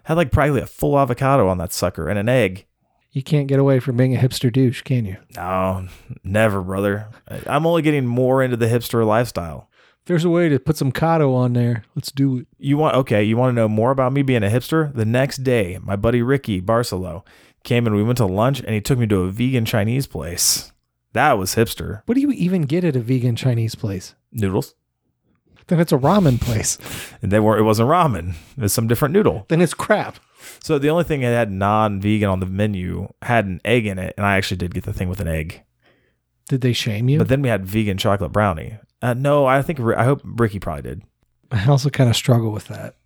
Had 0.05 0.17
like 0.17 0.31
probably 0.31 0.61
a 0.61 0.67
full 0.67 0.99
avocado 0.99 1.49
on 1.49 1.59
that 1.59 1.73
sucker 1.73 2.09
and 2.09 2.19
an 2.19 2.29
egg. 2.29 2.67
You 3.13 3.23
can't 3.23 3.47
get 3.47 3.61
away 3.61 3.79
from 3.81 3.97
being 3.97 4.15
a 4.15 4.19
hipster 4.19 4.53
douche, 4.53 4.83
can 4.83 5.05
you? 5.05 5.17
No, 5.37 5.87
never, 6.25 6.63
brother. 6.63 7.09
I'm 7.47 7.65
only 7.65 7.83
getting 7.83 8.07
more 8.07 8.43
into 8.43 8.57
the 8.57 8.67
hipster 8.67 9.07
lifestyle. 9.07 9.69
If 10.01 10.07
there's 10.07 10.25
a 10.25 10.31
way 10.31 10.49
to 10.49 10.59
put 10.59 10.77
some 10.77 10.91
Kato 10.93 11.33
on 11.33 11.53
there, 11.53 11.85
let's 11.95 12.11
do 12.11 12.39
it. 12.39 12.47
You 12.59 12.77
want 12.77 12.97
okay? 12.97 13.23
You 13.23 13.37
want 13.37 13.51
to 13.51 13.55
know 13.55 13.69
more 13.69 13.91
about 13.93 14.13
me 14.13 14.23
being 14.23 14.43
a 14.43 14.49
hipster? 14.49 14.93
The 14.95 15.05
next 15.05 15.39
day, 15.39 15.79
my 15.81 15.97
buddy 15.97 16.23
Ricky 16.23 16.61
Barcelo 16.61 17.23
came 17.63 17.87
and 17.87 17.97
we 17.97 18.03
went 18.03 18.19
to 18.19 18.27
lunch, 18.27 18.61
and 18.61 18.75
he 18.75 18.81
took 18.81 18.99
me 18.99 19.07
to 19.07 19.21
a 19.21 19.31
vegan 19.31 19.65
Chinese 19.65 20.07
place. 20.07 20.73
That 21.15 21.39
was 21.39 21.55
hipster 21.55 22.03
What 22.07 22.17
do 22.17 22.21
you 22.21 22.33
even 22.33 22.63
get 22.63 22.83
at 22.85 22.97
a 22.97 23.01
vegan 23.01 23.37
Chinese 23.37 23.77
place? 23.77 24.15
noodles, 24.33 24.75
Then 25.69 25.81
it's 25.81 25.93
a 25.93 25.99
ramen 25.99 26.41
place. 26.41 26.79
and 27.23 27.31
they 27.33 27.41
were. 27.41 27.59
It 27.59 27.63
wasn't 27.63 27.89
ramen. 27.89 28.35
It 28.57 28.63
was 28.63 28.73
some 28.73 28.87
different 28.87 29.13
noodle. 29.15 29.47
then 29.49 29.61
it's 29.61 29.75
crap. 29.75 30.17
So 30.63 30.79
the 30.79 30.91
only 30.91 31.05
thing 31.05 31.21
that 31.23 31.29
had 31.29 31.51
non-vegan 31.51 32.29
on 32.29 32.41
the 32.41 32.47
menu 32.47 33.09
had 33.23 33.47
an 33.47 33.61
egg 33.65 33.87
in 33.87 33.99
it, 33.99 34.15
and 34.17 34.27
I 34.27 34.37
actually 34.37 34.59
did 34.59 34.75
get 34.75 34.85
the 34.85 34.93
thing 34.93 35.09
with 35.09 35.21
an 35.21 35.29
egg. 35.29 35.63
Did 36.49 36.61
they 36.61 36.75
shame 36.75 37.09
you? 37.09 37.19
But 37.19 37.29
then 37.29 37.41
we 37.41 37.49
had 37.49 37.65
vegan 37.65 37.97
chocolate 37.97 38.33
brownie. 38.33 38.77
Uh, 39.01 39.15
no, 39.15 39.47
I 39.47 39.63
think 39.63 39.81
I 39.81 40.05
hope 40.05 40.21
Ricky 40.25 40.59
probably 40.61 40.83
did. 40.83 41.03
I 41.51 41.67
also 41.67 41.89
kind 41.91 42.11
of 42.11 42.17
struggle 42.17 42.51
with 42.53 42.67
that 42.69 42.97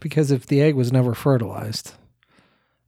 because 0.00 0.30
if 0.30 0.46
the 0.46 0.62
egg 0.62 0.74
was 0.74 0.92
never 0.92 1.14
fertilized, 1.14 1.92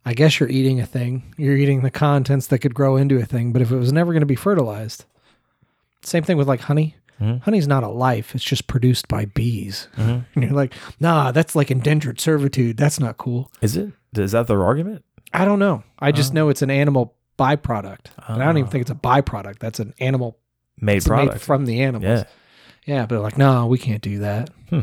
I 0.04 0.14
guess 0.14 0.40
you're 0.40 0.48
eating 0.48 0.80
a 0.80 0.86
thing. 0.86 1.34
You're 1.36 1.56
eating 1.56 1.82
the 1.82 1.90
contents 1.90 2.46
that 2.48 2.60
could 2.60 2.74
grow 2.74 2.96
into 2.96 3.18
a 3.18 3.24
thing. 3.26 3.52
But 3.52 3.62
if 3.62 3.70
it 3.70 3.76
was 3.76 3.92
never 3.92 4.12
going 4.12 4.20
to 4.20 4.26
be 4.26 4.34
fertilized, 4.36 5.04
same 6.02 6.22
thing 6.22 6.36
with 6.36 6.48
like 6.48 6.60
honey. 6.60 6.96
Mhm. 7.20 7.42
Honey's 7.42 7.68
not 7.68 7.82
a 7.84 7.88
life; 7.88 8.34
it's 8.34 8.44
just 8.44 8.66
produced 8.66 9.08
by 9.08 9.26
bees. 9.26 9.88
Mhm. 9.96 10.24
And 10.34 10.44
you're 10.44 10.52
like, 10.52 10.72
nah, 10.98 11.32
that's 11.32 11.54
like 11.54 11.70
indentured 11.70 12.20
servitude. 12.20 12.76
That's 12.76 12.98
not 13.00 13.16
cool. 13.18 13.50
Is 13.60 13.76
it? 13.76 13.92
Is 14.16 14.32
that 14.32 14.46
their 14.46 14.64
argument? 14.64 15.04
I 15.32 15.44
don't 15.44 15.58
know. 15.58 15.84
I 15.98 16.12
just 16.12 16.32
Oh. 16.32 16.34
know 16.34 16.48
it's 16.48 16.62
an 16.62 16.70
animal 16.70 17.14
byproduct. 17.38 18.06
And 18.26 18.42
I 18.42 18.46
don't 18.46 18.58
even 18.58 18.68
Oh. 18.68 18.70
think 18.70 18.82
it's 18.82 18.90
a 18.90 18.94
byproduct. 18.94 19.58
That's 19.60 19.78
an 19.80 19.94
animal 20.00 20.38
Made 20.80 20.98
it's 20.98 21.08
made 21.08 21.14
product. 21.14 21.40
from 21.44 21.66
the 21.66 21.80
animals. 21.82 22.04
yeah. 22.04 22.24
Yeah, 22.86 23.06
but 23.06 23.20
like, 23.20 23.36
no, 23.38 23.66
we 23.66 23.78
can't 23.78 24.02
do 24.02 24.18
that. 24.20 24.50
Hmm. 24.70 24.80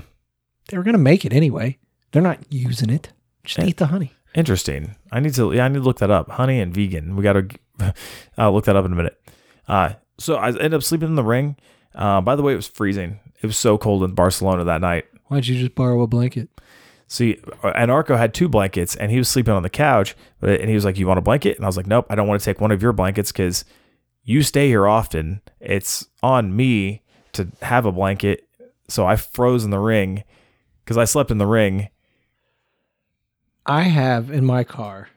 They 0.69 0.77
were 0.77 0.83
gonna 0.83 0.97
make 0.99 1.25
it 1.25 1.33
anyway. 1.33 1.77
They're 2.11 2.21
not 2.21 2.39
using 2.51 2.89
it. 2.89 3.09
Just 3.43 3.67
eat 3.67 3.77
the 3.77 3.87
honey. 3.87 4.13
Interesting. 4.35 4.95
I 5.11 5.19
need 5.19 5.33
to. 5.35 5.51
Yeah, 5.53 5.65
I 5.65 5.67
need 5.67 5.79
to 5.79 5.83
look 5.83 5.97
that 5.99 6.11
up. 6.11 6.29
Honey 6.29 6.59
and 6.61 6.73
vegan. 6.73 7.15
We 7.15 7.23
got 7.23 7.33
to. 7.33 7.47
I'll 8.37 8.53
look 8.53 8.65
that 8.65 8.75
up 8.75 8.85
in 8.85 8.91
a 8.93 8.95
minute. 8.95 9.19
Uh, 9.67 9.93
so 10.19 10.35
I 10.35 10.55
end 10.57 10.73
up 10.73 10.83
sleeping 10.83 11.07
in 11.09 11.15
the 11.15 11.23
ring. 11.23 11.55
Uh, 11.95 12.21
by 12.21 12.35
the 12.35 12.43
way, 12.43 12.53
it 12.53 12.57
was 12.57 12.67
freezing. 12.67 13.19
It 13.41 13.45
was 13.47 13.57
so 13.57 13.77
cold 13.77 14.03
in 14.03 14.13
Barcelona 14.13 14.63
that 14.65 14.81
night. 14.81 15.05
Why'd 15.25 15.47
you 15.47 15.59
just 15.59 15.75
borrow 15.75 16.01
a 16.01 16.07
blanket? 16.07 16.49
See, 17.07 17.35
Anarco 17.63 18.17
had 18.17 18.33
two 18.33 18.49
blankets, 18.49 18.95
and 18.95 19.11
he 19.11 19.17
was 19.17 19.29
sleeping 19.29 19.53
on 19.53 19.63
the 19.63 19.69
couch. 19.69 20.15
But 20.39 20.59
and 20.59 20.69
he 20.69 20.75
was 20.75 20.83
like, 20.85 20.97
"You 20.97 21.07
want 21.07 21.19
a 21.19 21.21
blanket?" 21.21 21.55
And 21.57 21.65
I 21.65 21.67
was 21.67 21.77
like, 21.77 21.87
"Nope, 21.87 22.07
I 22.09 22.15
don't 22.15 22.27
want 22.27 22.41
to 22.41 22.45
take 22.45 22.59
one 22.59 22.71
of 22.71 22.81
your 22.81 22.91
blankets 22.93 23.31
because 23.31 23.63
you 24.23 24.41
stay 24.43 24.67
here 24.67 24.87
often. 24.87 25.41
It's 25.59 26.07
on 26.21 26.55
me 26.55 27.03
to 27.33 27.47
have 27.61 27.85
a 27.85 27.91
blanket." 27.91 28.43
So 28.89 29.05
I 29.05 29.15
froze 29.15 29.63
in 29.63 29.69
the 29.71 29.79
ring 29.79 30.23
because 30.83 30.97
I 30.97 31.05
slept 31.05 31.31
in 31.31 31.37
the 31.37 31.45
ring. 31.45 31.89
I 33.65 33.83
have 33.83 34.29
in 34.31 34.45
my 34.45 34.63
car 34.63 35.09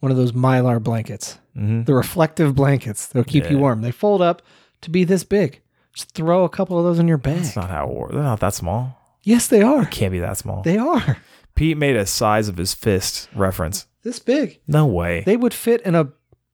one 0.00 0.10
of 0.12 0.18
those 0.18 0.32
mylar 0.32 0.82
blankets. 0.82 1.38
hmm 1.54 1.82
The 1.82 1.94
reflective 1.94 2.54
blankets. 2.54 3.06
They'll 3.06 3.24
keep 3.24 3.50
you 3.50 3.58
warm. 3.58 3.82
They 3.82 3.90
fold 3.92 4.20
up 4.22 4.42
to 4.82 4.90
be 4.90 5.04
this 5.04 5.24
big. 5.24 5.60
Just 5.98 6.12
throw 6.12 6.44
a 6.44 6.48
couple 6.48 6.78
of 6.78 6.84
those 6.84 7.00
in 7.00 7.08
your 7.08 7.18
bag. 7.18 7.38
That's 7.42 7.56
not 7.56 7.70
how 7.70 7.88
it 7.88 7.92
works. 7.94 8.14
They're 8.14 8.22
not 8.22 8.38
that 8.38 8.54
small. 8.54 8.96
yes, 9.24 9.48
they 9.48 9.62
are. 9.62 9.84
Can't 9.84 10.12
be 10.12 10.20
that 10.20 10.36
small. 10.36 10.62
They 10.62 10.78
are. 10.78 11.16
Pete 11.56 11.76
made 11.76 11.96
a 11.96 12.06
size 12.06 12.46
of 12.46 12.56
his 12.56 12.72
fist 12.72 13.28
reference. 13.34 13.86
This 14.04 14.20
big. 14.20 14.60
No 14.68 14.86
way. 14.86 15.24
They 15.26 15.36
would 15.36 15.52
fit 15.52 15.80
in 15.80 15.96
a 15.96 16.12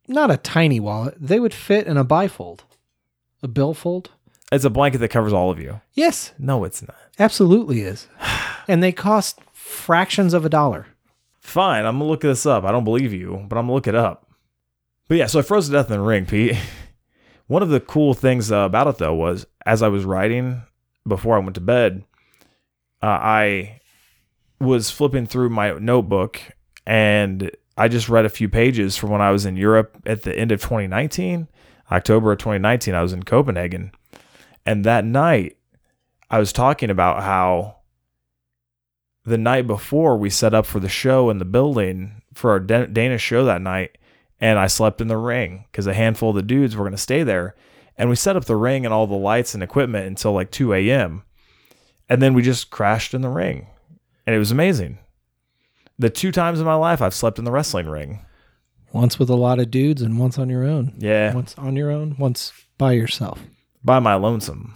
not 0.08 0.30
a 0.30 0.38
tiny 0.38 0.80
wallet. 0.80 1.14
They 1.20 1.38
would 1.38 1.52
fit 1.52 1.86
in 1.86 1.98
a 1.98 2.04
bifold. 2.06 2.60
A 3.42 3.48
billfold? 3.48 4.12
It's 4.50 4.64
a 4.64 4.70
blanket 4.70 4.98
that 4.98 5.08
covers 5.10 5.34
all 5.34 5.50
of 5.50 5.58
you. 5.60 5.82
Yes, 5.92 6.32
No, 6.38 6.64
it's 6.64 6.80
not. 6.80 6.96
absolutely 7.18 7.80
is. 7.82 8.08
And 8.66 8.82
they 8.82 8.92
cost 8.92 9.40
fractions 9.52 10.32
of 10.32 10.46
a 10.46 10.48
dollar. 10.48 10.86
Fine, 11.40 11.84
I'm 11.84 11.98
gonna 11.98 12.08
look 12.08 12.22
this 12.22 12.46
up. 12.46 12.64
I 12.64 12.72
don't 12.72 12.84
believe 12.84 13.12
you, 13.12 13.44
but 13.46 13.58
I'm 13.58 13.64
gonna 13.66 13.74
look 13.74 13.86
it 13.86 13.94
up. 13.94 14.26
But 15.06 15.18
yeah, 15.18 15.26
so 15.26 15.38
I 15.38 15.42
froze 15.42 15.66
to 15.66 15.72
death 15.72 15.90
in 15.90 15.98
the 15.98 16.00
ring, 16.00 16.24
Pete. 16.24 16.56
One 17.46 17.62
of 17.62 17.68
the 17.68 17.80
cool 17.80 18.14
things 18.14 18.50
uh, 18.50 18.58
about 18.58 18.86
it 18.86 18.98
though 18.98 19.14
was 19.14 19.46
as 19.66 19.82
I 19.82 19.88
was 19.88 20.04
writing 20.04 20.62
before 21.06 21.36
I 21.36 21.40
went 21.40 21.54
to 21.56 21.60
bed, 21.60 22.04
uh, 23.02 23.06
I 23.06 23.80
was 24.60 24.90
flipping 24.90 25.26
through 25.26 25.50
my 25.50 25.72
notebook 25.78 26.40
and 26.86 27.50
I 27.76 27.88
just 27.88 28.08
read 28.08 28.24
a 28.24 28.30
few 28.30 28.48
pages 28.48 28.96
from 28.96 29.10
when 29.10 29.20
I 29.20 29.30
was 29.30 29.46
in 29.46 29.56
Europe 29.56 29.96
at 30.06 30.22
the 30.22 30.36
end 30.36 30.52
of 30.52 30.60
2019, 30.60 31.48
October 31.90 32.32
of 32.32 32.38
2019. 32.38 32.94
I 32.94 33.02
was 33.02 33.12
in 33.12 33.24
Copenhagen, 33.24 33.90
and 34.64 34.84
that 34.84 35.04
night 35.04 35.56
I 36.30 36.38
was 36.38 36.52
talking 36.52 36.90
about 36.90 37.22
how 37.22 37.78
the 39.24 39.38
night 39.38 39.66
before 39.66 40.16
we 40.16 40.30
set 40.30 40.54
up 40.54 40.66
for 40.66 40.78
the 40.78 40.88
show 40.88 41.30
in 41.30 41.38
the 41.38 41.44
building 41.44 42.22
for 42.32 42.50
our 42.50 42.60
Dan- 42.60 42.92
Danish 42.92 43.22
show 43.22 43.44
that 43.44 43.62
night, 43.62 43.98
and 44.40 44.58
I 44.58 44.66
slept 44.66 45.00
in 45.00 45.08
the 45.08 45.16
ring 45.16 45.64
because 45.70 45.86
a 45.86 45.94
handful 45.94 46.30
of 46.30 46.36
the 46.36 46.42
dudes 46.42 46.76
were 46.76 46.84
going 46.84 46.92
to 46.92 46.98
stay 46.98 47.22
there, 47.22 47.54
and 47.96 48.08
we 48.10 48.16
set 48.16 48.36
up 48.36 48.44
the 48.46 48.56
ring 48.56 48.84
and 48.84 48.92
all 48.92 49.06
the 49.06 49.14
lights 49.14 49.54
and 49.54 49.62
equipment 49.62 50.06
until 50.06 50.32
like 50.32 50.50
2 50.50 50.72
a.m. 50.74 51.22
And 52.08 52.20
then 52.20 52.34
we 52.34 52.42
just 52.42 52.70
crashed 52.70 53.14
in 53.14 53.22
the 53.22 53.28
ring, 53.28 53.66
and 54.26 54.34
it 54.34 54.38
was 54.38 54.50
amazing. 54.50 54.98
The 55.98 56.10
two 56.10 56.32
times 56.32 56.58
in 56.58 56.66
my 56.66 56.74
life 56.74 57.00
I've 57.00 57.14
slept 57.14 57.38
in 57.38 57.44
the 57.44 57.52
wrestling 57.52 57.88
ring. 57.88 58.24
Once 58.92 59.18
with 59.18 59.30
a 59.30 59.34
lot 59.36 59.58
of 59.58 59.70
dudes 59.70 60.02
and 60.02 60.18
once 60.18 60.38
on 60.38 60.48
your 60.48 60.64
own. 60.64 60.94
Yeah, 60.98 61.34
Once 61.34 61.54
on 61.58 61.74
your 61.76 61.90
own, 61.90 62.14
once 62.18 62.52
by 62.78 62.92
yourself. 62.92 63.40
by 63.84 63.98
my 64.00 64.14
lonesome. 64.14 64.72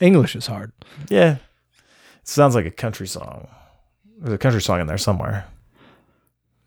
English 0.00 0.36
is 0.36 0.46
hard. 0.46 0.72
Yeah, 1.08 1.36
it 1.36 2.28
sounds 2.28 2.54
like 2.54 2.66
a 2.66 2.70
country 2.70 3.06
song. 3.06 3.48
There's 4.20 4.34
a 4.34 4.38
country 4.38 4.60
song 4.62 4.80
in 4.80 4.86
there 4.86 4.98
somewhere. 4.98 5.46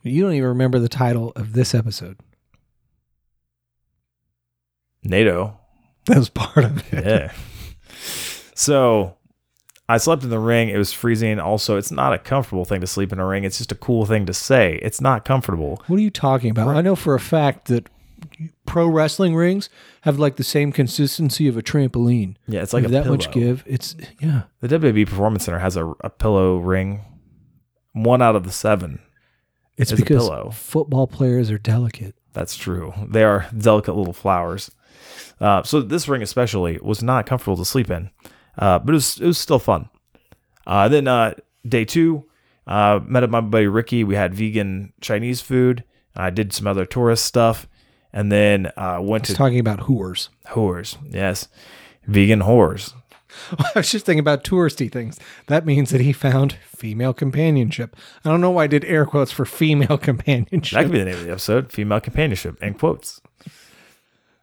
You 0.04 0.24
don't 0.24 0.34
even 0.34 0.50
remember 0.50 0.80
the 0.80 0.90
title 0.90 1.32
of 1.36 1.54
this 1.54 1.76
episode. 1.76 2.18
NATO. 5.04 5.58
That 6.06 6.18
was 6.18 6.30
part 6.30 6.66
of 6.66 6.94
it. 6.94 7.06
yeah. 7.06 7.32
So 8.56 9.18
I 9.88 9.98
slept 9.98 10.24
in 10.24 10.30
the 10.30 10.40
ring. 10.40 10.70
It 10.70 10.78
was 10.78 10.94
freezing. 10.94 11.40
Also, 11.40 11.78
it's 11.78 11.92
not 11.92 12.14
a 12.14 12.18
comfortable 12.18 12.66
thing 12.66 12.82
to 12.82 12.88
sleep 12.88 13.12
in 13.12 13.20
a 13.20 13.26
ring. 13.26 13.44
It's 13.44 13.58
just 13.58 13.72
a 13.72 13.76
cool 13.76 14.06
thing 14.06 14.26
to 14.26 14.34
say. 14.34 14.80
It's 14.82 15.02
not 15.02 15.26
comfortable. 15.26 15.82
What 15.88 15.98
are 15.98 16.02
you 16.02 16.10
talking 16.10 16.50
about? 16.50 16.70
I 16.70 16.82
know 16.82 16.96
for 16.96 17.14
a 17.14 17.20
fact 17.20 17.68
that 17.68 17.90
pro 18.66 18.88
wrestling 18.88 19.36
rings 19.36 19.70
have 20.02 20.18
like 20.18 20.38
the 20.38 20.44
same 20.44 20.72
consistency 20.72 21.48
of 21.48 21.58
a 21.58 21.62
trampoline. 21.62 22.36
Yeah, 22.48 22.62
it's 22.62 22.74
like 22.74 22.84
that 22.86 23.04
pillow. 23.04 23.16
much 23.18 23.32
give. 23.32 23.64
It's 23.68 23.96
yeah. 24.20 24.44
The 24.62 24.68
WWE 24.68 25.08
Performance 25.08 25.46
Center 25.46 25.60
has 25.60 25.76
a, 25.76 25.88
a 26.02 26.10
pillow 26.10 26.58
ring. 26.58 27.02
One 27.94 28.22
out 28.22 28.36
of 28.36 28.44
the 28.44 28.52
seven. 28.52 29.00
It's 29.78 29.92
because 29.92 30.30
football 30.56 31.08
players 31.08 31.50
are 31.50 31.58
delicate. 31.58 32.16
That's 32.34 32.56
true. 32.56 32.94
They 33.08 33.24
are 33.24 33.48
delicate 33.58 33.96
little 33.96 34.14
flowers. 34.14 34.72
Uh, 35.40 35.64
so 35.64 35.82
this 35.82 36.08
ring 36.08 36.22
especially 36.22 36.80
was 36.82 37.02
not 37.02 37.26
comfortable 37.26 37.58
to 37.58 37.66
sleep 37.66 37.90
in, 37.90 38.12
uh, 38.58 38.80
but 38.80 38.92
it 38.92 38.94
was 38.94 39.20
it 39.20 39.26
was 39.26 39.38
still 39.38 39.60
fun. 39.60 39.90
Uh, 40.68 40.88
then 40.88 41.08
uh, 41.08 41.34
day 41.68 41.84
two, 41.84 42.26
uh, 42.68 43.00
met 43.06 43.24
up 43.24 43.30
my 43.30 43.42
buddy 43.42 43.68
Ricky. 43.68 44.04
We 44.04 44.16
had 44.16 44.36
vegan 44.36 44.94
Chinese 45.02 45.42
food. 45.42 45.84
I 46.16 46.30
did 46.30 46.54
some 46.54 46.68
other 46.68 46.86
tourist 46.86 47.26
stuff, 47.26 47.68
and 48.14 48.32
then 48.32 48.72
uh, 48.78 49.00
went 49.02 49.26
to 49.26 49.34
talking 49.34 49.60
about 49.60 49.80
whores. 49.82 50.30
whores. 50.48 50.98
Yes, 51.10 51.48
vegan 52.06 52.42
whores. 52.42 52.94
I 53.60 53.72
was 53.76 53.92
just 53.92 54.06
thinking 54.06 54.20
about 54.20 54.44
touristy 54.44 54.92
things. 54.92 55.20
That 55.48 55.66
means 55.66 55.90
that 55.92 56.02
he 56.02 56.14
found 56.14 56.54
female 56.66 57.14
companionship. 57.14 57.96
I 58.24 58.30
don't 58.30 58.42
know 58.42 58.52
why 58.52 58.66
I 58.66 58.68
did 58.68 58.86
air 58.86 59.06
quotes 59.06 59.32
for 59.32 59.46
female 59.46 59.98
companionship. 60.00 60.78
That 60.78 60.84
could 60.84 60.92
be 60.92 61.00
the 61.00 61.06
name 61.06 61.16
of 61.16 61.26
the 61.26 61.32
episode: 61.32 61.72
female 61.72 62.00
companionship. 62.00 62.58
End 62.62 62.80
quotes. 62.80 63.22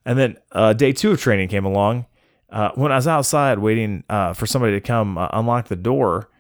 And 0.05 0.18
then 0.18 0.39
uh, 0.53 0.72
day 0.72 0.93
two 0.93 1.11
of 1.11 1.20
training 1.20 1.49
came 1.49 1.64
along. 1.64 2.07
Uh, 2.51 2.70
when 2.74 2.93
I 2.93 2.97
was 2.97 3.07
outside 3.07 3.59
waiting 3.59 4.05
uh, 4.09 4.32
for 4.32 4.47
somebody 4.47 4.72
to 4.72 4.80
come 4.80 5.18
uh, 5.18 5.28
unlock 5.34 5.68
the 5.68 5.76
door, 5.76 6.30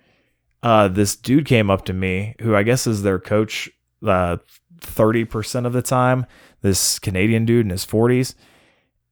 uh, 0.62 0.88
this 0.88 1.14
dude 1.14 1.44
came 1.44 1.70
up 1.70 1.84
to 1.84 1.92
me, 1.92 2.34
who 2.40 2.56
I 2.56 2.62
guess 2.62 2.86
is 2.86 3.02
their 3.02 3.18
coach, 3.18 3.68
uh, 4.06 4.38
thirty 4.80 5.24
percent 5.24 5.66
of 5.66 5.72
the 5.72 5.82
time. 5.82 6.24
This 6.62 6.98
Canadian 6.98 7.44
dude 7.44 7.66
in 7.66 7.70
his 7.70 7.84
forties, 7.84 8.34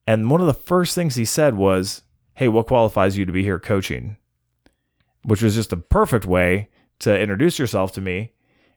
and 0.07 0.30
one 0.30 0.41
of 0.41 0.47
the 0.47 0.55
first 0.55 0.95
things 0.95 1.16
he 1.16 1.24
said 1.24 1.55
was, 1.55 2.03
"Hey, 2.37 2.49
what 2.49 2.66
qualifies 2.66 3.18
you 3.18 3.26
to 3.26 3.32
be 3.32 3.43
here 3.43 3.59
coaching?" 3.59 4.16
Which 5.24 5.43
was 5.43 5.55
just 5.55 5.72
a 5.72 5.76
perfect 5.76 6.24
way 6.24 6.68
to 7.01 7.18
introduce 7.18 7.59
yourself 7.59 7.93
to 7.93 8.01
me. 8.01 8.32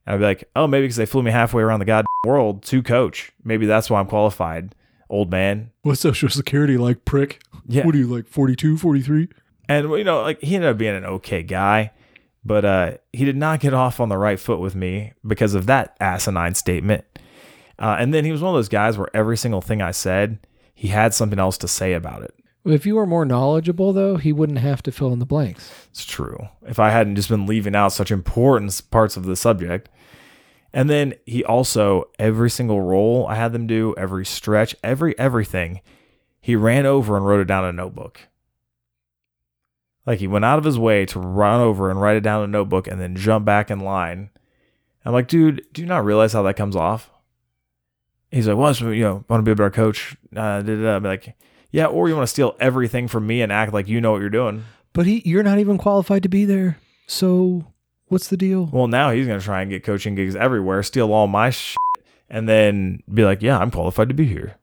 And 0.05 0.15
I'd 0.15 0.17
be 0.17 0.23
like, 0.23 0.49
"Oh, 0.55 0.67
maybe 0.67 0.83
because 0.83 0.97
they 0.97 1.05
flew 1.05 1.23
me 1.23 1.31
halfway 1.31 1.61
around 1.63 1.79
the 1.79 1.85
goddamn 1.85 2.07
world 2.25 2.63
to 2.63 2.81
coach. 2.81 3.31
Maybe 3.43 3.65
that's 3.65 3.89
why 3.89 3.99
I'm 3.99 4.07
qualified." 4.07 4.75
Old 5.11 5.31
man, 5.31 5.71
What's 5.81 6.01
Social 6.01 6.29
Security 6.29 6.77
like, 6.77 7.03
prick? 7.03 7.41
Yeah. 7.67 7.83
What 7.83 7.95
are 7.95 7.97
you, 7.97 8.05
like 8.05 8.27
42, 8.27 8.77
43? 8.77 9.27
And 9.67 9.89
you 9.89 10.03
know, 10.03 10.21
like 10.21 10.39
he 10.41 10.55
ended 10.55 10.69
up 10.69 10.77
being 10.77 10.95
an 10.95 11.05
okay 11.05 11.41
guy, 11.41 11.91
but 12.45 12.63
uh, 12.63 12.97
he 13.11 13.25
did 13.25 13.35
not 13.35 13.59
get 13.59 13.73
off 13.73 13.99
on 13.99 14.09
the 14.09 14.17
right 14.17 14.39
foot 14.39 14.59
with 14.59 14.75
me 14.75 15.13
because 15.25 15.55
of 15.55 15.65
that 15.65 15.95
asinine 15.99 16.53
statement. 16.53 17.05
Uh, 17.79 17.95
and 17.97 18.13
then 18.13 18.25
he 18.25 18.31
was 18.31 18.41
one 18.41 18.53
of 18.53 18.57
those 18.57 18.69
guys 18.69 18.97
where 18.97 19.09
every 19.13 19.37
single 19.37 19.61
thing 19.61 19.81
I 19.81 19.91
said, 19.91 20.39
he 20.75 20.89
had 20.89 21.13
something 21.13 21.39
else 21.39 21.57
to 21.59 21.67
say 21.67 21.93
about 21.93 22.23
it. 22.23 22.35
If 22.65 22.85
you 22.85 22.95
were 22.95 23.05
more 23.05 23.25
knowledgeable, 23.25 23.93
though, 23.93 24.17
he 24.17 24.33
wouldn't 24.33 24.59
have 24.59 24.83
to 24.83 24.91
fill 24.91 25.13
in 25.13 25.19
the 25.19 25.25
blanks. 25.25 25.87
It's 25.91 26.05
true. 26.05 26.49
If 26.67 26.77
I 26.77 26.89
hadn't 26.89 27.15
just 27.15 27.29
been 27.29 27.45
leaving 27.45 27.75
out 27.75 27.93
such 27.93 28.11
important 28.11 28.81
parts 28.91 29.15
of 29.15 29.25
the 29.25 29.35
subject. 29.35 29.89
And 30.73 30.89
then 30.89 31.15
he 31.25 31.43
also, 31.43 32.09
every 32.19 32.49
single 32.49 32.81
roll 32.81 33.25
I 33.27 33.35
had 33.35 33.53
them 33.53 33.65
do, 33.65 33.95
every 33.97 34.25
stretch, 34.25 34.75
every 34.83 35.17
everything, 35.17 35.81
he 36.41 36.55
ran 36.55 36.85
over 36.85 37.17
and 37.17 37.25
wrote 37.25 37.39
it 37.39 37.47
down 37.47 37.63
in 37.63 37.69
a 37.69 37.73
notebook. 37.73 38.21
Like 40.05 40.19
he 40.19 40.27
went 40.27 40.45
out 40.45 40.59
of 40.59 40.65
his 40.65 40.77
way 40.77 41.05
to 41.07 41.19
run 41.19 41.61
over 41.61 41.89
and 41.89 42.01
write 42.01 42.17
it 42.17 42.23
down 42.23 42.43
in 42.43 42.49
a 42.49 42.51
notebook 42.51 42.87
and 42.87 42.99
then 42.99 43.15
jump 43.15 43.45
back 43.45 43.71
in 43.71 43.79
line. 43.79 44.29
I'm 45.05 45.13
like, 45.13 45.27
dude, 45.27 45.65
do 45.73 45.81
you 45.81 45.87
not 45.87 46.05
realize 46.05 46.33
how 46.33 46.43
that 46.43 46.57
comes 46.57 46.75
off? 46.75 47.09
He's 48.31 48.47
like, 48.47 48.57
well, 48.57 48.75
you 48.93 49.03
know, 49.03 49.25
want 49.27 49.41
to 49.41 49.43
be 49.43 49.51
a 49.51 49.55
better 49.55 49.71
coach? 49.71 50.15
Uh. 50.35 50.61
I'm 50.63 51.03
like, 51.03 51.35
yeah, 51.71 51.85
or 51.85 52.07
you 52.09 52.15
want 52.15 52.27
to 52.27 52.31
steal 52.31 52.55
everything 52.59 53.07
from 53.07 53.27
me 53.27 53.41
and 53.41 53.51
act 53.51 53.73
like 53.73 53.87
you 53.87 54.01
know 54.01 54.11
what 54.11 54.21
you're 54.21 54.29
doing. 54.29 54.65
But 54.93 55.05
he, 55.05 55.21
you're 55.25 55.43
not 55.43 55.59
even 55.59 55.77
qualified 55.77 56.23
to 56.23 56.29
be 56.29 56.45
there. 56.45 56.77
So 57.07 57.67
what's 58.07 58.27
the 58.27 58.37
deal? 58.37 58.69
Well, 58.71 58.87
now 58.87 59.11
he's 59.11 59.27
going 59.27 59.39
to 59.39 59.45
try 59.45 59.61
and 59.61 59.69
get 59.69 59.83
coaching 59.83 60.15
gigs 60.15 60.35
everywhere, 60.35 60.81
steal 60.83 61.13
all 61.13 61.27
my 61.27 61.49
shit, 61.51 61.77
and 62.29 62.49
then 62.49 63.03
be 63.11 63.23
like, 63.23 63.41
"Yeah, 63.41 63.59
I'm 63.59 63.71
qualified 63.71 64.09
to 64.09 64.15
be 64.15 64.25
here." 64.25 64.55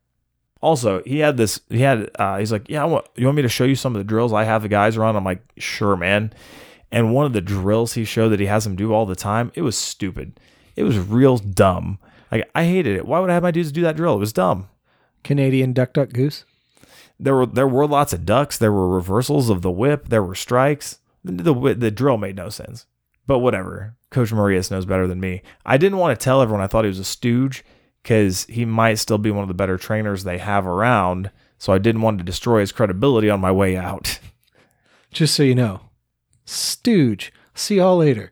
Also, 0.60 1.02
he 1.04 1.18
had 1.20 1.36
this. 1.36 1.60
He 1.68 1.80
had. 1.80 2.10
Uh, 2.18 2.38
he's 2.38 2.52
like, 2.52 2.68
"Yeah, 2.68 2.82
I 2.82 2.86
want. 2.86 3.06
You 3.14 3.26
want 3.26 3.36
me 3.36 3.42
to 3.42 3.48
show 3.48 3.64
you 3.64 3.76
some 3.76 3.94
of 3.94 4.00
the 4.00 4.04
drills 4.04 4.32
I 4.32 4.44
have 4.44 4.62
the 4.62 4.68
guys 4.68 4.98
run?" 4.98 5.16
I'm 5.16 5.24
like, 5.24 5.42
"Sure, 5.58 5.96
man." 5.96 6.32
And 6.92 7.12
one 7.12 7.26
of 7.26 7.32
the 7.32 7.40
drills 7.40 7.94
he 7.94 8.04
showed 8.04 8.28
that 8.30 8.40
he 8.40 8.46
has 8.46 8.64
them 8.64 8.76
do 8.76 8.94
all 8.94 9.06
the 9.06 9.16
time, 9.16 9.50
it 9.54 9.62
was 9.62 9.76
stupid. 9.76 10.38
It 10.76 10.84
was 10.84 10.98
real 10.98 11.36
dumb. 11.36 11.98
Like 12.30 12.48
I 12.54 12.64
hated 12.64 12.96
it. 12.96 13.06
Why 13.06 13.18
would 13.20 13.30
I 13.30 13.34
have 13.34 13.42
my 13.42 13.50
dudes 13.50 13.72
do 13.72 13.82
that 13.82 13.96
drill? 13.96 14.14
It 14.14 14.20
was 14.20 14.32
dumb. 14.32 14.68
Canadian 15.24 15.72
duck, 15.72 15.92
duck, 15.92 16.10
goose. 16.10 16.44
There 17.18 17.34
were 17.34 17.46
there 17.46 17.68
were 17.68 17.86
lots 17.86 18.12
of 18.12 18.26
ducks. 18.26 18.58
There 18.58 18.72
were 18.72 18.88
reversals 18.88 19.48
of 19.50 19.62
the 19.62 19.70
whip. 19.70 20.08
There 20.08 20.22
were 20.22 20.34
strikes. 20.34 20.98
The 21.24 21.32
the, 21.32 21.74
the 21.74 21.90
drill 21.90 22.18
made 22.18 22.36
no 22.36 22.48
sense. 22.48 22.86
But 23.26 23.38
whatever. 23.40 23.96
Coach 24.10 24.32
Marius 24.32 24.70
knows 24.70 24.86
better 24.86 25.06
than 25.06 25.18
me. 25.20 25.42
I 25.64 25.76
didn't 25.78 25.98
want 25.98 26.18
to 26.18 26.22
tell 26.22 26.40
everyone 26.40 26.62
I 26.62 26.68
thought 26.68 26.84
he 26.84 26.88
was 26.88 26.98
a 26.98 27.04
stooge 27.04 27.64
because 28.02 28.44
he 28.44 28.64
might 28.64 28.94
still 28.94 29.18
be 29.18 29.32
one 29.32 29.42
of 29.42 29.48
the 29.48 29.54
better 29.54 29.76
trainers 29.76 30.22
they 30.22 30.38
have 30.38 30.66
around. 30.66 31.30
So 31.58 31.72
I 31.72 31.78
didn't 31.78 32.02
want 32.02 32.18
to 32.18 32.24
destroy 32.24 32.60
his 32.60 32.70
credibility 32.70 33.28
on 33.28 33.40
my 33.40 33.50
way 33.50 33.76
out. 33.76 34.20
Just 35.10 35.34
so 35.34 35.42
you 35.42 35.54
know, 35.54 35.80
stooge. 36.44 37.32
See 37.54 37.76
y'all 37.76 37.96
later. 37.96 38.30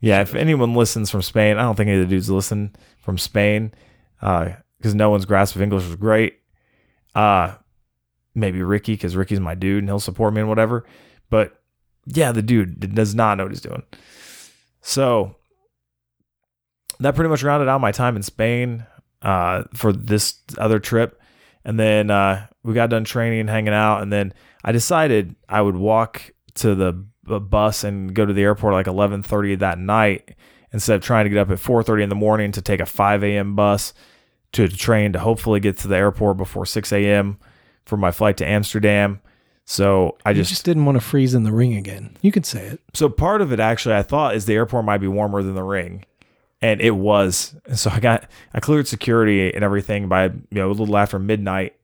yeah, 0.00 0.20
if 0.20 0.34
anyone 0.34 0.74
listens 0.74 1.10
from 1.10 1.22
Spain, 1.22 1.56
I 1.56 1.62
don't 1.62 1.76
think 1.76 1.88
any 1.88 2.00
of 2.00 2.08
the 2.08 2.14
dudes 2.14 2.28
listen 2.28 2.74
from 3.00 3.16
Spain 3.16 3.72
because 4.20 4.94
no 4.94 5.10
one's 5.10 5.24
grasp 5.24 5.54
of 5.56 5.62
English 5.62 5.86
was 5.86 5.96
great. 5.96 6.40
Uh, 7.14 7.54
maybe 8.38 8.62
Ricky 8.62 8.94
because 8.94 9.16
Ricky's 9.16 9.40
my 9.40 9.54
dude 9.54 9.78
and 9.78 9.88
he'll 9.88 10.00
support 10.00 10.34
me 10.34 10.40
and 10.40 10.48
whatever. 10.48 10.84
But 11.30 11.60
yeah, 12.06 12.32
the 12.32 12.42
dude 12.42 12.94
does 12.94 13.14
not 13.14 13.36
know 13.36 13.44
what 13.44 13.52
he's 13.52 13.60
doing. 13.60 13.82
So 14.80 15.36
that 17.00 17.14
pretty 17.14 17.28
much 17.28 17.42
rounded 17.42 17.68
out 17.68 17.80
my 17.80 17.92
time 17.92 18.16
in 18.16 18.22
Spain 18.22 18.86
uh, 19.22 19.64
for 19.74 19.92
this 19.92 20.40
other 20.56 20.78
trip. 20.78 21.20
And 21.64 21.78
then 21.78 22.10
uh, 22.10 22.46
we 22.62 22.74
got 22.74 22.90
done 22.90 23.04
training 23.04 23.40
and 23.40 23.50
hanging 23.50 23.74
out. 23.74 24.00
And 24.02 24.12
then 24.12 24.32
I 24.64 24.72
decided 24.72 25.36
I 25.48 25.60
would 25.60 25.76
walk 25.76 26.30
to 26.54 26.74
the 26.74 27.04
bus 27.40 27.84
and 27.84 28.14
go 28.14 28.24
to 28.24 28.32
the 28.32 28.42
airport 28.42 28.72
like 28.72 28.86
11:30 28.86 29.58
that 29.58 29.78
night 29.78 30.34
instead 30.72 30.96
of 30.96 31.02
trying 31.02 31.24
to 31.24 31.30
get 31.30 31.38
up 31.38 31.50
at 31.50 31.58
4:30 31.58 32.04
in 32.04 32.08
the 32.08 32.14
morning 32.14 32.52
to 32.52 32.62
take 32.62 32.80
a 32.80 32.86
5 32.86 33.22
a.m. 33.22 33.54
bus 33.54 33.92
to 34.52 34.66
train 34.68 35.12
to 35.12 35.18
hopefully 35.18 35.60
get 35.60 35.76
to 35.78 35.88
the 35.88 35.96
airport 35.96 36.38
before 36.38 36.64
6 36.64 36.92
a.m. 36.92 37.38
for 37.88 37.96
my 37.96 38.10
flight 38.10 38.36
to 38.36 38.46
Amsterdam. 38.46 39.20
So 39.64 40.16
I 40.24 40.32
just, 40.32 40.50
just, 40.50 40.64
didn't 40.64 40.84
want 40.84 40.96
to 40.96 41.00
freeze 41.00 41.34
in 41.34 41.42
the 41.42 41.52
ring 41.52 41.74
again. 41.74 42.16
You 42.22 42.32
can 42.32 42.44
say 42.44 42.66
it. 42.66 42.80
so 42.94 43.08
part 43.08 43.42
of 43.42 43.52
it 43.52 43.60
actually 43.60 43.94
I 43.94 44.02
thought 44.02 44.34
is 44.34 44.46
the 44.46 44.54
airport 44.54 44.84
might 44.84 44.98
be 44.98 45.08
warmer 45.08 45.42
than 45.42 45.54
the 45.54 45.62
ring. 45.62 46.04
And 46.60 46.80
it 46.80 46.92
was. 46.92 47.54
So 47.74 47.90
I 47.90 48.00
got 48.00 48.28
I 48.52 48.60
cleared 48.60 48.88
security 48.88 49.52
and 49.52 49.62
everything 49.62 50.08
by 50.08 50.24
you 50.24 50.34
know 50.50 50.70
a 50.70 50.72
little 50.72 50.96
after 50.96 51.18
midnight. 51.18 51.74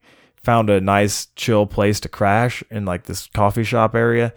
Found 0.42 0.68
a 0.68 0.80
nice 0.80 1.28
chill 1.36 1.66
place 1.66 2.00
to 2.00 2.08
crash 2.08 2.62
in 2.70 2.84
like 2.84 3.04
this 3.04 3.28
coffee 3.28 3.64
shop 3.64 3.94
area. 3.94 4.34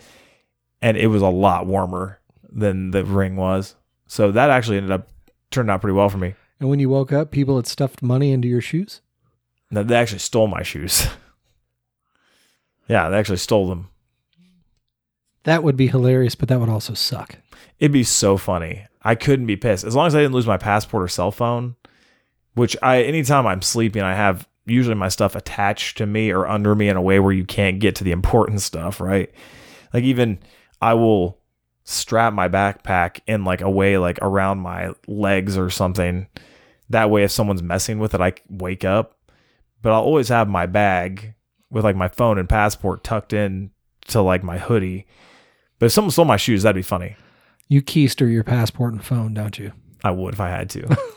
And 0.81 0.95
it 0.95 1.07
was 1.07 1.21
a 1.21 1.27
lot 1.27 1.65
warmer 1.65 2.19
than 2.49 2.91
the 2.91 3.03
ring 3.03 3.35
was. 3.35 3.75
So 4.07 4.31
that 4.31 4.49
actually 4.49 4.77
ended 4.77 4.91
up 4.91 5.09
turned 5.51 5.71
out 5.71 5.81
pretty 5.81 5.95
well 5.95 6.09
for 6.09 6.17
me. 6.17 6.35
And 6.59 6.69
when 6.69 6.79
you 6.79 6.89
woke 6.89 7.11
up, 7.11 7.31
people 7.31 7.55
had 7.55 7.67
stuffed 7.67 8.01
money 8.01 8.31
into 8.31 8.47
your 8.47 8.61
shoes. 8.61 9.01
No, 9.69 9.83
they 9.83 9.95
actually 9.95 10.19
stole 10.19 10.47
my 10.47 10.63
shoes. 10.63 11.07
yeah, 12.87 13.09
they 13.09 13.17
actually 13.17 13.37
stole 13.37 13.67
them. 13.67 13.89
That 15.43 15.63
would 15.63 15.77
be 15.77 15.87
hilarious, 15.87 16.35
but 16.35 16.49
that 16.49 16.59
would 16.59 16.69
also 16.69 16.93
suck. 16.93 17.37
It'd 17.79 17.91
be 17.91 18.03
so 18.03 18.37
funny. 18.37 18.85
I 19.01 19.15
couldn't 19.15 19.45
be 19.45 19.55
pissed 19.55 19.85
as 19.85 19.95
long 19.95 20.07
as 20.07 20.15
I 20.15 20.19
didn't 20.19 20.33
lose 20.33 20.47
my 20.47 20.57
passport 20.57 21.03
or 21.03 21.07
cell 21.07 21.31
phone. 21.31 21.75
Which 22.53 22.75
I, 22.81 23.03
anytime 23.03 23.45
I'm 23.45 23.61
sleeping, 23.61 24.01
I 24.01 24.15
have 24.15 24.47
usually 24.65 24.95
my 24.95 25.09
stuff 25.09 25.35
attached 25.35 25.97
to 25.99 26.05
me 26.05 26.31
or 26.31 26.47
under 26.47 26.75
me 26.75 26.89
in 26.89 26.97
a 26.97 27.01
way 27.01 27.19
where 27.19 27.31
you 27.31 27.45
can't 27.45 27.79
get 27.79 27.95
to 27.95 28.03
the 28.03 28.11
important 28.11 28.61
stuff, 28.61 28.99
right? 28.99 29.31
Like 29.93 30.03
even 30.03 30.39
I 30.81 30.95
will 30.95 31.39
strap 31.83 32.33
my 32.33 32.49
backpack 32.49 33.21
in 33.27 33.45
like 33.45 33.61
a 33.61 33.69
way 33.69 33.97
like 33.97 34.19
around 34.21 34.59
my 34.59 34.91
legs 35.07 35.57
or 35.57 35.69
something. 35.69 36.27
That 36.89 37.09
way, 37.09 37.23
if 37.23 37.31
someone's 37.31 37.63
messing 37.63 37.99
with 37.99 38.13
it, 38.13 38.21
I 38.21 38.33
wake 38.49 38.83
up. 38.83 39.17
But 39.81 39.93
I'll 39.93 40.03
always 40.03 40.29
have 40.29 40.49
my 40.49 40.65
bag 40.65 41.35
with 41.69 41.83
like 41.83 41.95
my 41.95 42.07
phone 42.07 42.37
and 42.37 42.47
passport 42.47 43.03
tucked 43.03 43.33
in 43.33 43.71
to 44.07 44.21
like 44.21 44.43
my 44.43 44.57
hoodie. 44.57 45.05
But 45.79 45.87
if 45.87 45.91
someone 45.91 46.11
stole 46.11 46.25
my 46.25 46.37
shoes, 46.37 46.63
that'd 46.63 46.75
be 46.75 46.81
funny. 46.81 47.15
You 47.67 47.81
keister 47.81 48.31
your 48.31 48.43
passport 48.43 48.93
and 48.93 49.03
phone, 49.03 49.33
don't 49.33 49.59
you? 49.59 49.73
I 50.03 50.11
would 50.11 50.33
if 50.33 50.39
I 50.39 50.49
had 50.49 50.69
to. 50.71 50.97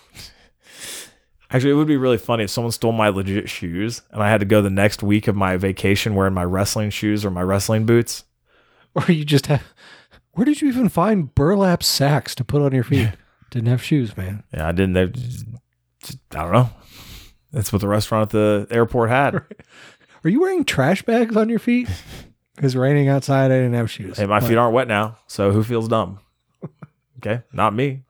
Actually, 1.52 1.72
it 1.72 1.74
would 1.74 1.88
be 1.88 1.96
really 1.96 2.18
funny 2.18 2.44
if 2.44 2.50
someone 2.50 2.70
stole 2.70 2.92
my 2.92 3.08
legit 3.08 3.48
shoes 3.48 4.02
and 4.12 4.22
I 4.22 4.30
had 4.30 4.38
to 4.40 4.46
go 4.46 4.62
the 4.62 4.70
next 4.70 5.02
week 5.02 5.26
of 5.26 5.34
my 5.34 5.56
vacation 5.56 6.14
wearing 6.14 6.34
my 6.34 6.44
wrestling 6.44 6.90
shoes 6.90 7.24
or 7.24 7.30
my 7.30 7.42
wrestling 7.42 7.86
boots. 7.86 8.24
Or 8.92 9.04
you 9.06 9.24
just 9.24 9.46
have. 9.46 9.62
Where 10.32 10.44
did 10.44 10.60
you 10.60 10.66
even 10.66 10.88
find 10.88 11.32
burlap 11.32 11.80
sacks 11.80 12.34
to 12.34 12.42
put 12.44 12.60
on 12.60 12.72
your 12.72 12.82
feet? 12.82 13.10
Didn't 13.52 13.68
have 13.68 13.84
shoes, 13.84 14.16
man. 14.16 14.42
Yeah, 14.52 14.66
I 14.66 14.72
didn't. 14.72 15.12
just- 15.14 15.46
I 16.32 16.38
don't 16.42 16.50
know. 16.52 16.70
That's 17.52 17.72
what 17.72 17.82
the 17.82 17.86
restaurant 17.86 18.22
at 18.24 18.30
the 18.30 18.66
airport 18.68 19.10
had. 19.10 19.42
Are 20.24 20.30
you 20.30 20.40
wearing 20.40 20.64
trash 20.64 21.02
bags 21.02 21.36
on 21.36 21.48
your 21.48 21.58
feet? 21.58 21.88
Because 22.54 22.72
it's 22.74 22.74
raining 22.74 23.08
outside, 23.08 23.46
I 23.46 23.56
didn't 23.56 23.74
have 23.74 23.90
shoes. 23.90 24.18
Hey, 24.18 24.26
my 24.26 24.40
feet 24.40 24.56
aren't 24.56 24.74
wet 24.74 24.88
now, 24.88 25.16
so 25.26 25.50
who 25.52 25.62
feels 25.62 25.88
dumb? 25.88 26.20
Okay, 27.18 27.42
not 27.52 27.74
me. 27.74 28.02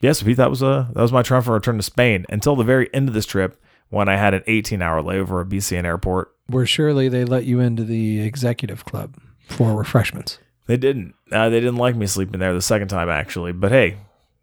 Yes, 0.00 0.22
Pete, 0.22 0.36
that 0.36 0.50
was 0.50 0.62
a 0.62 0.90
that 0.92 1.00
was 1.02 1.10
my 1.10 1.22
triumphant 1.22 1.54
return 1.54 1.76
to 1.76 1.82
Spain 1.82 2.24
until 2.28 2.54
the 2.54 2.64
very 2.64 2.92
end 2.94 3.08
of 3.08 3.14
this 3.14 3.26
trip 3.26 3.60
when 3.88 4.08
I 4.08 4.16
had 4.16 4.34
an 4.34 4.42
18 4.46 4.80
hour 4.82 5.02
layover 5.02 5.42
at 5.42 5.48
BCN 5.48 5.84
Airport. 5.84 6.32
Where 6.46 6.66
surely 6.66 7.08
they 7.08 7.24
let 7.24 7.44
you 7.44 7.60
into 7.60 7.84
the 7.84 8.20
executive 8.20 8.84
club 8.84 9.16
for 9.48 9.74
refreshments. 9.74 10.38
They 10.66 10.76
didn't. 10.76 11.14
Uh, 11.32 11.48
they 11.48 11.60
didn't 11.60 11.76
like 11.76 11.96
me 11.96 12.06
sleeping 12.06 12.40
there 12.40 12.52
the 12.54 12.62
second 12.62 12.88
time 12.88 13.08
actually, 13.08 13.52
but 13.52 13.72
hey, 13.72 13.96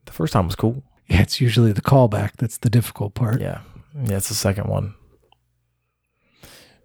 the 0.06 0.12
first 0.12 0.34
time 0.34 0.48
was 0.48 0.56
cool. 0.56 0.84
Yeah, 1.08 1.22
it's 1.22 1.40
usually 1.40 1.72
the 1.72 1.82
callback 1.82 2.32
that's 2.38 2.58
the 2.58 2.70
difficult 2.70 3.14
part. 3.14 3.40
Yeah, 3.40 3.62
yeah, 4.04 4.18
it's 4.18 4.30
the 4.30 4.34
second 4.36 4.68
one. 4.68 4.96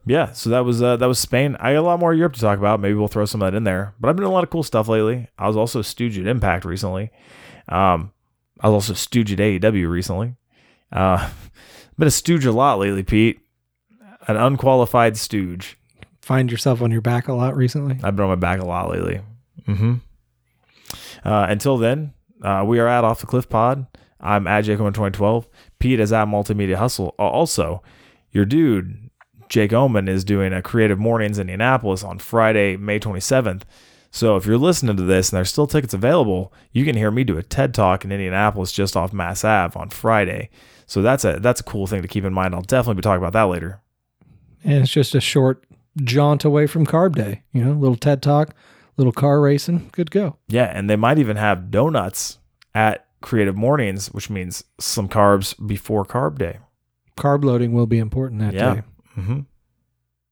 Yeah, 0.06 0.32
so 0.32 0.50
that 0.50 0.64
was 0.64 0.82
uh, 0.82 0.96
that 0.96 1.06
was 1.06 1.18
Spain. 1.18 1.56
I 1.60 1.74
got 1.74 1.80
a 1.80 1.82
lot 1.82 2.00
more 2.00 2.14
Europe 2.14 2.32
to 2.34 2.40
talk 2.40 2.58
about. 2.58 2.80
Maybe 2.80 2.94
we'll 2.94 3.08
throw 3.08 3.26
some 3.26 3.42
of 3.42 3.50
that 3.50 3.56
in 3.56 3.64
there. 3.64 3.94
But 4.00 4.08
I've 4.08 4.16
been 4.16 4.22
doing 4.22 4.32
a 4.32 4.34
lot 4.34 4.44
of 4.44 4.50
cool 4.50 4.62
stuff 4.62 4.88
lately. 4.88 5.28
I 5.38 5.46
was 5.46 5.56
also 5.56 5.80
a 5.80 5.84
stooge 5.84 6.18
at 6.18 6.26
Impact 6.26 6.64
recently. 6.64 7.10
Um, 7.68 8.12
I 8.60 8.68
was 8.68 8.74
also 8.74 8.92
a 8.94 8.96
stooge 8.96 9.32
at 9.32 9.38
AEW 9.38 9.88
recently. 9.90 10.36
Uh, 10.90 11.30
been 11.98 12.08
a 12.08 12.10
stooge 12.10 12.46
a 12.46 12.52
lot 12.52 12.78
lately, 12.78 13.02
Pete. 13.02 13.40
An 14.26 14.36
unqualified 14.36 15.16
stooge. 15.16 15.78
Find 16.22 16.50
yourself 16.50 16.82
on 16.82 16.90
your 16.90 17.00
back 17.00 17.28
a 17.28 17.32
lot 17.32 17.56
recently. 17.56 17.98
I've 18.02 18.16
been 18.16 18.24
on 18.24 18.30
my 18.30 18.34
back 18.36 18.60
a 18.60 18.64
lot 18.64 18.90
lately. 18.90 19.20
Mm-hmm. 19.66 19.94
Uh, 21.24 21.46
until 21.48 21.76
then, 21.76 22.12
uh, 22.42 22.64
we 22.66 22.78
are 22.78 22.86
at 22.86 23.04
Off 23.04 23.20
the 23.20 23.26
Cliff 23.26 23.48
Pod. 23.48 23.86
I'm 24.20 24.46
at 24.46 24.62
Jacob 24.62 24.86
in 24.86 24.92
2012. 24.92 25.48
Pete 25.78 26.00
is 26.00 26.12
at 26.12 26.26
Multimedia 26.26 26.76
Hustle. 26.76 27.14
Also, 27.18 27.82
your 28.32 28.44
dude, 28.44 29.09
Jake 29.50 29.72
Oman, 29.74 30.08
is 30.08 30.24
doing 30.24 30.52
a 30.54 30.62
Creative 30.62 30.98
Mornings 30.98 31.38
in 31.38 31.42
Indianapolis 31.50 32.02
on 32.02 32.18
Friday, 32.18 32.76
May 32.76 32.98
27th. 32.98 33.62
So 34.12 34.36
if 34.36 34.46
you're 34.46 34.56
listening 34.58 34.96
to 34.96 35.02
this 35.02 35.30
and 35.30 35.36
there's 35.36 35.50
still 35.50 35.66
tickets 35.66 35.92
available, 35.92 36.52
you 36.72 36.84
can 36.84 36.96
hear 36.96 37.10
me 37.10 37.22
do 37.24 37.36
a 37.36 37.42
TED 37.42 37.74
Talk 37.74 38.04
in 38.04 38.10
Indianapolis 38.12 38.72
just 38.72 38.96
off 38.96 39.12
Mass 39.12 39.44
Ave 39.44 39.78
on 39.78 39.90
Friday. 39.90 40.50
So 40.86 41.02
that's 41.02 41.24
a 41.24 41.38
that's 41.40 41.60
a 41.60 41.64
cool 41.64 41.86
thing 41.86 42.02
to 42.02 42.08
keep 42.08 42.24
in 42.24 42.32
mind. 42.32 42.54
I'll 42.54 42.62
definitely 42.62 42.96
be 42.98 43.02
talking 43.02 43.22
about 43.22 43.34
that 43.34 43.44
later. 43.44 43.80
And 44.64 44.82
it's 44.82 44.90
just 44.90 45.14
a 45.14 45.20
short 45.20 45.64
jaunt 46.02 46.44
away 46.44 46.66
from 46.66 46.86
Carb 46.86 47.14
Day. 47.14 47.42
You 47.52 47.64
know, 47.64 47.72
little 47.72 47.96
TED 47.96 48.22
Talk, 48.22 48.54
little 48.96 49.12
car 49.12 49.40
racing. 49.40 49.90
Good 49.92 50.10
go. 50.10 50.36
Yeah, 50.48 50.72
and 50.76 50.90
they 50.90 50.96
might 50.96 51.18
even 51.18 51.36
have 51.36 51.70
donuts 51.70 52.38
at 52.74 53.06
Creative 53.20 53.56
Mornings, 53.56 54.08
which 54.08 54.30
means 54.30 54.64
some 54.80 55.08
carbs 55.08 55.54
before 55.66 56.04
Carb 56.04 56.38
Day. 56.38 56.58
Carb 57.16 57.44
loading 57.44 57.72
will 57.72 57.86
be 57.86 57.98
important 57.98 58.40
that 58.40 58.54
Yeah. 58.54 58.74
day. 58.76 58.82
Hmm 59.20 59.49